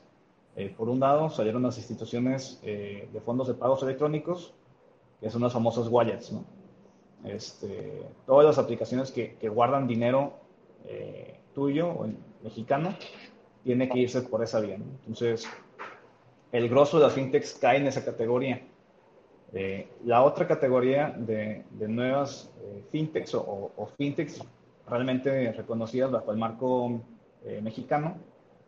Eh, 0.55 0.71
por 0.75 0.87
un 0.87 0.99
lado, 0.99 1.29
salieron 1.31 1.63
las 1.63 1.77
instituciones 1.77 2.59
de 2.61 3.21
fondos 3.25 3.47
de 3.47 3.55
pagos 3.55 3.81
electrónicos, 3.81 4.53
que 5.19 5.31
son 5.31 5.41
las 5.41 5.53
famosas 5.53 5.87
wallets, 5.87 6.31
¿no? 6.31 6.45
Este, 7.23 8.03
todas 8.27 8.45
las 8.45 8.59
aplicaciones 8.59 9.11
que, 9.11 9.35
que 9.35 9.49
guardan 9.49 9.87
dinero 9.87 10.33
tuyo 11.53 11.89
o 11.89 12.07
mexicano, 12.43 12.95
tiene 13.63 13.89
que 13.89 13.99
irse 13.99 14.21
por 14.21 14.43
esa 14.43 14.59
vía, 14.59 14.77
¿no? 14.77 14.85
Entonces, 14.99 15.47
el 16.51 16.69
grosso 16.69 16.97
de 16.97 17.05
las 17.05 17.13
fintechs 17.13 17.53
cae 17.53 17.77
en 17.77 17.87
esa 17.87 18.03
categoría. 18.03 18.61
Eh, 19.53 19.87
la 20.05 20.23
otra 20.23 20.47
categoría 20.47 21.15
de, 21.17 21.63
nuevas 21.87 22.51
eh, 22.61 22.83
fintechs 22.91 23.33
o, 23.33 23.89
fintechs 23.97 24.43
realmente 24.87 25.51
reconocidas 25.53 26.11
bajo 26.11 26.31
el 26.31 26.37
marco 26.37 27.01
eh, 27.45 27.61
mexicano 27.61 28.15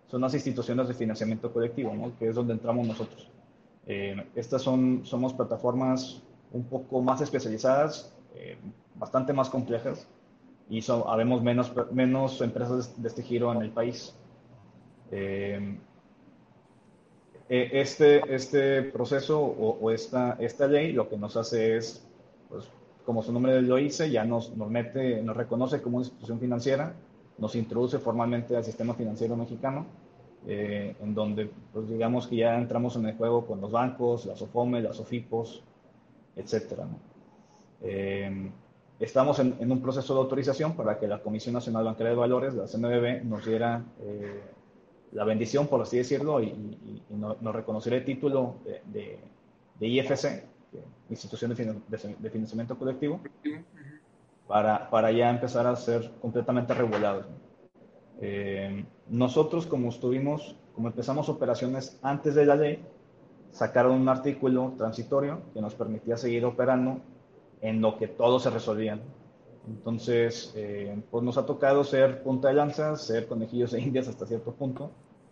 son 0.07 0.21
las 0.21 0.34
instituciones 0.34 0.88
de 0.88 0.93
financiamiento 0.93 1.51
colectivo, 1.51 1.93
que 2.17 2.30
es 2.30 2.36
donde 2.36 2.53
entramos 2.53 2.88
nosotros. 2.88 3.30
estas 3.86 4.61
son, 4.61 5.01
somos 5.05 5.34
plataformas 5.34 6.23
un 6.51 6.63
poco 6.63 7.01
más 7.01 7.21
especializadas, 7.21 8.11
bastante 8.95 9.34
más 9.34 9.49
complejas 9.51 10.07
y 10.69 10.82
son, 10.82 11.03
habemos 11.07 11.41
menos, 11.41 11.73
menos 11.91 12.39
empresas 12.41 13.01
de 13.01 13.07
este 13.07 13.23
giro 13.23 13.51
en 13.51 13.61
el 13.61 13.71
país. 13.71 14.15
Eh, 15.11 15.80
este, 17.50 18.36
este 18.36 18.84
proceso 18.84 19.41
o, 19.41 19.89
esta, 19.91 20.38
esta 20.39 20.68
ley 20.68 20.93
lo 20.93 21.10
que 21.10 21.18
nos 21.18 21.36
hace 21.36 21.78
es, 21.78 22.06
pues, 22.47 22.70
como 23.06 23.24
su 23.24 23.34
nombre 23.34 23.60
lo 23.64 23.78
dice, 23.78 24.12
ya 24.12 24.24
nos, 24.24 24.56
nos 24.56 24.70
mete, 24.70 25.22
nos 25.24 25.36
reconoce 25.36 25.82
como 25.82 25.97
una 25.97 26.06
institución 26.06 26.39
financiera, 26.39 26.93
nos 27.39 27.56
introduce 27.56 27.97
formalmente 27.97 28.56
al 28.56 28.64
sistema 28.64 28.93
financiero 28.93 29.36
mexicano, 29.36 29.88
eh, 30.45 30.95
en 31.02 31.16
donde, 31.16 31.50
pues 31.74 31.89
digamos 31.89 32.28
que 32.28 32.36
ya 32.36 32.56
entramos 32.56 32.95
en 32.97 33.08
el 33.08 33.18
juego 33.18 33.47
con 33.47 33.60
los 33.60 33.72
bancos, 33.72 34.28
las 34.28 34.39
OFOME, 34.43 34.82
las 34.82 35.00
OFIPOS, 35.00 35.64
etc. 36.36 36.82
Eh, 37.82 38.52
estamos 39.00 39.39
en, 39.39 39.56
en, 39.60 39.72
un 39.72 39.82
proceso 39.82 40.14
de 40.14 40.20
autorización 40.20 40.76
para 40.76 41.00
que 41.00 41.08
la 41.08 41.24
Comisión 41.24 41.56
Nacional 41.56 41.86
Bancaria 41.86 42.12
de 42.12 42.16
Valores, 42.16 42.54
la 42.54 42.68
CNBB, 42.68 43.24
nos 43.26 43.43
diera 43.43 43.84
la 45.12 45.24
bendición, 45.24 45.68
por 45.68 45.82
así 45.82 45.97
decirlo, 45.97 46.41
y, 46.41 46.53
nos 47.10 47.41
no 47.41 47.51
reconocer 47.51 47.93
el 47.93 48.05
título 48.05 48.55
de, 48.86 49.20
de, 49.80 49.88
IFC, 49.88 50.43
Institución 51.10 51.55
de, 51.55 52.30
Financiamiento 52.30 52.78
Colectivo, 52.78 53.20
para, 54.47 54.89
para, 54.89 55.12
ya 55.12 55.30
empezar 55.30 55.66
a 55.68 55.76
ser 55.76 56.12
completamente 56.22 56.74
regulados. 56.74 57.26
Eh, 58.22 58.86
nosotros, 59.07 59.66
como 59.66 59.89
estuvimos, 59.89 60.55
como 60.76 60.89
empezamos 60.89 61.30
operaciones 61.30 61.99
antes 62.01 62.36
de 62.36 62.45
la 62.45 62.55
ley, 62.55 62.84
sacaron 63.51 63.99
un 63.99 64.10
artículo 64.10 64.74
transitorio 64.78 65.41
que 65.53 65.62
nos 65.62 65.74
permitía 65.74 66.18
seguir 66.18 66.45
operando 66.45 66.99
en 67.62 67.82
lo 67.82 67.97
que 67.97 68.07
todo 68.07 68.39
se 68.39 68.49
resolvía. 68.49 68.99
Entonces, 69.68 70.51
eh, 70.55 70.95
pues 71.12 71.24
nos 71.24 71.38
ha 71.38 71.45
tocado 71.45 71.84
ser 71.84 72.24
punta 72.24 72.47
de 72.47 72.55
lanza, 72.55 72.95
ser 72.95 73.28
conejillos 73.28 73.72
de 73.72 73.82
indias 73.82 74.07
hasta 74.07 74.26
cierto 74.26 74.53
punto, 74.53 74.91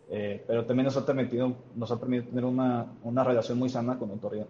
eh, 0.09 0.43
pero 0.47 0.65
también 0.65 0.85
nos 0.85 0.97
ha 0.97 1.05
permitido, 1.05 1.55
nos 1.75 1.91
ha 1.91 1.99
permitido 1.99 2.29
tener 2.29 2.45
una, 2.45 2.93
una 3.03 3.23
relación 3.23 3.57
muy 3.57 3.69
sana 3.69 3.97
con 3.97 4.11
autoridad. 4.11 4.47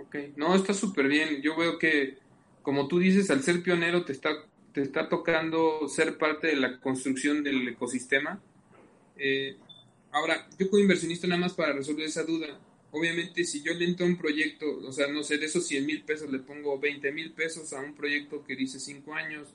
Ok, 0.00 0.16
no, 0.36 0.54
está 0.54 0.72
súper 0.72 1.08
bien. 1.08 1.42
Yo 1.42 1.56
veo 1.56 1.78
que, 1.78 2.18
como 2.62 2.88
tú 2.88 2.98
dices, 2.98 3.30
al 3.30 3.42
ser 3.42 3.62
pionero 3.62 4.04
te 4.04 4.12
está, 4.12 4.30
te 4.72 4.82
está 4.82 5.08
tocando 5.08 5.88
ser 5.88 6.16
parte 6.16 6.48
de 6.48 6.56
la 6.56 6.80
construcción 6.80 7.42
del 7.42 7.68
ecosistema. 7.68 8.40
Eh, 9.16 9.56
ahora, 10.12 10.48
yo 10.58 10.70
como 10.70 10.82
inversionista 10.82 11.26
nada 11.26 11.40
más 11.40 11.52
para 11.52 11.72
resolver 11.72 12.06
esa 12.06 12.24
duda, 12.24 12.58
obviamente 12.92 13.44
si 13.44 13.62
yo 13.62 13.74
le 13.74 13.86
entro 13.86 14.06
a 14.06 14.08
un 14.08 14.16
proyecto, 14.16 14.66
o 14.86 14.92
sea, 14.92 15.08
no 15.08 15.22
sé, 15.22 15.38
de 15.38 15.46
esos 15.46 15.66
100 15.66 15.84
mil 15.84 16.02
pesos 16.02 16.30
le 16.30 16.38
pongo 16.38 16.78
20 16.78 17.10
mil 17.10 17.32
pesos 17.32 17.72
a 17.72 17.80
un 17.80 17.94
proyecto 17.94 18.44
que 18.44 18.54
dice 18.54 18.78
5 18.78 19.14
años, 19.14 19.48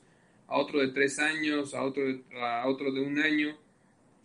a 0.48 0.58
otro 0.58 0.80
de 0.80 0.88
3 0.88 1.18
años, 1.20 1.74
a 1.74 1.84
otro 1.84 2.04
de, 2.04 2.22
a 2.40 2.68
otro 2.68 2.92
de 2.92 3.00
un 3.00 3.18
año, 3.18 3.56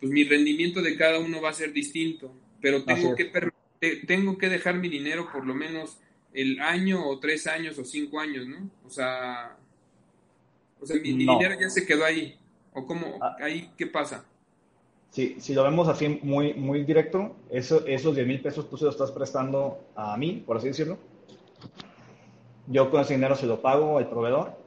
pues 0.00 0.12
mi 0.12 0.24
rendimiento 0.24 0.82
de 0.82 0.96
cada 0.96 1.18
uno 1.18 1.40
va 1.40 1.50
a 1.50 1.54
ser 1.54 1.72
distinto, 1.72 2.34
pero 2.60 2.84
tengo 2.84 3.14
que, 3.14 3.30
tengo 4.06 4.36
que 4.36 4.48
dejar 4.48 4.76
mi 4.78 4.88
dinero 4.88 5.30
por 5.32 5.46
lo 5.46 5.54
menos 5.54 5.98
el 6.32 6.60
año 6.60 7.06
o 7.06 7.20
tres 7.20 7.46
años 7.46 7.78
o 7.78 7.84
cinco 7.84 8.18
años, 8.18 8.46
¿no? 8.48 8.68
O 8.84 8.90
sea, 8.90 9.56
o 10.80 10.86
sea 10.86 10.96
mi, 10.96 11.12
dinero 11.12 11.56
ya 11.58 11.70
se 11.70 11.86
quedó 11.86 12.04
ahí. 12.04 12.36
¿O 12.72 12.84
cómo? 12.84 13.18
Ah. 13.22 13.36
¿Ahí 13.40 13.70
qué 13.78 13.86
pasa? 13.86 14.26
Si 15.14 15.54
lo 15.54 15.62
vemos 15.62 15.86
así 15.86 16.18
muy, 16.22 16.54
muy 16.54 16.82
directo, 16.82 17.36
eso, 17.48 17.86
esos 17.86 18.16
10 18.16 18.26
mil 18.26 18.40
pesos 18.40 18.68
tú 18.68 18.76
se 18.76 18.84
los 18.84 18.96
estás 18.96 19.12
prestando 19.12 19.78
a 19.94 20.16
mí, 20.16 20.42
por 20.44 20.56
así 20.56 20.66
decirlo. 20.66 20.98
Yo 22.66 22.90
con 22.90 23.00
ese 23.00 23.14
dinero 23.14 23.36
se 23.36 23.46
lo 23.46 23.62
pago 23.62 23.98
al 23.98 24.10
proveedor 24.10 24.58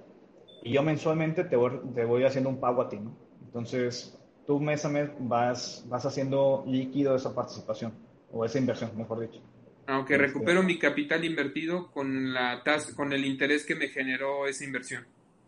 y 0.63 0.71
yo 0.71 0.83
mensualmente 0.83 1.43
te 1.43 1.57
voy, 1.57 1.81
te 1.93 2.05
voy 2.05 2.23
haciendo 2.23 2.49
un 2.49 2.61
pago 2.61 2.81
a 2.81 2.87
ti, 2.87 2.97
¿no? 2.97 3.13
Entonces, 3.45 4.17
tú 4.45 4.61
mes 4.61 4.85
a 4.85 4.89
mes 4.89 5.09
vas, 5.19 5.83
vas 5.89 6.05
haciendo 6.05 6.63
líquido 6.65 7.13
esa 7.17 7.35
participación 7.35 7.91
o 8.31 8.45
esa 8.45 8.57
inversión, 8.57 8.91
mejor 8.95 9.19
dicho. 9.19 9.41
Aunque 9.87 10.13
este, 10.13 10.27
recupero 10.27 10.63
mi 10.63 10.79
capital 10.79 11.25
invertido 11.25 11.91
con 11.91 12.33
la 12.33 12.63
tasa, 12.63 12.95
con 12.95 13.11
el 13.11 13.25
interés 13.25 13.65
que 13.65 13.75
me 13.75 13.89
generó 13.89 14.47
esa 14.47 14.63
inversión. 14.63 15.05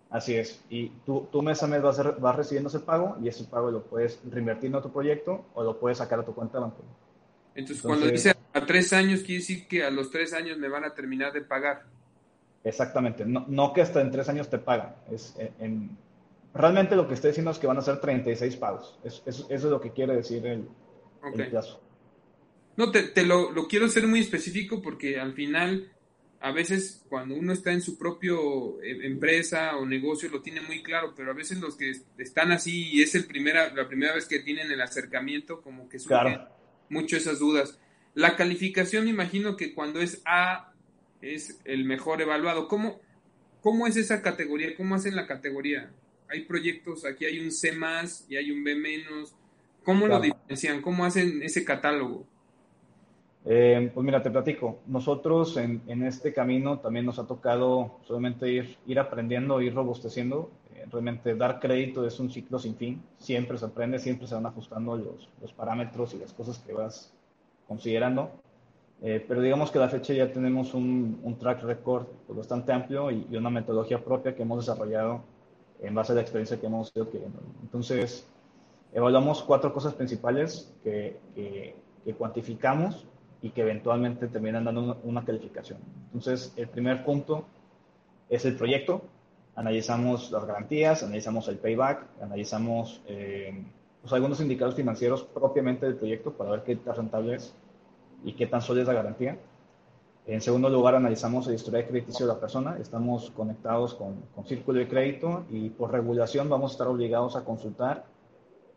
Así 0.09 0.35
es. 0.35 0.63
Y 0.69 0.89
tú, 1.05 1.27
tú 1.31 1.41
mes 1.41 1.61
a 1.61 1.67
mes 1.67 1.81
vas, 1.81 2.19
vas 2.19 2.35
recibiendo 2.35 2.69
ese 2.69 2.79
pago 2.79 3.17
y 3.21 3.27
ese 3.27 3.43
pago 3.43 3.69
lo 3.69 3.83
puedes 3.83 4.19
reinvertir 4.29 4.69
en 4.69 4.75
otro 4.75 4.91
proyecto 4.91 5.45
o 5.53 5.63
lo 5.63 5.79
puedes 5.79 5.99
sacar 5.99 6.19
a 6.19 6.25
tu 6.25 6.33
cuenta 6.33 6.57
de 6.57 6.63
banco. 6.63 6.83
Entonces, 7.53 7.83
cuando 7.83 8.07
dice 8.07 8.33
a 8.53 8.65
tres 8.65 8.93
años, 8.93 9.19
quiere 9.21 9.41
decir 9.41 9.67
que 9.67 9.83
a 9.83 9.91
los 9.91 10.09
tres 10.09 10.33
años 10.33 10.57
me 10.57 10.69
van 10.69 10.83
a 10.83 10.93
terminar 10.93 11.33
de 11.33 11.41
pagar. 11.41 11.85
Exactamente. 12.63 13.25
No, 13.25 13.45
no 13.47 13.73
que 13.73 13.81
hasta 13.81 14.01
en 14.01 14.11
tres 14.11 14.29
años 14.29 14.49
te 14.49 14.57
pagan. 14.57 14.95
Es 15.11 15.35
en, 15.59 15.97
Realmente 16.53 16.95
lo 16.95 17.07
que 17.07 17.13
estoy 17.13 17.29
diciendo 17.29 17.51
es 17.51 17.59
que 17.59 17.67
van 17.67 17.77
a 17.77 17.81
ser 17.81 18.01
36 18.01 18.55
pagos. 18.57 18.97
eso 19.03 19.47
es 19.49 19.63
lo 19.63 19.79
que 19.79 19.91
quiere 19.91 20.15
decir 20.15 20.45
el, 20.45 20.67
plazo. 21.49 21.81
No, 22.75 22.91
te, 22.91 23.25
lo, 23.25 23.53
quiero 23.67 23.85
hacer 23.85 24.07
muy 24.07 24.21
específico 24.21 24.81
porque 24.81 25.19
al 25.19 25.33
final, 25.33 25.91
a 26.41 26.51
veces 26.51 27.03
cuando 27.09 27.35
uno 27.35 27.53
está 27.53 27.71
en 27.71 27.81
su 27.81 27.97
propio 27.97 28.81
eh, 28.81 29.05
empresa 29.05 29.75
o 29.77 29.85
negocio 29.85 30.29
lo 30.29 30.41
tiene 30.41 30.61
muy 30.61 30.81
claro, 30.81 31.13
pero 31.15 31.31
a 31.31 31.33
veces 31.33 31.59
los 31.59 31.75
que 31.75 31.91
están 32.17 32.51
así 32.51 32.89
y 32.91 33.01
es 33.01 33.15
el 33.15 33.25
primera, 33.25 33.73
la 33.73 33.87
primera 33.87 34.13
vez 34.13 34.25
que 34.25 34.39
tienen 34.39 34.71
el 34.71 34.81
acercamiento, 34.81 35.61
como 35.61 35.89
que 35.89 35.99
surgen 35.99 36.39
mucho 36.89 37.17
esas 37.17 37.39
dudas. 37.39 37.79
La 38.13 38.35
calificación, 38.35 39.05
me 39.05 39.11
imagino 39.11 39.55
que 39.57 39.73
cuando 39.73 40.01
es 40.01 40.21
A 40.25 40.73
es 41.21 41.59
el 41.65 41.85
mejor 41.85 42.21
evaluado. 42.21 42.67
¿Cómo, 42.67 42.99
cómo 43.61 43.87
es 43.87 43.97
esa 43.97 44.21
categoría? 44.21 44.75
¿Cómo 44.75 44.95
hacen 44.95 45.15
la 45.15 45.27
categoría? 45.27 45.91
hay 46.29 46.45
proyectos, 46.45 47.05
aquí 47.05 47.25
hay 47.25 47.39
un 47.39 47.51
C 47.51 47.73
y 48.29 48.35
hay 48.35 48.51
un 48.51 48.63
B 48.63 48.75
menos. 48.75 49.35
¿Cómo 49.83 50.07
lo 50.07 50.19
diferencian? 50.19 50.81
¿Cómo 50.81 51.05
hacen 51.05 51.41
ese 51.41 51.65
catálogo? 51.65 52.27
Eh, 53.45 53.91
pues 53.93 54.05
mira, 54.05 54.21
te 54.21 54.31
platico. 54.31 54.79
Nosotros 54.87 55.55
en, 55.57 55.81
en, 55.87 56.03
este 56.03 56.33
camino 56.33 56.79
también 56.79 57.05
nos 57.05 57.19
ha 57.19 57.27
tocado 57.27 57.99
solamente 58.03 58.49
ir, 58.51 58.77
ir 58.85 58.99
aprendiendo, 58.99 59.61
ir 59.61 59.73
robusteciendo. 59.73 60.49
Eh, 60.75 60.85
realmente 60.91 61.35
dar 61.35 61.59
crédito 61.59 62.05
es 62.05 62.19
un 62.19 62.29
ciclo 62.29 62.59
sin 62.59 62.75
fin. 62.75 63.01
Siempre 63.17 63.57
se 63.57 63.65
aprende, 63.65 63.99
siempre 63.99 64.27
se 64.27 64.35
van 64.35 64.45
ajustando 64.45 64.97
los, 64.97 65.29
los 65.41 65.53
parámetros 65.53 66.13
y 66.13 66.17
las 66.17 66.33
cosas 66.33 66.59
que 66.59 66.73
vas 66.73 67.13
considerando. 67.67 68.29
Eh, 69.01 69.23
pero 69.25 69.41
digamos 69.41 69.71
que 69.71 69.77
a 69.77 69.81
la 69.81 69.89
fecha 69.89 70.13
ya 70.13 70.29
tenemos 70.29 70.73
un, 70.73 71.21
un 71.23 71.37
track 71.37 71.63
record 71.63 72.07
pues, 72.27 72.37
bastante 72.37 72.73
amplio 72.73 73.09
y, 73.11 73.25
y, 73.31 73.37
una 73.37 73.49
metodología 73.49 74.03
propia 74.03 74.35
que 74.35 74.41
hemos 74.41 74.65
desarrollado 74.65 75.21
en 75.81 75.95
base 75.95 76.11
a 76.11 76.15
la 76.15 76.21
experiencia 76.21 76.59
que 76.59 76.65
hemos 76.65 76.91
ido 76.93 77.05
adquiriendo. 77.05 77.39
Entonces, 77.61 78.27
evaluamos 78.91 79.41
cuatro 79.41 79.73
cosas 79.73 79.93
principales 79.93 80.75
que, 80.83 81.17
que, 81.33 81.75
que 82.03 82.13
cuantificamos 82.13 83.07
y 83.41 83.51
que 83.51 83.61
eventualmente 83.61 84.27
terminan 84.27 84.65
dando 84.65 84.83
una, 84.83 84.95
una, 85.03 85.25
calificación. 85.25 85.79
Entonces, 86.07 86.53
el 86.57 86.67
primer 86.67 87.05
punto 87.05 87.45
es 88.29 88.45
el 88.45 88.55
proyecto. 88.55 89.01
Analizamos 89.55 90.31
las 90.31 90.45
garantías, 90.45 91.03
analizamos 91.03 91.47
el 91.47 91.57
payback, 91.57 92.05
analizamos 92.21 93.01
eh, 93.07 93.63
pues 94.01 94.13
algunos 94.13 94.39
indicadores 94.39 94.75
financieros 94.75 95.23
propiamente 95.23 95.85
del 95.85 95.95
proyecto 95.95 96.31
para 96.31 96.51
ver 96.51 96.63
qué 96.63 96.75
tan 96.75 96.95
rentable 96.95 97.35
es 97.35 97.53
y 98.23 98.33
qué 98.33 98.47
tan 98.47 98.61
sólida 98.61 98.83
es 98.83 98.87
la 98.87 98.93
garantía. 98.93 99.37
En 100.27 100.41
segundo 100.41 100.69
lugar, 100.69 100.95
analizamos 100.95 101.47
el 101.47 101.55
historial 101.55 101.87
crediticio 101.87 102.27
de 102.27 102.33
la 102.33 102.39
persona. 102.39 102.77
Estamos 102.79 103.31
conectados 103.31 103.95
con, 103.95 104.21
con 104.35 104.45
Círculo 104.45 104.79
de 104.79 104.87
Crédito 104.87 105.45
y 105.49 105.69
por 105.69 105.91
regulación 105.91 106.49
vamos 106.49 106.71
a 106.71 106.73
estar 106.73 106.87
obligados 106.87 107.35
a 107.35 107.43
consultar 107.43 108.05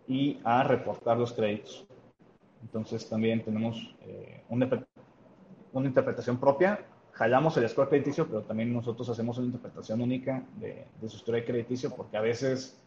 y 0.08 0.38
a 0.44 0.62
reportar 0.62 1.18
los 1.18 1.32
créditos. 1.32 1.84
Entonces 2.62 3.08
también 3.08 3.44
tenemos 3.44 3.94
eh, 4.02 4.42
una, 4.48 4.86
una, 5.72 5.88
interpretación 5.88 6.38
propia. 6.38 6.84
Jalamos 7.12 7.56
el 7.56 7.68
score 7.68 7.88
crediticio, 7.88 8.26
pero 8.26 8.42
también 8.42 8.72
nosotros 8.72 9.08
hacemos 9.08 9.36
una 9.38 9.46
interpretación 9.46 10.00
única 10.00 10.44
de, 10.56 10.86
de 11.00 11.08
su 11.08 11.16
historia 11.16 11.44
crediticio 11.44 11.94
porque 11.94 12.16
a 12.16 12.20
veces, 12.20 12.80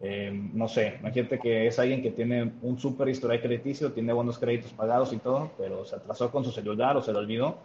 eh, 0.00 0.32
no 0.52 0.66
sé, 0.66 0.96
imagínate 1.00 1.38
que 1.38 1.66
es 1.66 1.78
alguien 1.78 2.02
que 2.02 2.10
tiene 2.10 2.52
un 2.62 2.78
súper 2.78 3.08
historial 3.08 3.40
crediticio, 3.40 3.92
tiene 3.92 4.12
buenos 4.12 4.38
créditos 4.38 4.72
pagados 4.72 5.12
y 5.12 5.18
todo, 5.18 5.52
pero 5.56 5.84
se 5.84 5.96
atrasó 5.96 6.30
con 6.32 6.44
su 6.44 6.50
celular 6.50 6.96
o 6.96 7.02
se 7.02 7.12
lo 7.12 7.20
olvidó. 7.20 7.58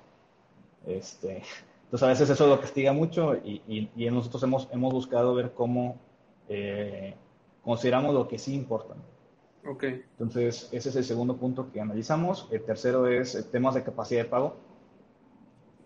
Este, 0.86 1.42
entonces 1.86 2.04
a 2.04 2.08
veces 2.08 2.30
eso 2.30 2.48
lo 2.48 2.60
castiga 2.60 2.94
mucho 2.94 3.36
y, 3.36 3.62
y, 3.68 3.90
y 3.96 4.10
nosotros 4.12 4.44
hemos, 4.44 4.68
hemos 4.72 4.94
buscado 4.94 5.34
ver 5.34 5.54
cómo 5.54 5.98
eh, 6.50 7.16
consideramos 7.64 8.14
lo 8.14 8.28
que 8.28 8.38
sí 8.38 8.54
importa. 8.54 8.96
Okay. 9.68 10.06
Entonces, 10.12 10.70
ese 10.72 10.90
es 10.90 10.96
el 10.96 11.04
segundo 11.04 11.36
punto 11.36 11.70
que 11.74 11.82
analizamos. 11.82 12.48
El 12.52 12.64
tercero 12.64 13.06
es 13.08 13.50
temas 13.52 13.76
de 13.76 13.84
capacidad 13.84 14.24
de 14.24 14.30
pago. 14.30 14.56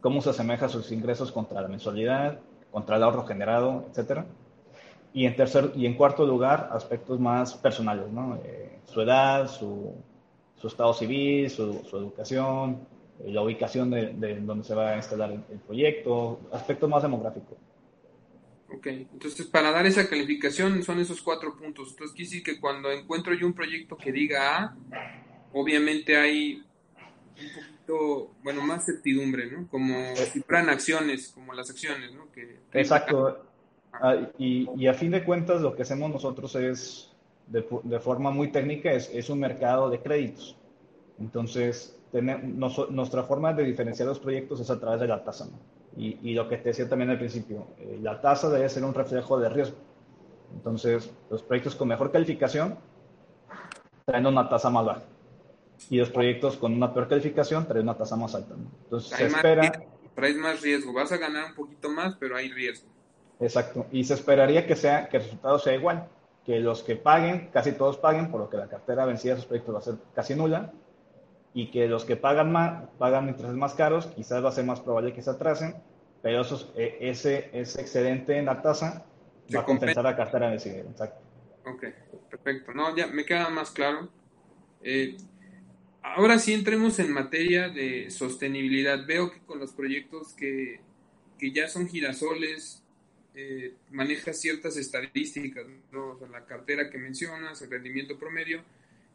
Cómo 0.01 0.21
se 0.21 0.29
asemeja 0.29 0.69
sus 0.69 0.91
ingresos 0.91 1.31
contra 1.31 1.61
la 1.61 1.67
mensualidad, 1.67 2.39
contra 2.71 2.97
el 2.97 3.03
ahorro 3.03 3.25
generado, 3.25 3.85
etcétera. 3.89 4.25
Y 5.13 5.25
en, 5.25 5.35
tercer, 5.35 5.71
y 5.75 5.87
en 5.87 5.95
cuarto 5.95 6.25
lugar, 6.27 6.69
aspectos 6.71 7.19
más 7.19 7.55
personales, 7.55 8.11
¿no? 8.11 8.37
Eh, 8.43 8.79
su 8.85 9.01
edad, 9.01 9.47
su, 9.47 9.95
su, 10.55 10.67
estado 10.67 10.93
civil, 10.93 11.49
su, 11.49 11.81
educación, 11.93 12.87
eh, 13.19 13.31
la 13.31 13.41
ubicación 13.41 13.89
de, 13.89 14.13
de, 14.13 14.39
donde 14.39 14.63
se 14.63 14.75
va 14.75 14.91
a 14.91 14.95
instalar 14.95 15.31
el, 15.31 15.43
el 15.49 15.59
proyecto, 15.59 16.39
aspectos 16.51 16.87
más 16.87 17.01
demográficos. 17.01 17.57
Ok, 18.73 18.87
entonces 18.87 19.45
para 19.47 19.71
dar 19.71 19.85
esa 19.85 20.07
calificación 20.07 20.81
son 20.83 20.99
esos 20.99 21.21
cuatro 21.21 21.55
puntos. 21.57 21.89
Entonces 21.91 22.15
quiere 22.15 22.29
decir 22.29 22.43
que 22.43 22.59
cuando 22.59 22.91
encuentro 22.91 23.33
yo 23.33 23.45
un 23.45 23.53
proyecto 23.53 23.97
que 23.97 24.11
diga 24.11 24.57
A, 24.57 24.77
obviamente 25.53 26.17
hay 26.17 26.63
un 27.41 27.53
poquito, 27.53 28.31
bueno, 28.43 28.61
más 28.61 28.85
certidumbre, 28.85 29.51
¿no? 29.51 29.67
Como 29.67 30.15
si 30.15 30.41
fueran 30.41 30.69
acciones, 30.69 31.29
como 31.29 31.53
las 31.53 31.69
acciones, 31.69 32.13
¿no? 32.13 32.31
Que, 32.31 32.59
Exacto. 32.73 33.45
Ah, 33.93 34.15
y, 34.37 34.69
y, 34.77 34.87
a 34.87 34.93
fin 34.93 35.11
de 35.11 35.23
cuentas 35.23 35.61
lo 35.61 35.75
que 35.75 35.81
hacemos 35.81 36.09
nosotros 36.09 36.55
es, 36.55 37.11
de, 37.47 37.65
de 37.83 37.99
forma 37.99 38.31
muy 38.31 38.49
técnica, 38.49 38.91
es, 38.91 39.09
es, 39.13 39.29
un 39.29 39.39
mercado 39.39 39.89
de 39.89 39.99
créditos. 39.99 40.55
Entonces, 41.19 41.99
tener, 42.11 42.41
nos, 42.41 42.89
nuestra 42.89 43.23
forma 43.23 43.53
de 43.53 43.65
diferenciar 43.65 44.07
los 44.07 44.19
proyectos 44.19 44.61
es 44.61 44.69
a 44.69 44.79
través 44.79 45.01
de 45.01 45.07
la 45.07 45.23
tasa, 45.23 45.45
¿no? 45.45 45.59
Y, 45.95 46.19
y, 46.23 46.33
lo 46.33 46.47
que 46.47 46.57
te 46.57 46.69
decía 46.69 46.87
también 46.87 47.09
al 47.09 47.17
principio, 47.17 47.67
eh, 47.77 47.99
la 48.01 48.21
tasa 48.21 48.49
debe 48.49 48.69
ser 48.69 48.83
un 48.85 48.93
reflejo 48.93 49.39
de 49.39 49.49
riesgo. 49.49 49.75
Entonces, 50.53 51.11
los 51.29 51.43
proyectos 51.43 51.75
con 51.75 51.87
mejor 51.87 52.11
calificación 52.11 52.77
traen 54.05 54.25
una 54.25 54.47
tasa 54.47 54.69
más 54.69 54.85
baja. 54.85 55.03
Y 55.89 55.97
los 55.97 56.09
proyectos 56.09 56.57
con 56.57 56.73
una 56.73 56.93
peor 56.93 57.07
calificación 57.07 57.67
traen 57.67 57.83
una 57.83 57.97
tasa 57.97 58.15
más 58.15 58.35
alta. 58.35 58.55
¿no? 58.55 58.65
Entonces, 58.83 59.13
hay 59.13 59.29
se 59.29 59.35
espera. 59.35 59.71
Traes 60.15 60.37
más 60.37 60.61
riesgo. 60.61 60.93
Vas 60.93 61.11
a 61.11 61.17
ganar 61.17 61.49
un 61.49 61.55
poquito 61.55 61.89
más, 61.89 62.15
pero 62.15 62.35
hay 62.35 62.51
riesgo. 62.51 62.87
Exacto. 63.39 63.87
Y 63.91 64.03
se 64.03 64.13
esperaría 64.13 64.67
que, 64.67 64.75
sea, 64.75 65.09
que 65.09 65.17
el 65.17 65.23
resultado 65.23 65.59
sea 65.59 65.73
igual. 65.73 66.07
Que 66.45 66.59
los 66.59 66.83
que 66.83 66.95
paguen, 66.95 67.49
casi 67.51 67.71
todos 67.71 67.97
paguen, 67.97 68.31
por 68.31 68.41
lo 68.41 68.49
que 68.49 68.57
la 68.57 68.67
cartera 68.67 69.05
vencida 69.05 69.33
de 69.33 69.39
esos 69.39 69.47
proyectos 69.47 69.75
va 69.75 69.79
a 69.79 69.83
ser 69.83 69.95
casi 70.13 70.35
nula 70.35 70.71
y 71.53 71.71
que 71.71 71.87
los 71.87 72.05
que 72.05 72.15
pagan 72.15 72.51
más, 72.51 72.89
pagan 72.97 73.27
intereses 73.27 73.57
más 73.57 73.73
caros, 73.73 74.07
quizás 74.07 74.43
va 74.43 74.49
a 74.49 74.53
ser 74.53 74.65
más 74.65 74.79
probable 74.79 75.13
que 75.13 75.21
se 75.21 75.29
atrasen, 75.29 75.75
pero 76.21 76.41
esos, 76.41 76.71
ese, 76.75 77.49
ese 77.53 77.81
excedente 77.81 78.37
en 78.37 78.45
la 78.45 78.61
tasa 78.61 79.05
se 79.47 79.57
va 79.57 79.63
a 79.63 79.65
compensar 79.65 80.03
la 80.03 80.15
cartera 80.15 80.49
de 80.49 80.59
cine. 80.59 80.79
Exacto. 80.79 81.21
Ok, 81.65 81.85
perfecto. 82.29 82.73
No, 82.73 82.95
ya 82.95 83.07
me 83.07 83.25
queda 83.25 83.49
más 83.49 83.71
claro. 83.71 84.09
Eh, 84.81 85.17
ahora 86.01 86.39
sí 86.39 86.53
entremos 86.53 86.99
en 86.99 87.11
materia 87.11 87.69
de 87.69 88.09
sostenibilidad. 88.09 89.05
Veo 89.05 89.31
que 89.31 89.39
con 89.39 89.59
los 89.59 89.73
proyectos 89.73 90.33
que, 90.33 90.79
que 91.37 91.51
ya 91.51 91.67
son 91.67 91.87
girasoles, 91.87 92.81
eh, 93.33 93.75
manejas 93.91 94.39
ciertas 94.39 94.75
estadísticas, 94.77 95.65
¿no? 95.91 96.11
o 96.11 96.17
sea, 96.17 96.27
la 96.27 96.45
cartera 96.45 96.89
que 96.89 96.97
mencionas, 96.97 97.61
el 97.61 97.71
rendimiento 97.71 98.19
promedio, 98.19 98.61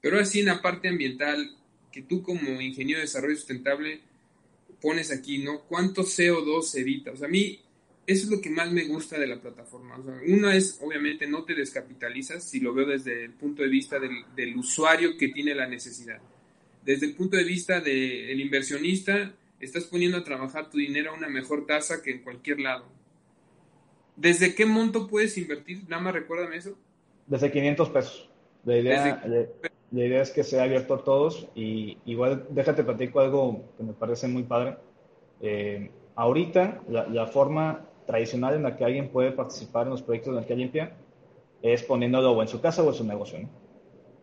pero 0.00 0.18
así 0.18 0.40
en 0.40 0.46
la 0.46 0.62
parte 0.62 0.88
ambiental, 0.88 1.56
que 1.92 2.02
tú 2.02 2.22
como 2.22 2.60
ingeniero 2.60 2.98
de 2.98 3.06
desarrollo 3.06 3.36
sustentable 3.36 4.00
pones 4.80 5.10
aquí, 5.10 5.38
¿no? 5.38 5.62
¿Cuánto 5.62 6.02
CO2 6.02 6.62
se 6.62 6.80
evita? 6.80 7.12
O 7.12 7.16
sea, 7.16 7.28
a 7.28 7.30
mí 7.30 7.60
eso 8.06 8.24
es 8.26 8.30
lo 8.30 8.40
que 8.40 8.50
más 8.50 8.70
me 8.70 8.84
gusta 8.84 9.18
de 9.18 9.26
la 9.26 9.40
plataforma. 9.40 9.96
O 9.96 10.02
sea, 10.04 10.20
uno 10.28 10.50
es, 10.50 10.78
obviamente, 10.80 11.26
no 11.26 11.44
te 11.44 11.54
descapitalizas, 11.54 12.48
si 12.48 12.60
lo 12.60 12.72
veo 12.72 12.86
desde 12.86 13.24
el 13.24 13.32
punto 13.32 13.62
de 13.62 13.68
vista 13.68 13.98
del, 13.98 14.12
del 14.36 14.56
usuario 14.56 15.16
que 15.16 15.28
tiene 15.28 15.54
la 15.54 15.66
necesidad. 15.66 16.20
Desde 16.84 17.06
el 17.06 17.14
punto 17.14 17.36
de 17.36 17.42
vista 17.44 17.80
del 17.80 18.26
de 18.26 18.40
inversionista, 18.40 19.34
estás 19.58 19.84
poniendo 19.84 20.18
a 20.18 20.24
trabajar 20.24 20.70
tu 20.70 20.78
dinero 20.78 21.10
a 21.10 21.14
una 21.14 21.28
mejor 21.28 21.66
tasa 21.66 22.00
que 22.02 22.12
en 22.12 22.22
cualquier 22.22 22.60
lado. 22.60 22.86
¿Desde 24.14 24.54
qué 24.54 24.66
monto 24.66 25.08
puedes 25.08 25.36
invertir? 25.36 25.82
Nada 25.88 26.02
más 26.02 26.14
recuérdame 26.14 26.56
eso. 26.56 26.78
Desde 27.26 27.50
500 27.50 27.90
pesos. 27.90 28.30
La 28.64 28.78
idea, 28.78 29.16
Desde... 29.24 29.50
la 29.92 30.04
idea 30.04 30.22
es 30.22 30.30
que 30.30 30.42
sea 30.42 30.64
abierto 30.64 30.94
a 30.94 31.04
todos 31.04 31.48
y 31.54 31.98
igual 32.06 32.46
déjate 32.50 32.82
platico 32.82 33.20
algo 33.20 33.62
que 33.76 33.84
me 33.84 33.92
parece 33.92 34.28
muy 34.28 34.42
padre. 34.42 34.76
Eh, 35.40 35.90
ahorita 36.14 36.82
la, 36.88 37.06
la, 37.06 37.26
forma 37.26 37.86
tradicional 38.06 38.54
en 38.54 38.62
la 38.62 38.76
que 38.76 38.84
alguien 38.84 39.10
puede 39.10 39.32
participar 39.32 39.84
en 39.86 39.90
los 39.90 40.02
proyectos 40.02 40.32
de 40.32 40.38
energía 40.38 40.56
limpia 40.56 40.92
es 41.62 41.82
poniéndolo 41.82 42.32
o 42.32 42.42
en 42.42 42.48
su 42.48 42.60
casa 42.60 42.82
o 42.82 42.88
en 42.88 42.94
su 42.94 43.04
negocio. 43.04 43.40
¿no? 43.40 43.48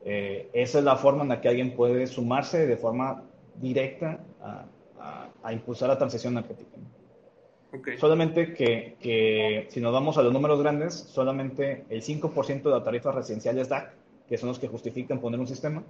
Eh, 0.06 0.50
esa 0.54 0.80
es 0.80 0.84
la 0.84 0.96
forma 0.96 1.24
en 1.24 1.30
la 1.30 1.42
que 1.42 1.50
alguien 1.50 1.76
puede 1.76 2.08
sumarse 2.08 2.66
de 2.68 2.78
forma 2.78 3.24
directa 3.56 4.20
a, 4.42 4.66
a, 5.00 5.30
a 5.44 5.54
impulsar 5.54 5.90
la 5.90 5.98
transición 5.98 6.34
energética. 6.34 6.78
¿no? 6.78 7.80
Okay. 7.80 7.98
Solamente 7.98 8.54
que, 8.54 8.98
que, 9.00 9.68
si 9.70 9.82
nos 9.82 9.92
vamos 9.92 10.18
a 10.18 10.22
los 10.22 10.32
números 10.32 10.62
grandes, 10.62 10.94
solamente 10.94 11.86
el 11.90 12.04
5% 12.04 12.62
de 12.62 12.70
la 12.70 12.84
tarifa 12.84 13.12
residencial 13.12 13.58
es 13.58 13.68
DAC, 13.68 13.94
que 14.34 14.40
son 14.40 14.50
los 14.50 14.58
que 14.58 14.68
justifican 14.68 15.22
poner 15.22 15.40
un 15.40 15.46
sistema. 15.46 15.84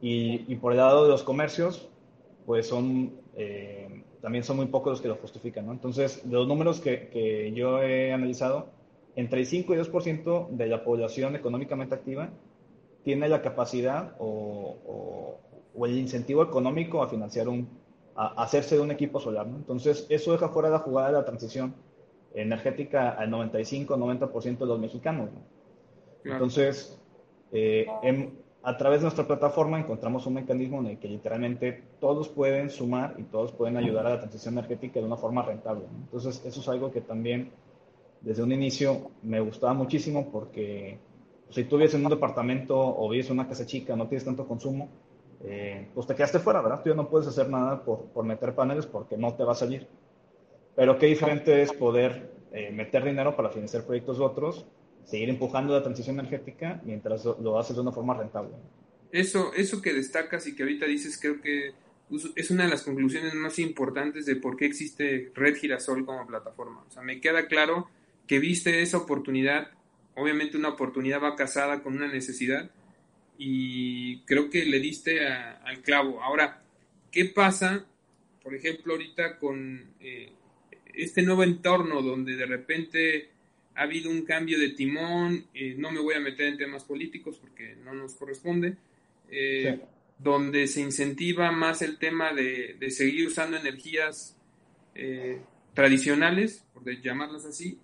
Y, 0.00 0.50
y 0.50 0.56
por 0.56 0.72
el 0.72 0.78
lado 0.78 1.04
de 1.04 1.10
los 1.10 1.22
comercios, 1.22 1.86
pues 2.46 2.66
son, 2.66 3.12
eh, 3.36 4.04
también 4.22 4.42
son 4.42 4.56
muy 4.56 4.68
pocos 4.68 4.92
los 4.92 5.00
que 5.02 5.08
lo 5.08 5.16
justifican. 5.16 5.66
¿no? 5.66 5.72
Entonces, 5.72 6.22
de 6.24 6.32
los 6.32 6.48
números 6.48 6.80
que, 6.80 7.10
que, 7.10 7.52
yo 7.52 7.82
he 7.82 8.14
analizado, 8.14 8.68
entre 9.16 9.40
el 9.40 9.46
5 9.46 9.74
y 9.74 9.76
2% 9.76 10.48
de 10.48 10.66
la 10.66 10.82
población 10.82 11.36
económicamente 11.36 11.94
activa 11.94 12.30
tiene 13.04 13.28
la 13.28 13.42
capacidad 13.42 14.16
o, 14.18 14.78
o, 14.86 15.40
o 15.74 15.84
el 15.86 15.98
incentivo 15.98 16.42
económico 16.42 17.02
a 17.02 17.08
financiar 17.10 17.50
un, 17.50 17.68
a 18.16 18.42
hacerse 18.42 18.76
de 18.76 18.80
un 18.80 18.92
equipo 18.92 19.20
solar. 19.20 19.46
¿no? 19.46 19.58
Entonces, 19.58 20.06
eso 20.08 20.32
deja 20.32 20.48
fuera 20.48 20.70
de 20.70 20.76
la 20.76 20.80
jugada 20.80 21.08
de 21.08 21.14
la 21.18 21.26
transición 21.26 21.74
energética 22.32 23.10
al 23.10 23.30
95-90% 23.30 24.56
de 24.56 24.64
los 24.64 24.80
mexicanos. 24.80 25.28
¿no? 25.34 25.40
Claro. 26.22 26.36
Entonces, 26.36 26.99
eh, 27.52 27.86
en, 28.02 28.38
a 28.62 28.76
través 28.76 29.00
de 29.00 29.04
nuestra 29.04 29.26
plataforma 29.26 29.78
encontramos 29.78 30.26
un 30.26 30.34
mecanismo 30.34 30.80
en 30.80 30.86
el 30.86 30.98
que 30.98 31.08
literalmente 31.08 31.82
todos 32.00 32.28
pueden 32.28 32.70
sumar 32.70 33.14
y 33.18 33.22
todos 33.24 33.52
pueden 33.52 33.76
ayudar 33.76 34.06
a 34.06 34.10
la 34.10 34.18
transición 34.20 34.54
energética 34.54 35.00
de 35.00 35.06
una 35.06 35.16
forma 35.16 35.42
rentable. 35.42 35.84
¿no? 35.90 35.98
Entonces, 35.98 36.44
eso 36.44 36.60
es 36.60 36.68
algo 36.68 36.90
que 36.90 37.00
también 37.00 37.50
desde 38.20 38.42
un 38.42 38.52
inicio 38.52 39.10
me 39.22 39.40
gustaba 39.40 39.72
muchísimo 39.72 40.30
porque 40.30 40.98
si 41.50 41.64
tú 41.64 41.76
vives 41.76 41.94
en 41.94 42.04
un 42.04 42.10
departamento 42.10 42.78
o 42.78 43.08
vives 43.08 43.26
en 43.26 43.32
una 43.34 43.48
casa 43.48 43.66
chica, 43.66 43.96
no 43.96 44.06
tienes 44.08 44.24
tanto 44.24 44.46
consumo, 44.46 44.88
eh, 45.42 45.88
pues 45.94 46.06
te 46.06 46.14
quedaste 46.14 46.38
fuera, 46.38 46.60
¿verdad? 46.60 46.82
Tú 46.82 46.90
ya 46.90 46.94
no 46.94 47.08
puedes 47.08 47.26
hacer 47.26 47.48
nada 47.48 47.82
por, 47.82 48.04
por, 48.06 48.24
meter 48.24 48.54
paneles 48.54 48.86
porque 48.86 49.16
no 49.16 49.34
te 49.34 49.42
va 49.42 49.52
a 49.52 49.56
salir. 49.56 49.86
Pero 50.76 50.98
qué 50.98 51.06
diferente 51.06 51.62
es 51.62 51.72
poder 51.72 52.30
eh, 52.52 52.70
meter 52.70 53.04
dinero 53.04 53.34
para 53.34 53.48
financiar 53.48 53.84
proyectos 53.84 54.18
de 54.18 54.24
otros, 54.24 54.66
seguir 55.04 55.28
empujando 55.28 55.74
la 55.74 55.82
transición 55.82 56.18
energética 56.18 56.80
mientras 56.84 57.24
lo 57.24 57.58
haces 57.58 57.76
de 57.76 57.82
una 57.82 57.92
forma 57.92 58.14
rentable. 58.14 58.50
Eso, 59.12 59.52
eso 59.54 59.82
que 59.82 59.92
destacas 59.92 60.46
y 60.46 60.54
que 60.54 60.62
ahorita 60.62 60.86
dices 60.86 61.18
creo 61.20 61.40
que 61.40 61.72
es 62.34 62.50
una 62.50 62.64
de 62.64 62.70
las 62.70 62.82
conclusiones 62.82 63.34
más 63.34 63.58
importantes 63.58 64.26
de 64.26 64.36
por 64.36 64.56
qué 64.56 64.66
existe 64.66 65.30
Red 65.34 65.56
Girasol 65.56 66.04
como 66.04 66.26
plataforma. 66.26 66.84
O 66.88 66.90
sea, 66.90 67.02
me 67.02 67.20
queda 67.20 67.46
claro 67.46 67.88
que 68.26 68.38
viste 68.38 68.82
esa 68.82 68.98
oportunidad, 68.98 69.70
obviamente 70.14 70.56
una 70.56 70.70
oportunidad 70.70 71.22
va 71.22 71.36
casada 71.36 71.82
con 71.82 71.96
una 71.96 72.08
necesidad 72.08 72.70
y 73.38 74.20
creo 74.22 74.50
que 74.50 74.64
le 74.64 74.80
diste 74.80 75.26
al 75.26 75.82
clavo. 75.82 76.22
Ahora, 76.22 76.62
¿qué 77.10 77.26
pasa, 77.26 77.86
por 78.42 78.54
ejemplo, 78.54 78.94
ahorita 78.94 79.38
con 79.38 79.94
eh, 80.00 80.32
este 80.94 81.22
nuevo 81.22 81.44
entorno 81.44 82.02
donde 82.02 82.36
de 82.36 82.46
repente 82.46 83.30
ha 83.74 83.82
habido 83.82 84.10
un 84.10 84.22
cambio 84.22 84.58
de 84.58 84.70
timón? 84.70 85.46
Eh, 85.54 85.74
no 85.78 85.90
me 85.90 86.00
voy 86.00 86.14
a 86.14 86.20
meter 86.20 86.46
en 86.46 86.58
temas 86.58 86.84
políticos 86.84 87.38
porque 87.40 87.76
no 87.84 87.94
nos 87.94 88.14
corresponde. 88.14 88.76
Eh, 89.30 89.78
donde 90.22 90.66
se 90.66 90.82
incentiva 90.82 91.50
más 91.50 91.80
el 91.82 91.98
tema 91.98 92.32
de, 92.32 92.76
seguir 92.90 93.26
usando 93.26 93.56
energías 93.56 94.36
eh, 94.94 95.40
tradicionales, 95.72 96.64
por 96.74 96.84
llamarlas 97.00 97.46
así, 97.46 97.78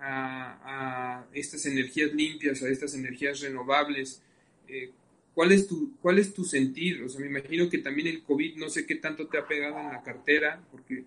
a, 0.00 1.24
estas 1.32 1.66
energías 1.66 2.12
limpias, 2.12 2.62
a 2.62 2.68
estas 2.68 2.94
energías 2.94 3.40
renovables. 3.40 4.22
Eh, 4.66 4.90
¿cuál, 5.34 5.52
es 5.52 5.68
tu, 5.68 5.96
¿Cuál 6.00 6.18
es 6.18 6.34
tu 6.34 6.44
sentir? 6.44 7.02
O 7.02 7.08
sea, 7.08 7.20
me 7.20 7.28
imagino 7.28 7.68
que 7.68 7.78
también 7.78 8.08
el 8.08 8.22
COVID 8.22 8.56
no 8.56 8.68
sé 8.68 8.84
qué 8.84 8.96
tanto 8.96 9.28
te 9.28 9.38
ha 9.38 9.46
pegado 9.46 9.78
en 9.78 9.88
la 9.88 10.02
cartera, 10.02 10.60
porque 10.72 11.04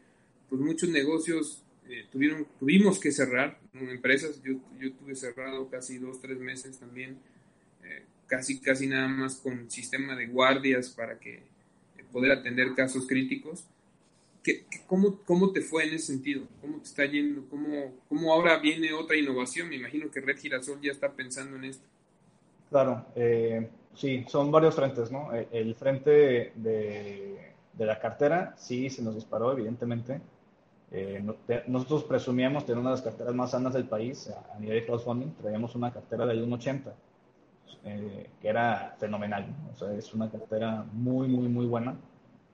pues 0.49 0.61
muchos 0.61 0.89
negocios 0.89 1.63
eh, 1.91 2.05
tuvieron, 2.11 2.47
tuvimos 2.59 2.99
que 2.99 3.11
cerrar, 3.11 3.59
empresas, 3.73 4.41
yo, 4.41 4.53
yo 4.79 4.93
tuve 4.93 5.15
cerrado 5.15 5.69
casi 5.69 5.97
dos, 5.97 6.21
tres 6.21 6.39
meses 6.39 6.79
también 6.79 7.17
casi, 8.31 8.61
casi 8.61 8.87
nada 8.87 9.09
más 9.09 9.35
con 9.35 9.69
sistema 9.69 10.15
de 10.15 10.27
guardias 10.27 10.89
para 10.89 11.19
que 11.19 11.33
eh, 11.35 12.03
poder 12.13 12.31
atender 12.31 12.73
casos 12.73 13.05
críticos. 13.05 13.65
¿Qué, 14.41 14.65
cómo, 14.87 15.19
¿Cómo 15.25 15.51
te 15.51 15.59
fue 15.59 15.83
en 15.83 15.95
ese 15.95 16.13
sentido? 16.13 16.47
¿Cómo 16.61 16.77
te 16.77 16.85
está 16.85 17.05
yendo? 17.05 17.43
¿Cómo, 17.49 17.93
¿Cómo 18.07 18.31
ahora 18.31 18.57
viene 18.59 18.93
otra 18.93 19.17
innovación? 19.17 19.67
Me 19.67 19.75
imagino 19.75 20.09
que 20.09 20.21
Red 20.21 20.39
Girasol 20.39 20.79
ya 20.81 20.93
está 20.93 21.11
pensando 21.11 21.57
en 21.57 21.65
esto. 21.65 21.85
Claro, 22.69 23.05
eh, 23.17 23.69
sí, 23.95 24.23
son 24.29 24.49
varios 24.49 24.75
frentes, 24.75 25.11
¿no? 25.11 25.35
Eh, 25.35 25.49
el 25.51 25.75
frente 25.75 26.53
de, 26.55 27.53
de, 27.73 27.85
la 27.85 27.99
cartera 27.99 28.55
sí 28.57 28.89
se 28.89 29.01
nos 29.01 29.13
disparó, 29.13 29.51
evidentemente. 29.51 30.21
Nosotros 31.67 32.03
presumíamos 32.03 32.65
tener 32.65 32.79
una 32.79 32.89
de 32.89 32.95
las 32.95 33.01
carteras 33.01 33.33
más 33.33 33.51
sanas 33.51 33.73
del 33.73 33.85
país 33.85 34.29
a, 34.29 34.59
nivel 34.59 34.79
de 34.79 34.85
crowdfunding, 34.85 35.31
traíamos 35.41 35.73
una 35.75 35.91
cartera 35.91 36.25
del 36.25 36.45
1.80 36.45 36.91
eh, 37.83 38.29
que 38.39 38.47
era 38.47 38.95
fenomenal. 38.99 39.47
O 39.71 39.75
sea, 39.75 39.91
es 39.93 40.13
una 40.13 40.29
cartera 40.29 40.85
muy, 40.93 41.27
muy, 41.27 41.47
muy 41.47 41.65
buena, 41.65 41.95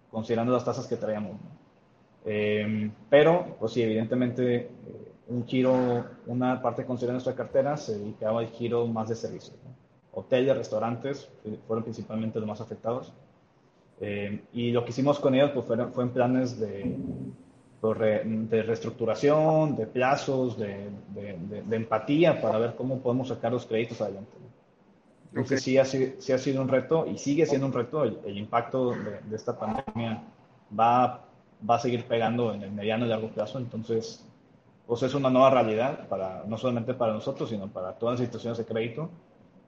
considerando 0.10 0.54
las 0.54 0.64
tasas 0.64 0.88
que 0.88 0.96
traíamos. 0.96 1.38
Em, 2.24 2.92
pero, 3.10 3.58
pues 3.60 3.74
sí, 3.74 3.82
evidentemente, 3.82 4.56
eh, 4.56 4.70
un 5.28 5.46
giro, 5.46 6.06
una 6.28 6.62
parte 6.62 6.86
considerada 6.86 7.14
nuestra 7.14 7.36
cartera 7.36 7.76
se 7.76 7.98
dedicaba 7.98 8.40
al 8.40 8.48
giro 8.48 8.88
más 8.88 9.10
de 9.10 9.16
servicios. 9.16 9.58
Hoteles, 10.14 10.56
restaurantes 10.56 11.30
fueron 11.68 11.84
principalmente 11.84 12.40
los 12.40 12.48
más 12.48 12.62
afectados. 12.62 13.14
Em, 14.00 14.42
y 14.54 14.72
lo 14.72 14.86
que 14.86 14.92
hicimos 14.92 15.20
con 15.20 15.36
ellos 15.36 15.52
pues, 15.52 15.66
fue, 15.66 15.88
fue 15.88 16.04
en 16.04 16.10
planes 16.12 16.60
de, 16.60 16.96
de 17.82 18.64
reestructuración, 18.64 19.76
de 19.76 19.86
plazos, 19.86 20.58
de, 20.58 20.90
de, 21.14 21.38
de, 21.64 21.76
empatía 21.76 22.42
para 22.42 22.58
ver 22.58 22.76
cómo 22.76 23.00
podemos 23.00 23.28
sacar 23.28 23.52
los 23.52 23.66
créditos 23.66 24.02
adelante. 24.02 24.32
Entonces 25.30 25.62
sí, 25.62 25.78
ha 25.78 25.86
sido, 25.86 26.20
sí 26.20 26.34
ha 26.34 26.38
sido 26.38 26.62
un 26.62 26.68
reto 26.68 27.06
y 27.06 27.18
sigue 27.18 27.46
siendo 27.46 27.68
un 27.68 27.74
reto. 27.74 28.04
El, 28.04 28.38
impacto 28.38 28.92
de, 28.92 29.36
esta 29.36 29.58
pandemia 29.58 30.24
va, 30.78 31.26
va 31.70 31.76
a 31.76 31.80
seguir 31.80 32.06
pegando 32.06 32.54
en 32.54 32.64
el 32.64 32.72
mediano 32.72 33.06
y 33.06 33.10
largo 33.10 33.30
plazo. 33.30 33.60
Entonces, 33.60 34.26
pues 34.88 35.04
es 35.04 35.14
una 35.14 35.30
nueva 35.30 35.52
realidad, 35.52 36.08
para, 36.08 36.44
no 36.48 36.58
solamente 36.58 36.94
para 36.94 37.14
nosotros, 37.14 37.50
sino 37.50 37.68
para 37.68 37.94
todas 37.94 38.14
las 38.14 38.22
instituciones 38.22 38.58
de 38.58 38.66
crédito. 38.66 39.10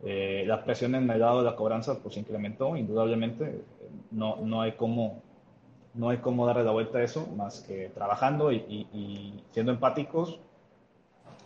Eh, 0.04 0.44
la 0.48 0.64
presión 0.64 0.96
en 0.96 1.10
el 1.10 1.20
lado 1.20 1.40
de 1.40 1.46
la 1.46 1.56
cobranza 1.56 2.00
pues 2.02 2.18
incrementó, 2.18 2.76
indudablemente. 2.76 3.64
No, 4.12 4.38
no, 4.38 4.62
hay 4.62 4.72
cómo, 4.72 5.22
no 5.94 6.10
hay 6.10 6.18
cómo 6.18 6.46
darle 6.46 6.64
la 6.64 6.72
vuelta 6.72 7.00
a 7.00 7.04
eso, 7.04 7.28
más 7.36 7.62
que 7.62 7.90
trabajando 7.94 8.52
y, 8.52 8.58
y 8.58 9.44
siendo 9.52 9.72
empáticos 9.72 10.40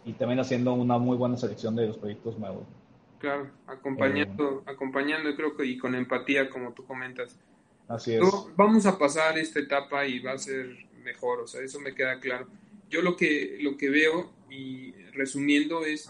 y 0.05 0.13
también 0.13 0.39
haciendo 0.39 0.73
una 0.73 0.97
muy 0.97 1.17
buena 1.17 1.37
selección 1.37 1.75
de 1.75 1.87
los 1.87 1.97
proyectos 1.97 2.37
nuevos. 2.37 2.65
Claro, 3.19 3.49
acompañando, 3.67 4.63
acompañando 4.65 5.33
creo 5.35 5.55
que 5.55 5.65
y 5.65 5.77
con 5.77 5.95
empatía, 5.95 6.49
como 6.49 6.73
tú 6.73 6.85
comentas. 6.85 7.39
Así 7.87 8.15
es. 8.15 8.21
vamos 8.55 8.85
a 8.85 8.97
pasar 8.97 9.37
esta 9.37 9.59
etapa 9.59 10.05
y 10.05 10.19
va 10.19 10.33
a 10.33 10.37
ser 10.37 10.67
mejor, 11.03 11.39
o 11.39 11.47
sea, 11.47 11.61
eso 11.61 11.79
me 11.79 11.95
queda 11.95 12.19
claro. 12.19 12.47
Yo 12.89 13.01
lo 13.01 13.15
que, 13.15 13.59
lo 13.61 13.77
que 13.77 13.89
veo, 13.89 14.31
y 14.49 14.91
resumiendo, 15.13 15.85
es 15.85 16.09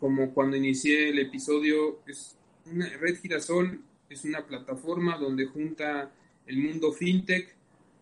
como 0.00 0.32
cuando 0.32 0.56
inicié 0.56 1.10
el 1.10 1.18
episodio, 1.18 2.00
es 2.06 2.38
una 2.64 2.88
Red 2.88 3.20
Girasol 3.20 3.82
es 4.08 4.24
una 4.24 4.46
plataforma 4.46 5.18
donde 5.18 5.46
junta 5.46 6.10
el 6.46 6.58
mundo 6.58 6.92
fintech, 6.92 7.54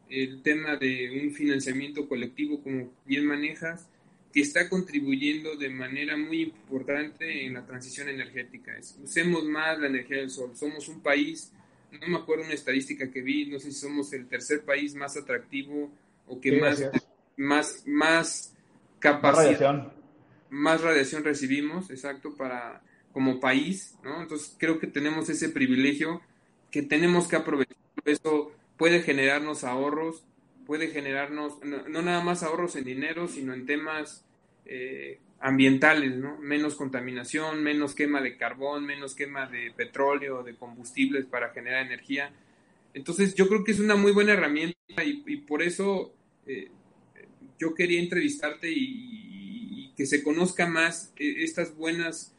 el 0.08 0.42
tema 0.42 0.76
de 0.76 1.22
un 1.22 1.34
financiamiento 1.34 2.08
colectivo, 2.08 2.62
como 2.62 2.92
bien 3.04 3.26
manejas, 3.26 3.88
que 4.32 4.40
está 4.40 4.68
contribuyendo 4.68 5.56
de 5.56 5.70
manera 5.70 6.16
muy 6.16 6.42
importante 6.42 7.46
en 7.46 7.54
la 7.54 7.64
transición 7.64 8.08
energética. 8.08 8.76
usemos 9.02 9.44
más 9.44 9.78
la 9.78 9.86
energía 9.86 10.18
del 10.18 10.30
sol. 10.30 10.50
Somos 10.54 10.88
un 10.88 11.00
país, 11.00 11.52
no 11.92 12.08
me 12.08 12.16
acuerdo 12.16 12.44
una 12.44 12.54
estadística 12.54 13.10
que 13.10 13.22
vi, 13.22 13.46
no 13.46 13.60
sé 13.60 13.70
si 13.70 13.78
somos 13.78 14.12
el 14.12 14.26
tercer 14.26 14.64
país 14.64 14.94
más 14.94 15.16
atractivo 15.16 15.90
o 16.26 16.40
que 16.40 16.60
más, 16.60 16.82
más, 17.36 17.84
más 17.86 18.54
capacidad, 18.98 19.92
más 20.50 20.80
radiación. 20.80 21.22
recibimos, 21.22 21.90
exacto, 21.90 22.34
para 22.36 22.82
como 23.12 23.38
país, 23.38 23.94
¿no? 24.02 24.20
Entonces 24.20 24.56
creo 24.58 24.80
que 24.80 24.88
tenemos 24.88 25.28
ese 25.28 25.50
privilegio 25.50 26.20
que 26.72 26.82
tenemos 26.82 27.28
que 27.28 27.36
aprovechar. 27.36 27.83
Eso 28.04 28.52
puede 28.76 29.02
generarnos 29.02 29.64
ahorros, 29.64 30.24
puede 30.66 30.88
generarnos 30.88 31.58
no, 31.64 32.02
nada 32.02 32.22
más 32.22 32.42
ahorros 32.42 32.76
en 32.76 32.84
dinero, 32.84 33.28
sino 33.28 33.54
en 33.54 33.66
temas 33.66 34.24
eh, 34.66 35.18
ambientales, 35.40 36.16
¿no? 36.16 36.38
Menos 36.38 36.74
contaminación, 36.74 37.62
menos 37.62 37.94
quema 37.94 38.20
de 38.20 38.36
carbón, 38.36 38.84
menos 38.84 39.14
quema 39.14 39.46
de 39.46 39.72
petróleo, 39.76 40.42
de 40.42 40.54
combustibles 40.54 41.26
para 41.26 41.50
generar 41.50 41.84
energía. 41.84 42.32
Entonces 42.94 43.34
yo 43.34 43.48
creo 43.48 43.64
que 43.64 43.72
es 43.72 43.80
una 43.80 43.96
muy 43.96 44.12
buena 44.12 44.32
herramienta 44.32 44.76
y, 45.04 45.36
por 45.38 45.62
eso 45.62 46.14
eh, 46.46 46.70
yo 47.58 47.74
quería 47.74 48.00
entrevistarte 48.00 48.70
y, 48.70 49.92
que 49.96 50.06
se 50.06 50.24
conozca 50.24 50.66
más 50.66 51.12
eh, 51.16 51.44
estas 51.44 51.76
buenas 51.76 52.32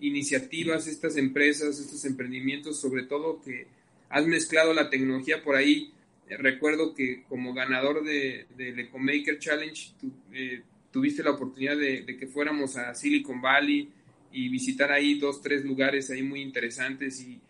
iniciativas, 0.00 0.86
estas 0.86 1.16
empresas, 1.16 1.80
estos 1.80 2.04
emprendimientos, 2.04 2.78
sobre 2.78 3.04
todo 3.04 3.40
que 3.40 3.66
has 4.08 4.26
mezclado 4.26 4.72
la 4.72 4.90
tecnología 4.90 5.42
por 5.42 5.56
ahí 5.56 5.92
recuerdo 6.28 6.94
que 6.94 7.22
como 7.28 7.54
ganador 7.54 8.04
de, 8.04 8.46
del 8.56 8.78
EcoMaker 8.80 9.38
Challenge 9.38 9.92
eh, 10.32 10.62
tuviste 10.90 11.22
la 11.22 11.32
oportunidad 11.32 11.76
de, 11.76 12.04
que 12.18 12.26
fuéramos 12.26 12.76
a 12.76 12.94
Silicon 12.94 13.40
Valley 13.40 13.88
y 14.32 14.48
visitar 14.48 14.90
ahí 14.90 15.18
dos, 15.18 15.40
tres 15.40 15.64
lugares 15.64 16.10
ahí 16.10 16.22
muy 16.22 16.40
interesantes 16.40 17.20
y, 17.20 17.40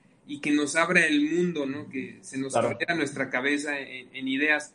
que 0.40 0.50
nos 0.50 0.74
abra 0.74 1.06
el 1.06 1.22
mundo, 1.22 1.66
¿no? 1.66 1.88
Que 1.88 2.18
se 2.20 2.36
nos 2.36 2.52
claro. 2.52 2.70
abra 2.70 2.96
nuestra 2.96 3.30
cabeza 3.30 3.78
en, 3.78 4.26
ideas. 4.26 4.74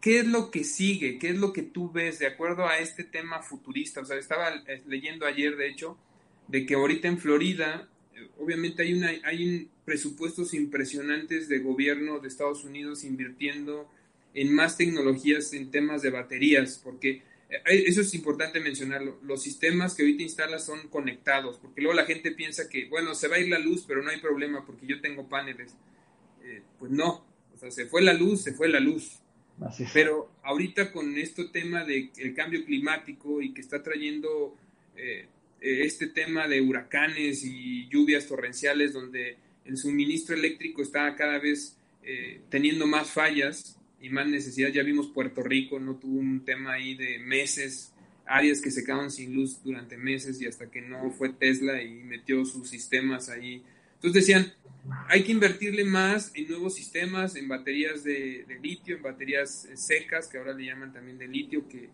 ¿Qué 0.00 0.20
es 0.20 0.26
lo 0.26 0.52
que 0.52 0.62
sigue? 0.62 1.18
¿Qué 1.18 1.30
es 1.30 1.36
lo 1.36 1.52
que 1.52 1.62
tú 1.62 1.90
ves 1.90 2.20
de 2.20 2.28
acuerdo 2.28 2.68
a 2.68 2.78
este 2.78 3.02
tema 3.02 3.42
futurista? 3.42 4.00
O 4.00 4.04
sea, 4.04 4.16
estaba 4.16 4.48
eh, 4.68 4.82
leyendo 4.86 5.26
ayer, 5.26 5.56
de 5.56 5.68
hecho, 5.68 5.98
de 6.46 6.64
que 6.66 6.74
ahorita 6.74 7.08
en 7.08 7.18
Florida, 7.18 7.88
eh, 7.88 7.95
obviamente 8.38 8.82
hay, 8.82 8.94
una, 8.94 9.10
hay 9.24 9.48
un, 9.48 9.70
presupuestos 9.84 10.54
impresionantes 10.54 11.48
de 11.48 11.58
gobierno 11.58 12.18
de 12.18 12.28
Estados 12.28 12.64
Unidos 12.64 13.04
invirtiendo 13.04 13.90
en 14.34 14.54
más 14.54 14.76
tecnologías 14.76 15.52
en 15.52 15.70
temas 15.70 16.02
de 16.02 16.10
baterías, 16.10 16.80
porque 16.82 17.22
eh, 17.48 17.84
eso 17.86 18.00
es 18.02 18.12
importante 18.14 18.60
mencionarlo. 18.60 19.18
Los 19.22 19.42
sistemas 19.42 19.94
que 19.94 20.02
ahorita 20.02 20.22
instalas 20.22 20.64
son 20.64 20.88
conectados, 20.88 21.58
porque 21.58 21.80
luego 21.80 21.96
la 21.96 22.04
gente 22.04 22.32
piensa 22.32 22.68
que, 22.68 22.86
bueno, 22.86 23.14
se 23.14 23.28
va 23.28 23.36
a 23.36 23.38
ir 23.38 23.48
la 23.48 23.58
luz, 23.58 23.84
pero 23.86 24.02
no 24.02 24.10
hay 24.10 24.20
problema 24.20 24.64
porque 24.66 24.86
yo 24.86 25.00
tengo 25.00 25.28
paneles. 25.28 25.74
Eh, 26.44 26.62
pues 26.78 26.90
no, 26.90 27.24
o 27.54 27.58
sea, 27.58 27.70
se 27.70 27.86
fue 27.86 28.02
la 28.02 28.12
luz, 28.12 28.42
se 28.42 28.52
fue 28.52 28.68
la 28.68 28.80
luz. 28.80 29.20
Pero 29.94 30.30
ahorita 30.42 30.92
con 30.92 31.16
este 31.16 31.46
tema 31.46 31.82
del 31.84 32.34
cambio 32.34 32.62
climático 32.66 33.40
y 33.40 33.54
que 33.54 33.62
está 33.62 33.82
trayendo 33.82 34.54
eh, 34.96 35.28
este 35.60 36.06
tema 36.06 36.46
de 36.48 36.60
huracanes 36.60 37.44
y 37.44 37.88
lluvias 37.88 38.26
torrenciales 38.26 38.92
donde 38.92 39.36
el 39.64 39.76
suministro 39.76 40.36
eléctrico 40.36 40.82
está 40.82 41.14
cada 41.16 41.38
vez 41.38 41.76
eh, 42.02 42.40
teniendo 42.50 42.86
más 42.86 43.10
fallas 43.10 43.78
y 44.00 44.10
más 44.10 44.28
necesidad. 44.28 44.68
Ya 44.68 44.82
vimos 44.82 45.08
Puerto 45.08 45.42
Rico, 45.42 45.80
no 45.80 45.96
tuvo 45.96 46.18
un 46.18 46.44
tema 46.44 46.74
ahí 46.74 46.94
de 46.94 47.18
meses, 47.18 47.92
áreas 48.26 48.60
que 48.60 48.70
se 48.70 48.84
quedaban 48.84 49.10
sin 49.10 49.34
luz 49.34 49.62
durante 49.62 49.96
meses 49.96 50.40
y 50.40 50.46
hasta 50.46 50.70
que 50.70 50.80
no 50.80 51.10
fue 51.10 51.30
Tesla 51.30 51.82
y 51.82 51.90
metió 52.04 52.44
sus 52.44 52.68
sistemas 52.68 53.28
ahí. 53.28 53.62
Entonces 53.94 54.26
decían, 54.26 54.52
hay 55.08 55.24
que 55.24 55.32
invertirle 55.32 55.84
más 55.84 56.30
en 56.34 56.48
nuevos 56.48 56.74
sistemas, 56.74 57.34
en 57.34 57.48
baterías 57.48 58.04
de, 58.04 58.44
de 58.46 58.58
litio, 58.60 58.96
en 58.96 59.02
baterías 59.02 59.68
secas, 59.74 60.28
que 60.28 60.38
ahora 60.38 60.52
le 60.52 60.66
llaman 60.66 60.92
también 60.92 61.18
de 61.18 61.26
litio, 61.26 61.66
que 61.66 61.88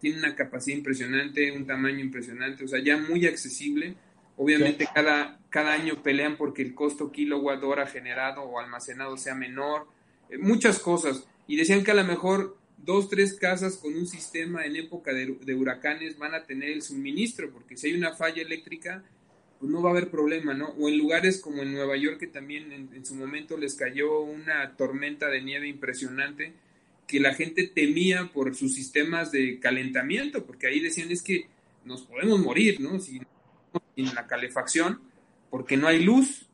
tienen 0.00 0.20
una 0.20 0.34
capacidad 0.34 0.76
impresionante, 0.76 1.52
un 1.52 1.66
tamaño 1.66 2.00
impresionante, 2.00 2.64
o 2.64 2.68
sea, 2.68 2.82
ya 2.82 2.96
muy 2.96 3.26
accesible 3.26 3.96
Obviamente 4.42 4.88
cada, 4.94 5.38
cada 5.50 5.74
año 5.74 6.02
pelean 6.02 6.38
porque 6.38 6.62
el 6.62 6.74
costo 6.74 7.12
kilowatt 7.12 7.62
hora 7.62 7.86
generado 7.86 8.40
o 8.40 8.58
almacenado 8.58 9.18
sea 9.18 9.34
menor, 9.34 9.86
eh, 10.30 10.38
muchas 10.38 10.78
cosas. 10.78 11.28
Y 11.46 11.56
decían 11.56 11.84
que 11.84 11.90
a 11.90 11.94
lo 11.94 12.04
mejor 12.04 12.56
dos, 12.78 13.10
tres 13.10 13.34
casas 13.34 13.76
con 13.76 13.94
un 13.94 14.06
sistema 14.06 14.64
en 14.64 14.76
época 14.76 15.12
de, 15.12 15.54
huracanes 15.54 16.16
van 16.16 16.32
a 16.32 16.46
tener 16.46 16.70
el 16.70 16.80
suministro, 16.80 17.50
porque 17.52 17.76
si 17.76 17.88
hay 17.88 17.94
una 17.94 18.14
falla 18.14 18.40
eléctrica, 18.40 19.04
pues 19.58 19.70
no 19.70 19.82
va 19.82 19.90
a 19.90 19.92
haber 19.92 20.10
problema, 20.10 20.54
¿no? 20.54 20.68
O 20.68 20.88
en 20.88 20.96
lugares 20.96 21.38
como 21.38 21.60
en 21.60 21.74
Nueva 21.74 21.98
York, 21.98 22.18
que 22.18 22.26
también 22.26 22.72
en, 22.72 22.88
en 22.94 23.04
su 23.04 23.16
momento 23.16 23.58
les 23.58 23.74
cayó 23.74 24.22
una 24.22 24.74
tormenta 24.74 25.28
de 25.28 25.42
nieve 25.42 25.68
impresionante, 25.68 26.54
que 27.10 27.18
la 27.18 27.34
gente 27.34 27.66
temía 27.66 28.30
por 28.32 28.54
sus 28.54 28.74
sistemas 28.74 29.32
de 29.32 29.58
calentamiento, 29.58 30.46
porque 30.46 30.68
ahí 30.68 30.78
decían 30.78 31.10
es 31.10 31.22
que 31.22 31.46
nos 31.84 32.02
podemos 32.02 32.38
morir, 32.38 32.80
¿no? 32.80 33.00
Si 33.00 33.20
en 33.96 34.14
la 34.14 34.28
calefacción 34.28 35.00
porque 35.50 35.76
no 35.76 35.88
hay 35.88 36.02
luz. 36.04 36.46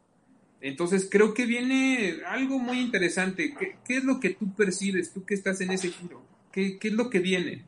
Entonces 0.61 1.09
creo 1.11 1.35
que 1.35 1.45
viene 1.45 2.23
algo 2.27 2.59
muy 2.59 2.81
interesante. 2.81 3.55
¿Qué, 3.85 3.97
es 3.97 4.05
lo 4.05 4.19
que 4.19 4.31
tú 4.31 4.53
percibes, 4.55 5.13
tú 5.13 5.25
que 5.25 5.35
estás 5.35 5.61
en 5.61 5.71
ese 5.71 5.91
giro? 5.91 6.23
¿Qué, 6.51 6.79
es 6.81 6.93
lo 6.93 7.11
que 7.11 7.19
viene? 7.19 7.65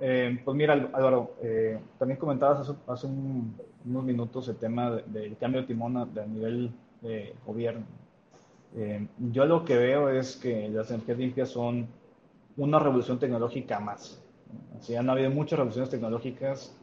Eh, 0.00 0.40
pues 0.44 0.56
mira, 0.56 0.74
Álvaro, 0.74 1.36
eh, 1.42 1.78
también 1.98 2.18
comentabas 2.18 2.72
hace, 2.86 3.06
unos 3.06 4.04
minutos 4.04 4.48
el 4.48 4.56
tema 4.56 4.92
del 4.92 5.36
cambio 5.36 5.62
de 5.62 5.66
timón 5.66 5.96
a, 5.96 6.06
nivel 6.26 6.70
de 7.02 7.34
gobierno. 7.44 7.84
Eh, 8.76 9.06
yo 9.18 9.46
lo 9.46 9.64
que 9.64 9.76
veo 9.76 10.08
es 10.10 10.36
que 10.36 10.68
las 10.68 10.90
energías 10.90 11.18
limpias 11.18 11.48
son 11.48 11.86
una 12.56 12.78
revolución 12.78 13.18
tecnológica 13.18 13.80
más. 13.80 14.22
Así 14.78 14.94
han 14.94 15.08
habido 15.08 15.30
muchas 15.30 15.58
revoluciones 15.58 15.90
tecnológicas 15.90 16.76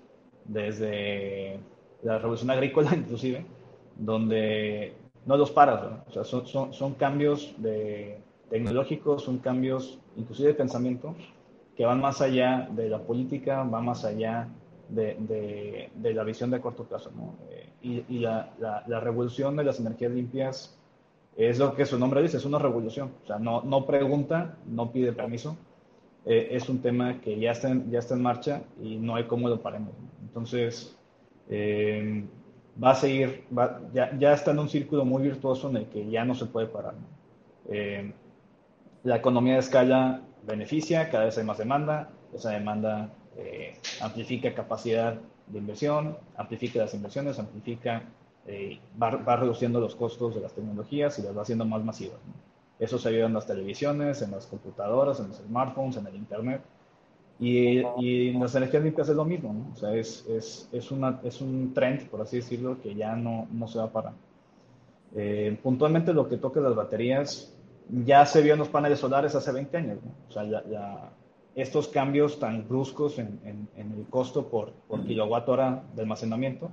desde 0.45 1.59
la 2.03 2.17
revolución 2.17 2.49
agrícola 2.49 2.91
inclusive, 2.95 3.45
donde 3.95 4.93
no 5.25 5.37
los 5.37 5.51
paras, 5.51 5.83
o 6.07 6.11
sea, 6.11 6.23
son, 6.23 6.47
son, 6.47 6.73
son, 6.73 6.95
cambios 6.95 7.53
de, 7.57 8.19
tecnológicos, 8.49 9.23
son 9.23 9.37
cambios 9.37 9.99
inclusive 10.15 10.49
de 10.49 10.55
pensamiento 10.55 11.15
que 11.75 11.85
van 11.85 12.01
más 12.01 12.21
allá 12.21 12.67
de 12.71 12.89
la 12.89 12.99
política, 12.99 13.63
van 13.63 13.85
más 13.85 14.03
allá 14.03 14.47
de, 14.89 15.89
de, 15.95 16.13
la 16.13 16.23
visión 16.23 16.51
de 16.51 16.59
corto 16.59 16.83
plazo. 16.83 17.11
¿no? 17.15 17.35
Eh, 17.49 17.69
y, 17.81 18.15
y 18.15 18.19
la, 18.19 18.53
la, 18.59 18.99
revolución 18.99 19.55
de 19.55 19.63
las 19.63 19.79
energías 19.79 20.11
limpias 20.11 20.77
es 21.37 21.59
lo 21.59 21.75
que 21.75 21.85
su 21.85 21.97
nombre 21.97 22.21
dice, 22.21 22.37
es 22.37 22.45
una 22.45 22.59
revolución. 22.59 23.11
O 23.23 23.27
sea, 23.27 23.39
no, 23.39 23.61
no 23.63 23.85
pregunta, 23.85 24.57
no 24.65 24.91
pide 24.91 25.13
permiso, 25.13 25.57
eh, 26.25 26.49
es 26.51 26.69
un 26.69 26.81
tema 26.81 27.19
que 27.19 27.39
ya 27.39 27.51
está, 27.51 27.69
en, 27.69 27.89
ya 27.89 27.99
está 27.99 28.13
en 28.13 28.21
marcha 28.21 28.61
y 28.81 28.97
no 28.97 29.15
hay 29.15 29.25
cómo 29.25 29.49
lo 29.49 29.61
paremos. 29.61 29.93
Entonces, 30.21 30.95
eh, 31.49 32.23
va 32.81 32.91
a 32.91 32.95
seguir, 32.95 33.45
ya, 33.93 34.15
ya, 34.17 34.33
está 34.33 34.51
en 34.51 34.59
un 34.59 34.69
círculo 34.69 35.03
muy 35.03 35.23
virtuoso 35.23 35.69
en 35.69 35.77
el 35.77 35.85
que 35.87 36.09
ya 36.09 36.23
no 36.23 36.35
se 36.35 36.45
puede 36.45 36.67
parar. 36.67 36.93
Eh, 37.69 38.13
la 39.03 39.17
economía 39.17 39.53
de 39.53 39.59
escala 39.59 40.21
beneficia, 40.43 41.09
cada 41.09 41.25
vez 41.25 41.37
hay 41.37 41.43
más 41.43 41.57
demanda, 41.57 42.09
esa 42.33 42.51
demanda 42.51 43.09
amplifica 44.01 44.53
capacidad 44.53 45.19
de 45.47 45.57
inversión, 45.57 46.17
amplifica 46.37 46.79
las 46.79 46.93
inversiones, 46.93 47.39
amplifica, 47.39 48.03
va, 49.01 49.11
va, 49.15 49.35
reduciendo 49.35 49.79
los 49.79 49.95
costos 49.95 50.35
de 50.35 50.41
las 50.41 50.53
tecnologías 50.53 51.17
y 51.19 51.21
las 51.21 51.37
va 51.37 51.41
haciendo 51.43 51.65
más 51.65 51.83
masivas. 51.83 52.19
Eso 52.79 52.97
se 52.97 53.09
ayuda 53.09 53.27
en 53.27 53.33
las 53.33 53.45
televisiones, 53.45 54.21
en 54.21 54.31
las 54.31 54.47
computadoras, 54.47 55.19
en 55.19 55.27
los 55.27 55.37
smartphones, 55.37 55.97
en 55.97 56.07
el 56.07 56.15
Internet. 56.15 56.61
Y, 57.39 57.79
y 57.99 58.29
en 58.29 58.39
las 58.39 58.55
energías 58.55 58.83
limpias 58.83 59.09
es 59.09 59.15
lo 59.15 59.25
mismo, 59.25 59.53
¿no? 59.53 59.71
O 59.73 59.75
sea, 59.75 59.95
es, 59.95 60.25
es, 60.27 60.69
es, 60.71 60.91
una, 60.91 61.19
es 61.23 61.41
un 61.41 61.73
trend, 61.73 62.07
por 62.07 62.21
así 62.21 62.37
decirlo, 62.37 62.79
que 62.81 62.93
ya 62.95 63.15
no, 63.15 63.47
no 63.51 63.67
se 63.67 63.79
va 63.79 63.85
a 63.85 63.91
parar. 63.91 64.13
Eh, 65.15 65.57
puntualmente 65.61 66.13
lo 66.13 66.29
que 66.29 66.37
toca 66.37 66.59
las 66.59 66.75
baterías, 66.75 67.53
ya 67.89 68.25
se 68.25 68.41
vio 68.41 68.53
en 68.53 68.59
los 68.59 68.69
paneles 68.69 68.99
solares 68.99 69.35
hace 69.35 69.51
20 69.51 69.77
años, 69.77 69.97
¿no? 70.03 70.11
O 70.29 70.31
sea, 70.31 70.43
ya, 70.43 71.11
estos 71.55 71.87
cambios 71.87 72.39
tan 72.39 72.67
bruscos 72.67 73.19
en, 73.19 73.39
en, 73.43 73.91
el 73.91 74.05
costo 74.09 74.47
por, 74.47 74.71
por 74.87 75.03
kilowatt 75.03 75.49
hora 75.49 75.83
de 75.95 76.01
almacenamiento, 76.01 76.69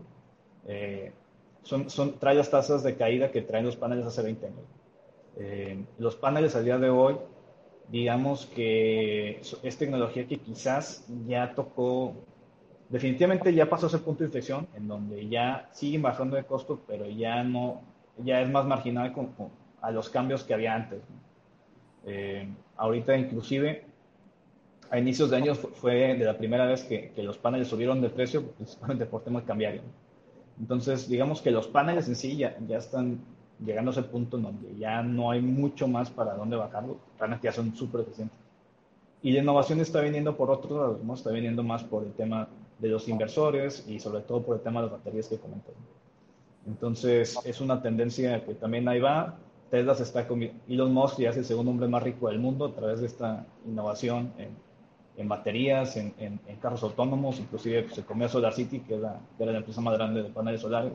eh, 0.66 1.12
son, 1.68 1.90
son, 1.90 2.18
trae 2.18 2.34
las 2.34 2.50
tasas 2.50 2.82
de 2.82 2.96
caída 2.96 3.30
que 3.30 3.42
traen 3.42 3.66
los 3.66 3.76
paneles 3.76 4.06
hace 4.06 4.22
20 4.22 4.46
años. 4.46 4.64
Eh, 5.36 5.84
los 5.98 6.16
paneles 6.16 6.56
a 6.56 6.62
día 6.62 6.78
de 6.78 6.88
hoy, 6.88 7.16
digamos 7.90 8.46
que 8.46 9.42
es 9.62 9.76
tecnología 9.76 10.26
que 10.26 10.38
quizás 10.38 11.04
ya 11.26 11.54
tocó, 11.54 12.14
definitivamente 12.88 13.52
ya 13.52 13.68
pasó 13.68 13.88
ese 13.88 13.98
punto 13.98 14.20
de 14.20 14.28
inflexión 14.28 14.66
en 14.74 14.88
donde 14.88 15.28
ya 15.28 15.68
siguen 15.72 16.00
bajando 16.00 16.36
de 16.36 16.44
costo, 16.44 16.80
pero 16.86 17.06
ya 17.06 17.44
no, 17.44 17.82
ya 18.16 18.40
es 18.40 18.48
más 18.48 18.64
marginal 18.64 19.12
con, 19.12 19.34
a 19.82 19.90
los 19.90 20.08
cambios 20.08 20.44
que 20.44 20.54
había 20.54 20.74
antes. 20.74 21.02
Eh, 22.06 22.48
ahorita 22.78 23.14
inclusive 23.14 23.84
a 24.90 24.98
inicios 24.98 25.28
de 25.28 25.36
año 25.36 25.54
fue 25.54 26.16
de 26.16 26.24
la 26.24 26.38
primera 26.38 26.64
vez 26.64 26.82
que, 26.84 27.10
que, 27.10 27.22
los 27.22 27.36
paneles 27.36 27.68
subieron 27.68 28.00
de 28.00 28.08
precio, 28.08 28.52
principalmente 28.56 29.04
por 29.04 29.22
temas 29.22 29.42
cambiarios. 29.42 29.84
Entonces, 30.60 31.08
digamos 31.08 31.40
que 31.40 31.50
los 31.50 31.68
paneles 31.68 32.08
en 32.08 32.16
sí 32.16 32.36
ya, 32.36 32.56
ya 32.66 32.78
están 32.78 33.20
llegando 33.64 33.90
a 33.90 33.92
ese 33.92 34.02
punto 34.02 34.36
en 34.36 34.44
donde 34.44 34.76
ya 34.76 35.02
no 35.02 35.30
hay 35.30 35.40
mucho 35.40 35.88
más 35.88 36.10
para 36.10 36.34
dónde 36.34 36.56
bajarlo, 36.56 36.98
realmente 37.18 37.46
ya 37.46 37.52
son 37.52 37.74
súper 37.74 38.02
eficientes. 38.02 38.36
Y 39.22 39.32
la 39.32 39.40
innovación 39.40 39.80
está 39.80 40.00
viniendo 40.00 40.36
por 40.36 40.50
otro 40.50 40.76
lado, 40.76 41.00
¿no? 41.02 41.14
está 41.14 41.30
viniendo 41.30 41.62
más 41.62 41.82
por 41.82 42.04
el 42.04 42.12
tema 42.12 42.48
de 42.78 42.88
los 42.88 43.08
inversores 43.08 43.84
y 43.88 43.98
sobre 43.98 44.22
todo 44.22 44.42
por 44.42 44.56
el 44.56 44.62
tema 44.62 44.80
de 44.80 44.86
las 44.86 44.98
baterías 44.98 45.28
que 45.28 45.38
comenté. 45.38 45.72
Entonces, 46.66 47.36
es 47.44 47.60
una 47.60 47.82
tendencia 47.82 48.44
que 48.44 48.54
también 48.54 48.86
ahí 48.88 49.00
va. 49.00 49.36
Tesla 49.70 49.94
se 49.94 50.04
está 50.04 50.26
con 50.26 50.42
Elon 50.42 50.94
Musk 50.94 51.18
ya 51.18 51.30
es 51.30 51.36
el 51.36 51.44
segundo 51.44 51.70
hombre 51.70 51.88
más 51.88 52.02
rico 52.02 52.28
del 52.28 52.38
mundo 52.38 52.66
a 52.66 52.74
través 52.74 53.00
de 53.00 53.06
esta 53.06 53.44
innovación 53.66 54.32
en, 54.38 54.56
en 55.18 55.28
baterías, 55.28 55.96
en, 55.96 56.14
en, 56.18 56.38
carros 56.62 56.82
autónomos, 56.84 57.40
inclusive 57.40 57.88
se 57.92 58.04
comió 58.04 58.28
Solar 58.28 58.54
City, 58.54 58.80
que 58.80 58.94
era, 58.94 59.20
que 59.36 59.42
era 59.42 59.52
la 59.52 59.58
empresa 59.58 59.80
más 59.80 59.94
grande 59.94 60.22
de 60.22 60.30
paneles 60.30 60.60
solares. 60.60 60.92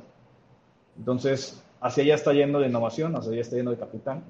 Entonces, 0.97 1.61
hacia 1.81 2.03
allá 2.03 2.15
está 2.15 2.33
yendo 2.33 2.59
de 2.59 2.67
innovación, 2.67 3.15
hacia 3.15 3.33
allá 3.33 3.41
está 3.41 3.57
yendo 3.57 3.71
de 3.71 3.77
capital 3.77 4.23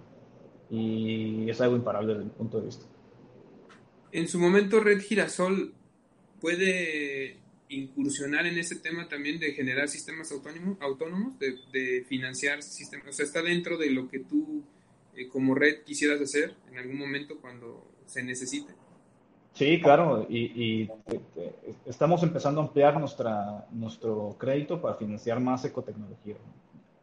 y 0.70 1.48
es 1.48 1.62
algo 1.62 1.76
imparable 1.76 2.14
desde 2.14 2.26
mi 2.26 2.32
punto 2.32 2.60
de 2.60 2.66
vista. 2.66 2.86
En 4.12 4.28
su 4.28 4.40
momento 4.40 4.80
Red 4.80 5.02
Girasol 5.02 5.74
puede 6.42 7.38
incursionar 7.70 8.48
en 8.48 8.58
ese 8.58 8.78
tema 8.78 9.08
también 9.08 9.40
de 9.40 9.54
generar 9.54 9.90
sistemas 9.90 10.32
autónomos, 10.32 10.78
autónomos 10.82 11.34
de, 11.40 12.04
financiar 12.08 12.64
sistemas, 12.64 13.08
o 13.10 13.14
sea, 13.14 13.26
está 13.26 13.42
dentro 13.42 13.78
de 13.78 13.92
lo 13.92 14.10
que 14.10 14.20
tú 14.20 14.64
eh, 15.16 15.28
como 15.28 15.56
red 15.56 15.84
quisieras 15.84 16.20
hacer 16.22 16.56
en 16.72 16.78
algún 16.80 16.98
momento 16.98 17.40
cuando 17.40 17.92
se 18.06 18.24
necesite. 18.24 18.74
Sí, 19.54 19.80
claro, 19.80 20.26
y, 20.28 20.38
y, 20.40 20.92
estamos 21.86 22.24
empezando 22.24 22.60
a 22.60 22.64
ampliar 22.64 23.00
nuestra, 23.00 23.68
nuestro 23.72 24.36
crédito 24.40 24.82
para 24.82 24.96
financiar 24.96 25.40
más 25.40 25.64
ecotecnología. 25.64 26.36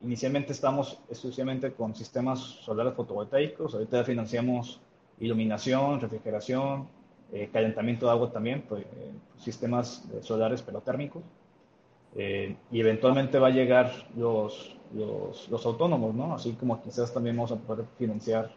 Inicialmente 0.03 0.53
estamos 0.53 0.99
exclusivamente 1.09 1.73
con 1.73 1.95
sistemas 1.95 2.41
solares 2.41 2.95
fotovoltaicos, 2.95 3.75
ahorita 3.75 4.03
financiamos 4.03 4.81
iluminación, 5.21 6.01
refrigeración, 6.01 6.89
eh, 7.33 7.49
calentamiento 7.53 8.07
de 8.07 8.13
agua 8.13 8.33
también, 8.33 8.63
pues, 8.69 8.83
eh, 8.83 9.13
sistemas 9.39 10.05
solares 10.23 10.63
pero 10.63 10.81
térmicos. 10.81 11.23
Eh, 12.17 12.57
y 12.73 12.81
eventualmente 12.81 13.39
va 13.39 13.49
a 13.49 13.51
llegar 13.51 13.93
los, 14.17 14.77
los, 14.93 15.49
los, 15.49 15.67
autónomos, 15.67 16.13
¿no? 16.17 16.35
Así 16.35 16.55
como 16.55 16.83
quizás 16.83 17.15
también 17.15 17.37
vamos 17.37 17.53
a 17.53 17.57
poder 17.57 17.87
financiar 17.97 18.51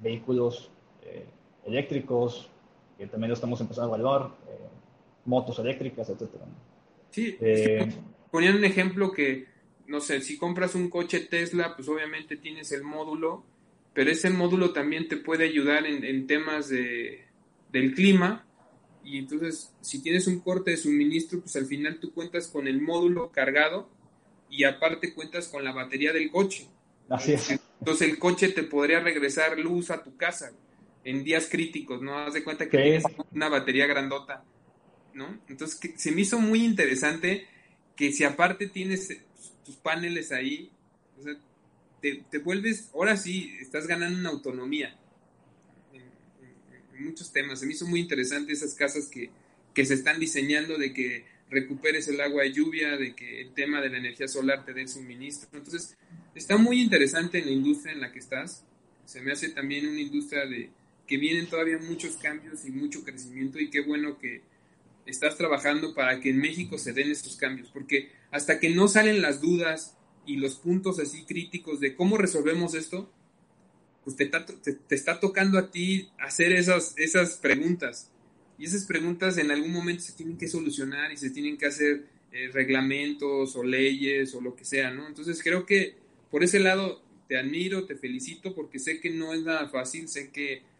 vehículos 0.00 0.70
eléctricos, 1.64 2.48
que 3.02 3.08
también 3.08 3.30
lo 3.30 3.34
estamos 3.34 3.60
empezando 3.60 3.92
a 3.92 3.96
evaluar, 3.96 4.30
motos 5.24 5.58
eléctricas, 5.58 6.08
etc. 6.08 6.30
Sí, 7.10 7.36
ponían 8.30 8.56
un 8.56 8.64
ejemplo 8.64 9.10
que 9.10 9.46
no 9.88 10.00
sé, 10.00 10.20
si 10.20 10.38
compras 10.38 10.76
un 10.76 10.88
coche 10.88 11.20
Tesla, 11.20 11.74
pues 11.74 11.88
obviamente 11.88 12.36
tienes 12.36 12.70
el 12.70 12.84
módulo, 12.84 13.44
pero 13.92 14.10
ese 14.10 14.30
módulo 14.30 14.72
también 14.72 15.08
te 15.08 15.16
puede 15.16 15.44
ayudar 15.44 15.84
en, 15.84 16.26
temas 16.28 16.68
de, 16.68 17.24
del 17.72 17.92
clima. 17.92 18.46
Y 19.04 19.18
entonces, 19.18 19.74
si 19.80 20.00
tienes 20.00 20.28
un 20.28 20.38
corte 20.38 20.70
de 20.70 20.76
suministro, 20.76 21.40
pues 21.40 21.56
al 21.56 21.66
final 21.66 21.98
tú 21.98 22.14
cuentas 22.14 22.46
con 22.46 22.68
el 22.68 22.80
módulo 22.80 23.32
cargado 23.32 23.88
y 24.48 24.62
aparte 24.62 25.12
cuentas 25.12 25.48
con 25.48 25.64
la 25.64 25.72
batería 25.72 26.12
del 26.12 26.30
coche. 26.30 26.68
Así 27.08 27.32
es. 27.32 27.50
Entonces 27.80 28.08
el 28.08 28.18
coche 28.20 28.48
te 28.50 28.62
podría 28.62 29.00
regresar 29.00 29.58
luz 29.58 29.90
a 29.90 30.04
tu 30.04 30.16
casa 30.16 30.52
en 31.04 31.24
días 31.24 31.48
críticos, 31.50 32.02
¿no? 32.02 32.18
Haz 32.18 32.34
de 32.34 32.44
cuenta 32.44 32.68
que 32.68 32.78
tienes 32.78 33.04
una 33.32 33.48
batería 33.48 33.86
grandota, 33.86 34.44
¿no? 35.14 35.40
Entonces 35.48 35.80
se 35.96 36.12
me 36.12 36.20
hizo 36.22 36.38
muy 36.38 36.64
interesante 36.64 37.46
que 37.96 38.12
si 38.12 38.24
aparte 38.24 38.66
tienes 38.66 39.08
tus 39.64 39.76
paneles 39.76 40.32
ahí, 40.32 40.70
o 41.18 41.22
sea, 41.22 41.36
te, 42.00 42.24
te 42.30 42.38
vuelves, 42.38 42.90
ahora 42.94 43.16
sí, 43.16 43.56
estás 43.60 43.86
ganando 43.86 44.18
una 44.18 44.30
autonomía 44.30 44.96
en, 45.92 47.04
muchos 47.04 47.32
temas. 47.32 47.60
Se 47.60 47.66
me 47.66 47.72
hizo 47.72 47.86
muy 47.86 48.00
interesante 48.00 48.52
esas 48.52 48.74
casas 48.74 49.08
que, 49.08 49.30
que 49.74 49.84
se 49.84 49.94
están 49.94 50.20
diseñando 50.20 50.78
de 50.78 50.92
que 50.92 51.24
recuperes 51.50 52.08
el 52.08 52.20
agua 52.20 52.44
de 52.44 52.52
lluvia, 52.52 52.96
de 52.96 53.14
que 53.14 53.40
el 53.40 53.54
tema 53.54 53.80
de 53.80 53.90
la 53.90 53.98
energía 53.98 54.28
solar 54.28 54.64
te 54.64 54.72
dé 54.72 54.82
el 54.82 54.88
suministro. 54.88 55.48
Entonces, 55.52 55.96
está 56.34 56.56
muy 56.56 56.80
interesante 56.80 57.38
en 57.38 57.46
la 57.46 57.52
industria 57.52 57.92
en 57.92 58.00
la 58.00 58.12
que 58.12 58.20
estás. 58.20 58.64
Se 59.04 59.20
me 59.20 59.32
hace 59.32 59.48
también 59.50 59.88
una 59.88 60.00
industria 60.00 60.46
de 60.46 60.70
que 61.12 61.18
vienen 61.18 61.46
todavía 61.46 61.76
muchos 61.76 62.16
cambios 62.16 62.64
y 62.64 62.70
mucho 62.70 63.04
crecimiento 63.04 63.58
y 63.60 63.68
qué 63.68 63.82
bueno 63.82 64.18
que 64.18 64.40
estás 65.04 65.36
trabajando 65.36 65.94
para 65.94 66.20
que 66.20 66.30
en 66.30 66.38
México 66.38 66.78
se 66.78 66.94
den 66.94 67.10
estos 67.10 67.36
cambios, 67.36 67.68
porque 67.68 68.10
hasta 68.30 68.58
que 68.58 68.70
no 68.70 68.88
salen 68.88 69.20
las 69.20 69.42
dudas 69.42 69.94
y 70.24 70.36
los 70.36 70.54
puntos 70.54 70.98
así 70.98 71.26
críticos 71.26 71.80
de 71.80 71.94
cómo 71.94 72.16
resolvemos 72.16 72.72
esto, 72.72 73.12
pues 74.04 74.16
te, 74.16 74.24
te, 74.24 74.94
está 74.94 75.20
tocando 75.20 75.58
a 75.58 75.70
ti 75.70 76.08
hacer 76.18 76.50
esas, 76.52 76.94
esas 76.96 77.36
preguntas. 77.36 78.10
Y 78.58 78.64
esas 78.64 78.86
preguntas 78.86 79.36
en 79.36 79.50
algún 79.50 79.70
momento 79.70 80.04
se 80.04 80.14
tienen 80.14 80.38
que 80.38 80.48
solucionar 80.48 81.12
y 81.12 81.18
se 81.18 81.28
tienen 81.28 81.58
que 81.58 81.66
hacer 81.66 82.06
eh, 82.32 82.48
reglamentos 82.54 83.54
o 83.54 83.62
leyes 83.62 84.34
o 84.34 84.40
lo 84.40 84.56
que 84.56 84.64
sea, 84.64 84.90
¿no? 84.90 85.06
Entonces 85.06 85.42
creo 85.42 85.66
que 85.66 85.94
por 86.30 86.42
ese 86.42 86.58
lado 86.58 87.02
te 87.28 87.36
admiro, 87.36 87.84
te 87.84 87.96
felicito 87.96 88.54
porque 88.54 88.78
sé 88.78 88.98
que 88.98 89.10
no 89.10 89.34
es 89.34 89.42
nada 89.42 89.68
fácil, 89.68 90.08
sé 90.08 90.30
que 90.30 90.71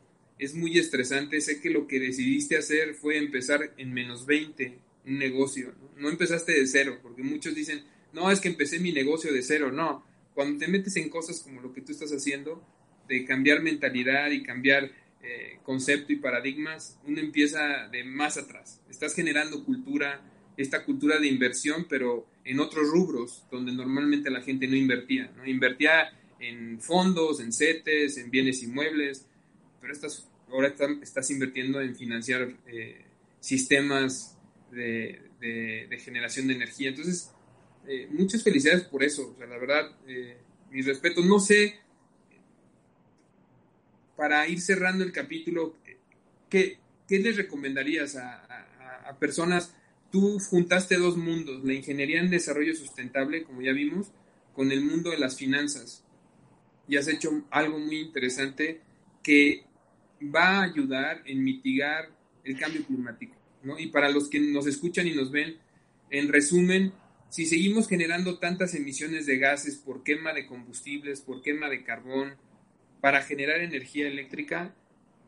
es 0.43 0.55
muy 0.55 0.76
estresante, 0.78 1.40
sé 1.40 1.61
que 1.61 1.70
lo 1.70 1.86
que 1.86 2.01
decidiste 2.01 2.57
hacer 2.57 2.95
fue 2.95 3.16
empezar 3.16 3.72
en 3.76 3.93
menos 3.93 4.26
20 4.26 4.76
un 5.07 5.18
negocio, 5.18 5.72
¿no? 5.97 6.09
empezaste 6.09 6.53
de 6.53 6.66
cero, 6.66 6.99
porque 7.03 7.22
muchos 7.22 7.55
dicen, 7.55 7.84
no, 8.12 8.30
es 8.30 8.40
que 8.40 8.49
empecé 8.49 8.78
mi 8.80 8.93
negocio 8.93 9.32
de 9.32 9.43
cero, 9.43 9.70
no, 9.70 10.05
cuando 10.34 10.59
te 10.59 10.68
metes 10.68 10.97
en 10.97 11.09
cosas 11.09 11.40
como 11.40 11.61
lo 11.61 11.72
que 11.72 11.80
tú 11.80 11.93
estás 11.93 12.11
haciendo, 12.11 12.64
de 13.09 13.24
cambiar 13.24 13.62
mentalidad 13.62 14.30
y 14.30 14.43
cambiar 14.43 14.90
eh, 15.22 15.59
concepto 15.62 16.12
y 16.12 16.16
paradigmas, 16.16 16.99
uno 17.07 17.20
empieza 17.20 17.88
de 17.88 18.03
más 18.03 18.36
atrás. 18.36 18.80
Estás 18.90 19.14
generando 19.14 19.64
cultura, 19.64 20.20
esta 20.57 20.84
cultura 20.84 21.18
de 21.18 21.28
inversión, 21.28 21.86
pero 21.88 22.26
en 22.45 22.59
otros 22.59 22.88
rubros 22.88 23.45
donde 23.51 23.72
normalmente 23.72 24.30
la 24.30 24.43
gente 24.43 24.66
no 24.66 24.76
invertía. 24.76 25.30
¿no? 25.36 25.47
Invertía 25.47 26.12
en 26.40 26.80
fondos, 26.80 27.40
en 27.40 27.53
CETES, 27.53 28.18
en 28.18 28.30
bienes 28.30 28.62
inmuebles, 28.62 29.26
pero 29.80 29.93
estás, 29.93 30.28
ahora 30.53 30.74
estás 31.03 31.30
invirtiendo 31.30 31.80
en 31.80 31.96
financiar 31.96 32.55
eh, 32.66 33.05
sistemas 33.40 34.38
de, 34.70 35.20
generación 36.05 36.46
de 36.46 36.55
energía. 36.55 36.90
Entonces, 36.90 37.32
eh, 37.88 38.07
muchas 38.11 38.44
felicidades 38.44 38.84
por 38.84 39.03
eso. 39.03 39.32
O 39.32 39.36
sea, 39.36 39.46
la 39.46 39.59
verdad, 39.59 39.90
mis 40.70 40.86
respetos. 40.86 41.24
No 41.26 41.40
sé 41.40 41.82
para 44.22 44.46
ir 44.46 44.61
cerrando 44.61 45.03
el 45.03 45.11
capítulo, 45.11 45.74
¿qué, 46.48 46.78
qué 47.09 47.18
les 47.18 47.36
recomendarías 47.36 48.16
a, 48.16 49.16
personas? 49.18 49.74
Tú 50.12 50.38
juntaste 50.38 50.96
dos 50.96 51.16
mundos, 51.16 51.64
la 51.64 51.74
ingeniería 51.74 52.20
en 52.20 52.30
desarrollo 52.30 52.74
sustentable, 52.76 53.42
como 53.42 53.62
ya 53.62 53.72
vimos, 53.72 54.12
con 54.55 54.70
el 54.70 54.80
mundo 54.80 55.11
de 55.11 55.18
las 55.18 55.36
finanzas. 55.36 56.05
Y 56.86 56.96
has 56.96 57.09
hecho 57.09 57.44
algo 57.50 57.78
muy 57.78 57.98
interesante 57.98 58.80
que 59.24 59.64
va 60.30 60.58
a 60.58 60.62
ayudar 60.64 61.22
en 61.24 61.42
mitigar 61.42 62.10
el 62.44 62.58
cambio 62.58 62.84
climático. 62.84 63.34
¿no? 63.62 63.78
Y 63.78 63.88
para 63.88 64.10
los 64.10 64.28
que 64.28 64.40
nos 64.40 64.66
escuchan 64.66 65.06
y 65.06 65.14
nos 65.14 65.30
ven, 65.30 65.56
en 66.10 66.28
resumen, 66.28 66.92
si 67.28 67.46
seguimos 67.46 67.88
generando 67.88 68.38
tantas 68.38 68.74
emisiones 68.74 69.26
de 69.26 69.38
gases 69.38 69.76
por 69.76 70.02
quema 70.02 70.32
de 70.34 70.46
combustibles, 70.46 71.22
por 71.22 71.42
quema 71.42 71.68
de 71.68 71.82
carbón, 71.82 72.34
para 73.00 73.22
generar 73.22 73.60
energía 73.60 74.06
eléctrica, 74.06 74.74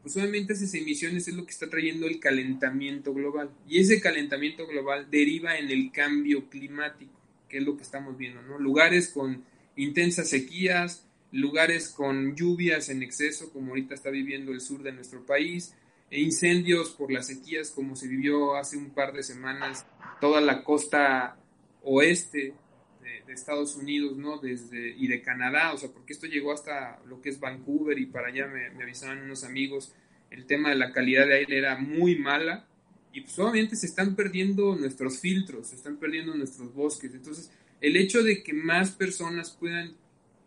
pues 0.03 0.17
obviamente 0.19 0.53
esas 0.53 0.75
emisiones 0.75 1.27
es 1.29 1.35
lo 1.35 1.47
que 1.47 1.53
está 1.53 1.71
trayendo 1.71 2.07
el 2.07 2.21
calentamiento 2.21 3.15
global. 3.15 3.51
Y 3.67 3.79
ese 3.79 4.03
calentamiento 4.03 4.67
global 4.67 5.09
deriva 5.11 5.57
en 5.59 5.71
el 5.71 5.91
cambio 5.93 6.51
climático, 6.51 7.19
que 7.49 7.59
es 7.59 7.65
lo 7.65 7.77
que 7.77 7.83
estamos 7.83 8.19
viendo, 8.19 8.43
¿no? 8.43 8.59
Lugares 8.59 9.09
con 9.09 9.45
intensas 9.77 10.29
sequías, 10.29 11.04
lugares 11.35 11.89
con 11.89 12.37
lluvias 12.37 12.89
en 12.89 13.03
exceso, 13.03 13.53
como 13.53 13.71
ahorita 13.71 13.95
está 13.95 14.11
viviendo 14.11 14.53
el 14.53 14.61
sur 14.61 14.83
de 14.85 14.93
nuestro 14.93 15.27
país, 15.27 15.75
e 16.09 16.21
incendios 16.21 16.91
por 16.91 17.11
las 17.11 17.27
sequías, 17.27 17.71
como 17.71 17.97
se 17.97 18.07
vivió 18.07 18.55
hace 18.55 18.77
un 18.77 18.91
par 18.91 19.13
de 19.13 19.25
semanas, 19.25 19.85
toda 20.21 20.41
la 20.41 20.63
costa 20.63 21.37
oeste 21.83 22.55
de, 23.03 23.33
Estados 23.33 23.75
Unidos, 23.75 24.17
¿no? 24.17 24.39
Desde, 24.39 24.95
y 24.97 25.09
de 25.09 25.21
Canadá, 25.21 25.73
o 25.73 25.77
sea, 25.77 25.91
porque 25.91 26.13
esto 26.13 26.29
llegó 26.29 26.53
hasta 26.53 27.01
lo 27.07 27.21
que 27.21 27.31
es 27.31 27.41
Vancouver 27.41 27.99
y 27.99 28.07
para 28.07 28.29
allá 28.29 28.47
me, 28.47 28.67
avisaban 28.81 29.23
unos 29.23 29.43
amigos, 29.43 29.93
el 30.31 30.47
tema 30.47 30.69
de 30.69 30.77
la 30.77 30.93
calidad 30.93 31.27
de 31.27 31.39
aire 31.39 31.59
era 31.59 31.77
muy 31.77 32.17
mala 32.17 32.69
y 33.13 33.23
pues 33.23 33.37
obviamente 33.41 33.75
se 33.75 33.87
están 33.87 34.15
perdiendo 34.15 34.77
nuestros 34.77 35.19
filtros, 35.19 35.67
se 35.67 35.75
están 35.75 35.97
perdiendo 35.97 36.33
nuestros 36.35 36.73
bosques, 36.73 37.13
entonces 37.13 37.51
el 37.81 37.97
hecho 37.97 38.23
de 38.23 38.45
que 38.45 38.53
más 38.53 38.93
personas 38.93 39.51
puedan 39.51 39.97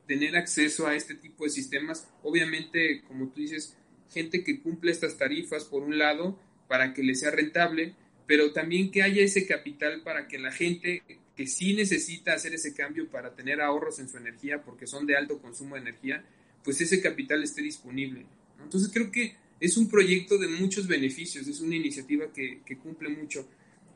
tener 0.08 0.38
acceso 0.38 0.88
a 0.88 0.96
este 0.96 1.16
tipo 1.16 1.44
de 1.44 1.50
sistemas, 1.50 2.08
obviamente, 2.24 3.04
como 3.08 3.28
tú 3.30 3.42
dices, 3.42 3.76
gente 4.10 4.44
que 4.44 4.62
cumple 4.62 4.92
estas 4.92 5.18
tarifas 5.18 5.66
por 5.66 5.84
un 5.84 5.98
lado 5.98 6.40
para 6.68 6.94
que 6.94 7.04
les 7.04 7.20
sea 7.20 7.32
rentable, 7.32 7.94
pero 8.26 8.52
también 8.52 8.92
que 8.92 9.04
haya 9.04 9.24
ese 9.24 9.46
capital 9.46 10.02
para 10.04 10.28
que 10.28 10.40
la 10.40 10.52
gente 10.52 11.04
que 11.36 11.48
sí 11.48 11.74
necesita 11.76 12.34
hacer 12.34 12.54
ese 12.54 12.74
cambio 12.74 13.10
para 13.10 13.36
tener 13.36 13.62
ahorros 13.62 14.00
en 14.00 14.10
su 14.10 14.18
energía 14.18 14.64
porque 14.64 14.88
son 14.88 15.06
de 15.06 15.16
alto 15.16 15.40
consumo 15.40 15.76
de 15.76 15.82
energía, 15.82 16.26
pues 16.64 16.82
ese 16.82 17.02
capital 17.02 17.44
esté 17.44 17.62
disponible. 17.62 18.26
Entonces 18.62 18.90
creo 18.92 19.12
que 19.12 19.36
es 19.60 19.78
un 19.78 19.90
proyecto 19.90 20.38
de 20.38 20.48
muchos 20.48 20.88
beneficios, 20.88 21.48
es 21.48 21.62
una 21.62 21.76
iniciativa 21.76 22.32
que, 22.34 22.62
cumple 22.82 23.10
mucho. 23.10 23.48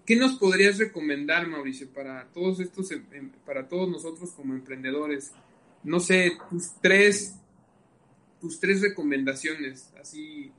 ¿Qué 0.05 0.15
nos 0.15 0.37
podrías 0.37 0.77
recomendar, 0.77 1.47
Mauricio, 1.47 1.89
para 1.89 2.27
todos 2.33 2.59
estos, 2.59 2.91
em, 2.91 3.03
em, 3.11 3.29
para 3.45 3.67
todos 3.67 3.89
nosotros 3.89 4.31
como 4.31 4.53
emprendedores? 4.53 5.31
No 5.83 5.99
sé, 5.99 6.33
tus 6.49 6.73
tres, 6.81 7.35
tus 8.39 8.59
tres 8.59 8.81
recomendaciones, 8.81 9.91
así 9.99 10.51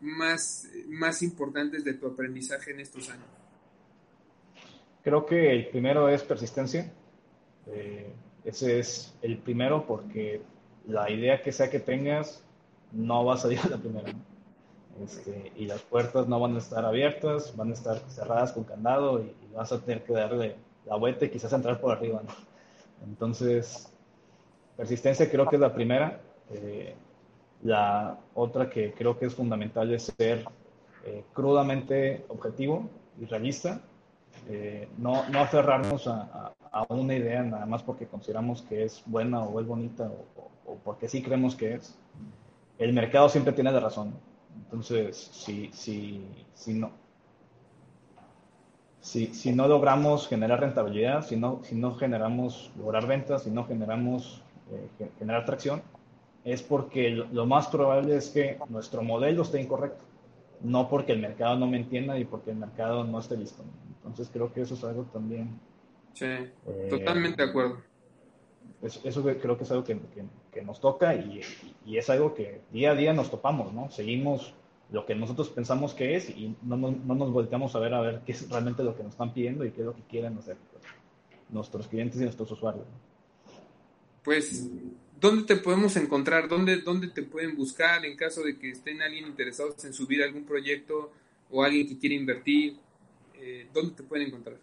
más, 0.00 0.68
más 0.88 1.22
importantes 1.22 1.84
de 1.84 1.94
tu 1.94 2.06
aprendizaje 2.06 2.72
en 2.72 2.80
estos 2.80 3.08
años. 3.10 3.26
Creo 5.02 5.24
que 5.24 5.52
el 5.52 5.68
primero 5.68 6.08
es 6.08 6.22
persistencia. 6.22 6.92
Eh, 7.68 8.12
ese 8.44 8.78
es 8.78 9.14
el 9.22 9.38
primero 9.38 9.86
porque 9.86 10.42
la 10.86 11.10
idea 11.10 11.42
que 11.42 11.52
sea 11.52 11.70
que 11.70 11.80
tengas 11.80 12.42
no 12.92 13.24
va 13.24 13.34
a 13.34 13.36
salir 13.36 13.58
a 13.60 13.68
la 13.70 13.78
primera. 13.78 14.12
Este, 15.02 15.52
y 15.56 15.66
las 15.66 15.82
puertas 15.82 16.26
no 16.26 16.40
van 16.40 16.54
a 16.54 16.58
estar 16.58 16.84
abiertas, 16.84 17.54
van 17.54 17.70
a 17.70 17.74
estar 17.74 17.98
cerradas 18.08 18.52
con 18.52 18.64
candado 18.64 19.22
y, 19.22 19.32
vas 19.54 19.72
a 19.72 19.80
tener 19.80 20.04
que 20.04 20.12
darle 20.12 20.56
la 20.84 20.96
vuelta 20.96 21.24
y 21.24 21.30
quizás 21.30 21.52
entrar 21.52 21.80
por 21.80 21.90
arriba. 21.90 22.22
Entonces, 23.04 23.90
persistencia 24.76 25.30
creo 25.30 25.48
que 25.48 25.56
es 25.56 25.60
la 25.60 25.72
primera. 25.72 26.20
Eh, 26.50 26.94
la 27.62 28.18
otra 28.34 28.68
que 28.68 28.92
creo 28.92 29.18
que 29.18 29.26
es 29.26 29.34
fundamental 29.34 29.92
es 29.92 30.12
ser 30.16 30.44
eh, 31.04 31.24
crudamente 31.32 32.24
objetivo 32.28 32.88
y 33.18 33.24
realista 33.24 33.80
eh, 34.48 34.88
no, 34.98 35.28
no, 35.30 35.40
aferrarnos 35.40 36.06
a, 36.06 36.52
a, 36.70 36.86
una 36.90 37.14
idea 37.14 37.42
nada 37.42 37.66
más 37.66 37.82
porque 37.82 38.06
consideramos 38.06 38.62
que 38.62 38.84
es 38.84 39.02
buena 39.06 39.42
o 39.42 39.60
es 39.60 39.66
bonita 39.66 40.10
o, 40.64 40.76
porque 40.84 41.08
sí 41.08 41.22
creemos 41.22 41.56
que 41.56 41.74
es. 41.74 41.98
El 42.78 42.92
mercado 42.92 43.28
siempre 43.28 43.52
tiene 43.52 43.72
la 43.72 43.80
razón. 43.80 44.14
Entonces, 44.64 45.16
si, 45.16 45.70
si, 45.72 46.24
si, 46.54 46.74
no, 46.74 46.90
si, 49.00 49.34
si 49.34 49.52
no 49.52 49.66
logramos 49.66 50.28
generar 50.28 50.60
rentabilidad, 50.60 51.24
si 51.24 51.36
no, 51.36 51.60
si 51.64 51.74
no 51.74 51.94
generamos 51.96 52.70
lograr 52.78 53.06
ventas, 53.06 53.42
si 53.44 53.50
no 53.50 53.64
generamos 53.64 54.42
eh, 54.70 55.08
generar 55.18 55.44
tracción, 55.44 55.82
es 56.44 56.62
porque 56.62 57.10
lo 57.10 57.46
más 57.46 57.66
probable 57.68 58.16
es 58.16 58.30
que 58.30 58.58
nuestro 58.68 59.02
modelo 59.02 59.42
esté 59.42 59.60
incorrecto, 59.60 60.04
no 60.60 60.88
porque 60.88 61.12
el 61.12 61.20
mercado 61.20 61.58
no 61.58 61.66
me 61.66 61.76
entienda 61.76 62.18
y 62.18 62.24
porque 62.24 62.50
el 62.50 62.56
mercado 62.56 63.04
no 63.04 63.18
esté 63.18 63.36
listo. 63.36 63.64
Entonces 63.96 64.30
creo 64.32 64.52
que 64.52 64.60
eso 64.60 64.74
es 64.74 64.84
algo 64.84 65.02
también. 65.12 65.58
Sí, 66.14 66.24
eh, 66.24 66.86
totalmente 66.88 67.42
de 67.42 67.50
acuerdo. 67.50 67.78
Eso, 68.82 69.22
creo 69.22 69.56
que 69.56 69.64
es 69.64 69.70
algo 69.70 69.82
que, 69.82 69.98
que, 70.52 70.62
nos 70.62 70.80
toca 70.80 71.14
y, 71.14 71.40
y, 71.84 71.96
es 71.96 72.08
algo 72.10 72.34
que 72.34 72.60
día 72.70 72.92
a 72.92 72.94
día 72.94 73.12
nos 73.12 73.30
topamos, 73.30 73.72
¿no? 73.72 73.90
Seguimos 73.90 74.54
lo 74.90 75.04
que 75.04 75.14
nosotros 75.14 75.48
pensamos 75.48 75.94
que 75.94 76.14
es 76.14 76.30
y 76.30 76.54
no, 76.62 76.76
no, 76.76 76.92
no, 76.92 77.14
nos 77.14 77.32
volteamos 77.32 77.74
a 77.74 77.80
ver 77.80 77.94
a 77.94 78.00
ver 78.00 78.20
qué 78.24 78.32
es 78.32 78.48
realmente 78.48 78.84
lo 78.84 78.96
que 78.96 79.02
nos 79.02 79.12
están 79.12 79.32
pidiendo 79.32 79.64
y 79.64 79.72
qué 79.72 79.80
es 79.80 79.86
lo 79.86 79.94
que 79.94 80.02
quieren 80.02 80.38
hacer. 80.38 80.56
nuestros 81.48 81.88
clientes 81.88 82.20
y 82.20 82.24
nuestros 82.24 82.50
usuarios. 82.52 82.86
Pues, 84.26 84.68
¿dónde 85.20 85.44
te 85.44 85.54
podemos 85.54 85.96
encontrar? 85.96 86.48
¿Dónde, 86.48 86.78
¿Dónde 86.78 87.06
te 87.06 87.22
pueden 87.22 87.56
buscar 87.56 88.04
en 88.04 88.16
caso 88.16 88.42
de 88.42 88.58
que 88.58 88.70
estén 88.70 89.00
alguien 89.00 89.24
interesados 89.24 89.84
en 89.84 89.92
subir 89.92 90.20
algún 90.20 90.44
proyecto 90.44 91.12
o 91.48 91.62
alguien 91.62 91.86
que 91.86 91.96
quiere 91.96 92.16
invertir? 92.16 92.76
Eh, 93.36 93.68
¿Dónde 93.72 93.94
te 93.94 94.02
pueden 94.02 94.26
encontrar? 94.26 94.56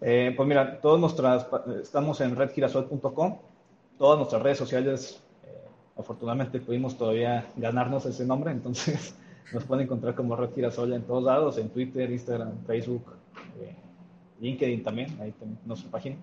Eh, 0.00 0.34
pues 0.36 0.48
mira, 0.48 0.80
todos 0.80 0.98
nuestras, 0.98 1.46
estamos 1.80 2.20
en 2.20 2.34
redgirasol.com, 2.34 3.38
todas 3.96 4.18
nuestras 4.18 4.42
redes 4.42 4.58
sociales, 4.58 5.22
eh, 5.44 5.68
afortunadamente 5.96 6.58
pudimos 6.58 6.98
todavía 6.98 7.46
ganarnos 7.54 8.04
ese 8.04 8.24
nombre, 8.26 8.50
entonces 8.50 9.14
nos 9.52 9.62
pueden 9.62 9.84
encontrar 9.84 10.16
como 10.16 10.34
Red 10.34 10.56
Girasol 10.56 10.92
en 10.92 11.02
todos 11.02 11.22
lados, 11.22 11.56
en 11.58 11.68
Twitter, 11.68 12.10
Instagram, 12.10 12.64
Facebook, 12.66 13.12
eh, 13.60 13.76
LinkedIn 14.40 14.82
también, 14.82 15.16
ahí 15.20 15.30
tenemos 15.38 15.64
nuestra 15.64 15.88
página. 15.92 16.16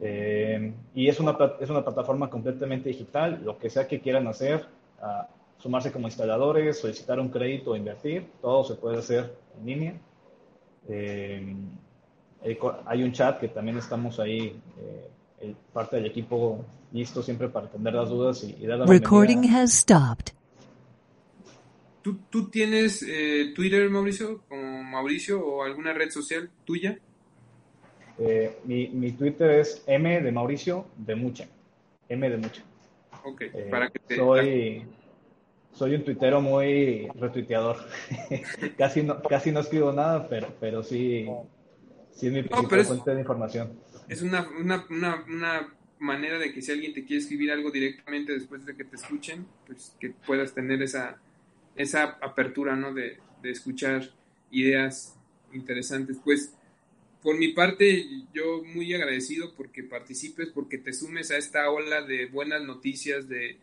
Y 0.00 1.08
es 1.08 1.20
una, 1.20 1.36
es 1.60 1.70
una 1.70 1.82
plataforma 1.82 2.28
completamente 2.28 2.88
digital, 2.88 3.40
lo 3.44 3.58
que 3.58 3.70
sea 3.70 3.88
que 3.88 4.00
quieran 4.00 4.26
hacer, 4.26 4.66
sumarse 5.58 5.90
como 5.90 6.06
instaladores, 6.06 6.80
solicitar 6.80 7.18
un 7.18 7.28
crédito 7.28 7.70
o 7.72 7.76
invertir, 7.76 8.26
todo 8.40 8.64
se 8.64 8.74
puede 8.74 8.98
hacer 8.98 9.36
en 9.58 9.66
línea. 9.66 10.00
Eh, 10.88 11.56
hay 12.86 13.02
un 13.02 13.12
chat 13.12 13.40
que 13.40 13.48
también 13.48 13.78
estamos 13.78 14.20
ahí, 14.20 14.60
eh, 15.40 15.54
parte 15.72 15.96
del 15.96 16.06
equipo 16.06 16.64
listo 16.92 17.22
siempre 17.22 17.48
para 17.48 17.66
atender 17.66 17.94
las 17.94 18.08
dudas 18.08 18.44
y, 18.44 18.66
dar 18.66 18.78
la 18.78 18.86
Recording 18.86 19.44
has 19.50 19.72
stopped. 19.72 20.32
¿Tú, 22.02 22.18
¿Tú, 22.30 22.48
tienes 22.48 23.02
eh, 23.02 23.52
Twitter, 23.54 23.90
Mauricio, 23.90 24.42
como 24.48 24.84
Mauricio 24.84 25.44
o 25.44 25.64
alguna 25.64 25.92
red 25.92 26.10
social 26.10 26.48
tuya? 26.64 27.00
Mi, 28.64 28.88
mi, 28.88 29.12
Twitter 29.12 29.50
es 29.50 29.82
M 29.86 30.20
de 30.20 30.32
Mauricio 30.32 30.86
de 30.96 31.14
Mucha. 31.14 31.46
M 32.08 32.28
de 32.28 32.36
Mucha. 32.36 32.62
Ok, 33.24 33.42
para 33.70 33.90
que 33.90 33.98
te... 33.98 34.16
Soy, 34.16 34.84
soy 35.72 35.94
un 35.94 36.04
tuitero 36.04 36.40
muy 36.40 37.08
retuiteador. 37.14 37.76
casi, 38.78 39.02
no, 39.02 39.20
casi 39.22 39.50
no 39.52 39.60
escribo 39.60 39.92
nada, 39.92 40.28
pero, 40.28 40.48
pero 40.60 40.82
sí, 40.82 41.26
Sí, 42.16 42.28
es 42.28 42.32
mi 42.32 42.42
fuente 42.42 43.14
de 43.14 43.20
información. 43.20 43.78
Es 44.08 44.22
una, 44.22 44.48
una, 44.58 44.86
una, 44.88 45.24
una, 45.28 45.72
manera 45.98 46.38
de 46.38 46.52
que 46.52 46.60
si 46.60 46.72
alguien 46.72 46.92
te 46.92 47.04
quiere 47.04 47.22
escribir 47.22 47.50
algo 47.50 47.70
directamente 47.70 48.32
después 48.32 48.66
de 48.66 48.76
que 48.76 48.84
te 48.84 48.96
escuchen, 48.96 49.46
pues 49.66 49.94
que 49.98 50.10
puedas 50.26 50.52
tener 50.52 50.82
esa, 50.82 51.18
esa 51.74 52.18
apertura, 52.20 52.76
¿no? 52.76 52.92
De, 52.92 53.18
de 53.42 53.50
escuchar 53.50 54.10
ideas 54.50 55.18
interesantes. 55.52 56.18
Pues, 56.22 56.54
por 57.26 57.36
mi 57.38 57.48
parte, 57.48 58.06
yo 58.32 58.62
muy 58.62 58.94
agradecido 58.94 59.52
porque 59.56 59.82
participes, 59.82 60.50
porque 60.54 60.78
te 60.78 60.92
sumes 60.92 61.32
a 61.32 61.36
esta 61.36 61.68
ola 61.72 62.02
de 62.02 62.26
buenas 62.26 62.62
noticias, 62.62 63.28
de, 63.28 63.58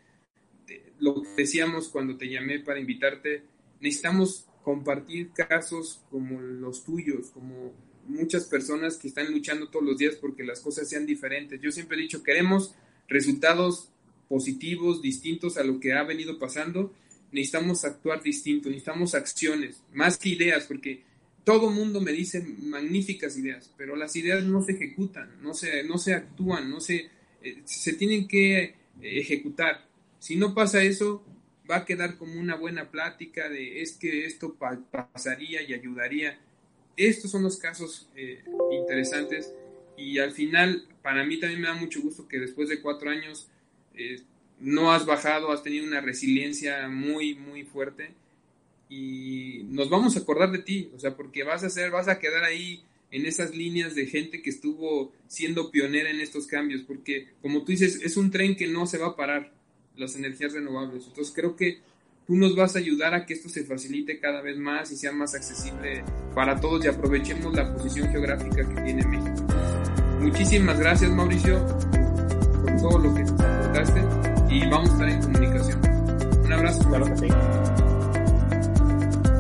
lo 0.99 1.23
que 1.23 1.29
decíamos 1.37 1.87
cuando 1.87 2.17
te 2.17 2.27
llamé 2.27 2.59
para 2.59 2.81
invitarte. 2.81 3.43
Necesitamos 3.79 4.47
compartir 4.65 5.31
casos 5.31 6.01
como 6.11 6.41
los 6.41 6.83
tuyos, 6.83 7.31
como 7.31 7.71
muchas 8.05 8.43
personas 8.47 8.97
que 8.97 9.07
están 9.07 9.31
luchando 9.31 9.69
todos 9.69 9.85
los 9.85 9.97
días 9.97 10.15
porque 10.15 10.43
las 10.43 10.59
cosas 10.59 10.89
sean 10.89 11.05
diferentes. 11.05 11.61
Yo 11.61 11.71
siempre 11.71 11.97
he 11.97 12.01
dicho, 12.01 12.21
queremos 12.21 12.75
resultados 13.07 13.87
positivos, 14.27 15.01
distintos 15.01 15.55
a 15.55 15.63
lo 15.63 15.79
que 15.79 15.93
ha 15.93 16.03
venido 16.03 16.37
pasando. 16.37 16.93
Necesitamos 17.31 17.85
actuar 17.85 18.21
distinto, 18.23 18.67
necesitamos 18.67 19.15
acciones, 19.15 19.81
más 19.93 20.17
que 20.17 20.27
ideas, 20.27 20.65
porque 20.65 21.05
todo 21.43 21.69
mundo 21.69 21.99
me 22.01 22.11
dice 22.11 22.41
magníficas 22.41 23.37
ideas, 23.37 23.71
pero 23.77 23.95
las 23.95 24.15
ideas 24.15 24.43
no 24.43 24.61
se 24.61 24.73
ejecutan, 24.73 25.41
no 25.41 25.53
se, 25.53 25.83
no 25.83 25.97
se 25.97 26.13
actúan, 26.13 26.69
no 26.69 26.79
se, 26.79 27.09
eh, 27.41 27.61
se 27.65 27.93
tienen 27.93 28.27
que 28.27 28.75
ejecutar. 29.01 29.85
Si 30.19 30.35
no 30.35 30.53
pasa 30.53 30.83
eso, 30.83 31.25
va 31.69 31.77
a 31.77 31.85
quedar 31.85 32.17
como 32.17 32.39
una 32.39 32.55
buena 32.55 32.91
plática 32.91 33.49
de 33.49 33.81
es 33.81 33.93
que 33.93 34.25
esto 34.25 34.55
pasaría 34.55 35.61
y 35.61 35.73
ayudaría 35.73 36.39
estos 36.97 37.31
son 37.31 37.43
los 37.43 37.57
casos 37.57 38.07
eh, 38.15 38.43
interesantes 38.71 39.53
y 39.97 40.19
al 40.19 40.31
final 40.31 40.87
para 41.01 41.23
mí 41.23 41.39
también 41.39 41.61
me 41.61 41.67
da 41.67 41.73
mucho 41.73 42.01
gusto 42.01 42.27
que 42.27 42.39
después 42.39 42.69
de 42.69 42.81
cuatro 42.81 43.09
años 43.09 43.47
eh, 43.95 44.21
no 44.59 44.91
has 44.91 45.05
bajado, 45.05 45.51
has 45.51 45.63
tenido 45.63 45.85
una 45.85 46.01
resiliencia 46.01 46.87
muy, 46.89 47.35
muy 47.35 47.63
fuerte 47.63 48.11
y 48.89 49.63
nos 49.69 49.89
vamos 49.89 50.15
a 50.15 50.19
acordar 50.19 50.51
de 50.51 50.59
ti, 50.59 50.91
o 50.95 50.99
sea, 50.99 51.15
porque 51.15 51.43
vas 51.43 51.63
a 51.63 51.69
ser, 51.69 51.91
vas 51.91 52.07
a 52.07 52.19
quedar 52.19 52.43
ahí 52.43 52.83
en 53.11 53.25
esas 53.25 53.55
líneas 53.55 53.95
de 53.95 54.07
gente 54.07 54.41
que 54.41 54.49
estuvo 54.49 55.13
siendo 55.27 55.71
pionera 55.71 56.09
en 56.09 56.19
estos 56.19 56.47
cambios, 56.47 56.81
porque 56.81 57.27
como 57.41 57.63
tú 57.63 57.71
dices, 57.71 58.01
es 58.03 58.17
un 58.17 58.31
tren 58.31 58.55
que 58.55 58.67
no 58.67 58.87
se 58.87 58.97
va 58.97 59.07
a 59.07 59.15
parar, 59.15 59.53
las 59.95 60.15
energías 60.15 60.53
renovables. 60.53 61.05
Entonces 61.07 61.33
creo 61.35 61.55
que 61.55 61.79
tú 62.25 62.35
nos 62.35 62.55
vas 62.55 62.75
a 62.75 62.79
ayudar 62.79 63.13
a 63.13 63.25
que 63.25 63.33
esto 63.33 63.49
se 63.49 63.63
facilite 63.63 64.19
cada 64.19 64.41
vez 64.41 64.57
más 64.57 64.91
y 64.91 64.95
sea 64.95 65.11
más 65.11 65.35
accesible 65.35 66.03
para 66.33 66.59
todos 66.59 66.83
y 66.85 66.87
aprovechemos 66.87 67.53
la 67.53 67.73
posición 67.73 68.09
geográfica 68.09 68.67
que 68.67 68.81
tiene 68.81 69.05
México. 69.05 69.45
Muchísimas 70.19 70.79
gracias 70.79 71.11
Mauricio 71.11 71.65
por 71.67 72.77
todo 72.77 72.97
lo 72.97 73.13
que 73.13 73.21
nos 73.21 73.39
aportaste 73.39 73.99
y 74.49 74.67
vamos 74.69 74.89
a 74.89 74.93
estar 74.93 75.09
en 75.09 75.21
comunicación. 75.21 75.81
Un 76.45 76.53
abrazo. 76.53 76.89
Claro. 76.89 77.92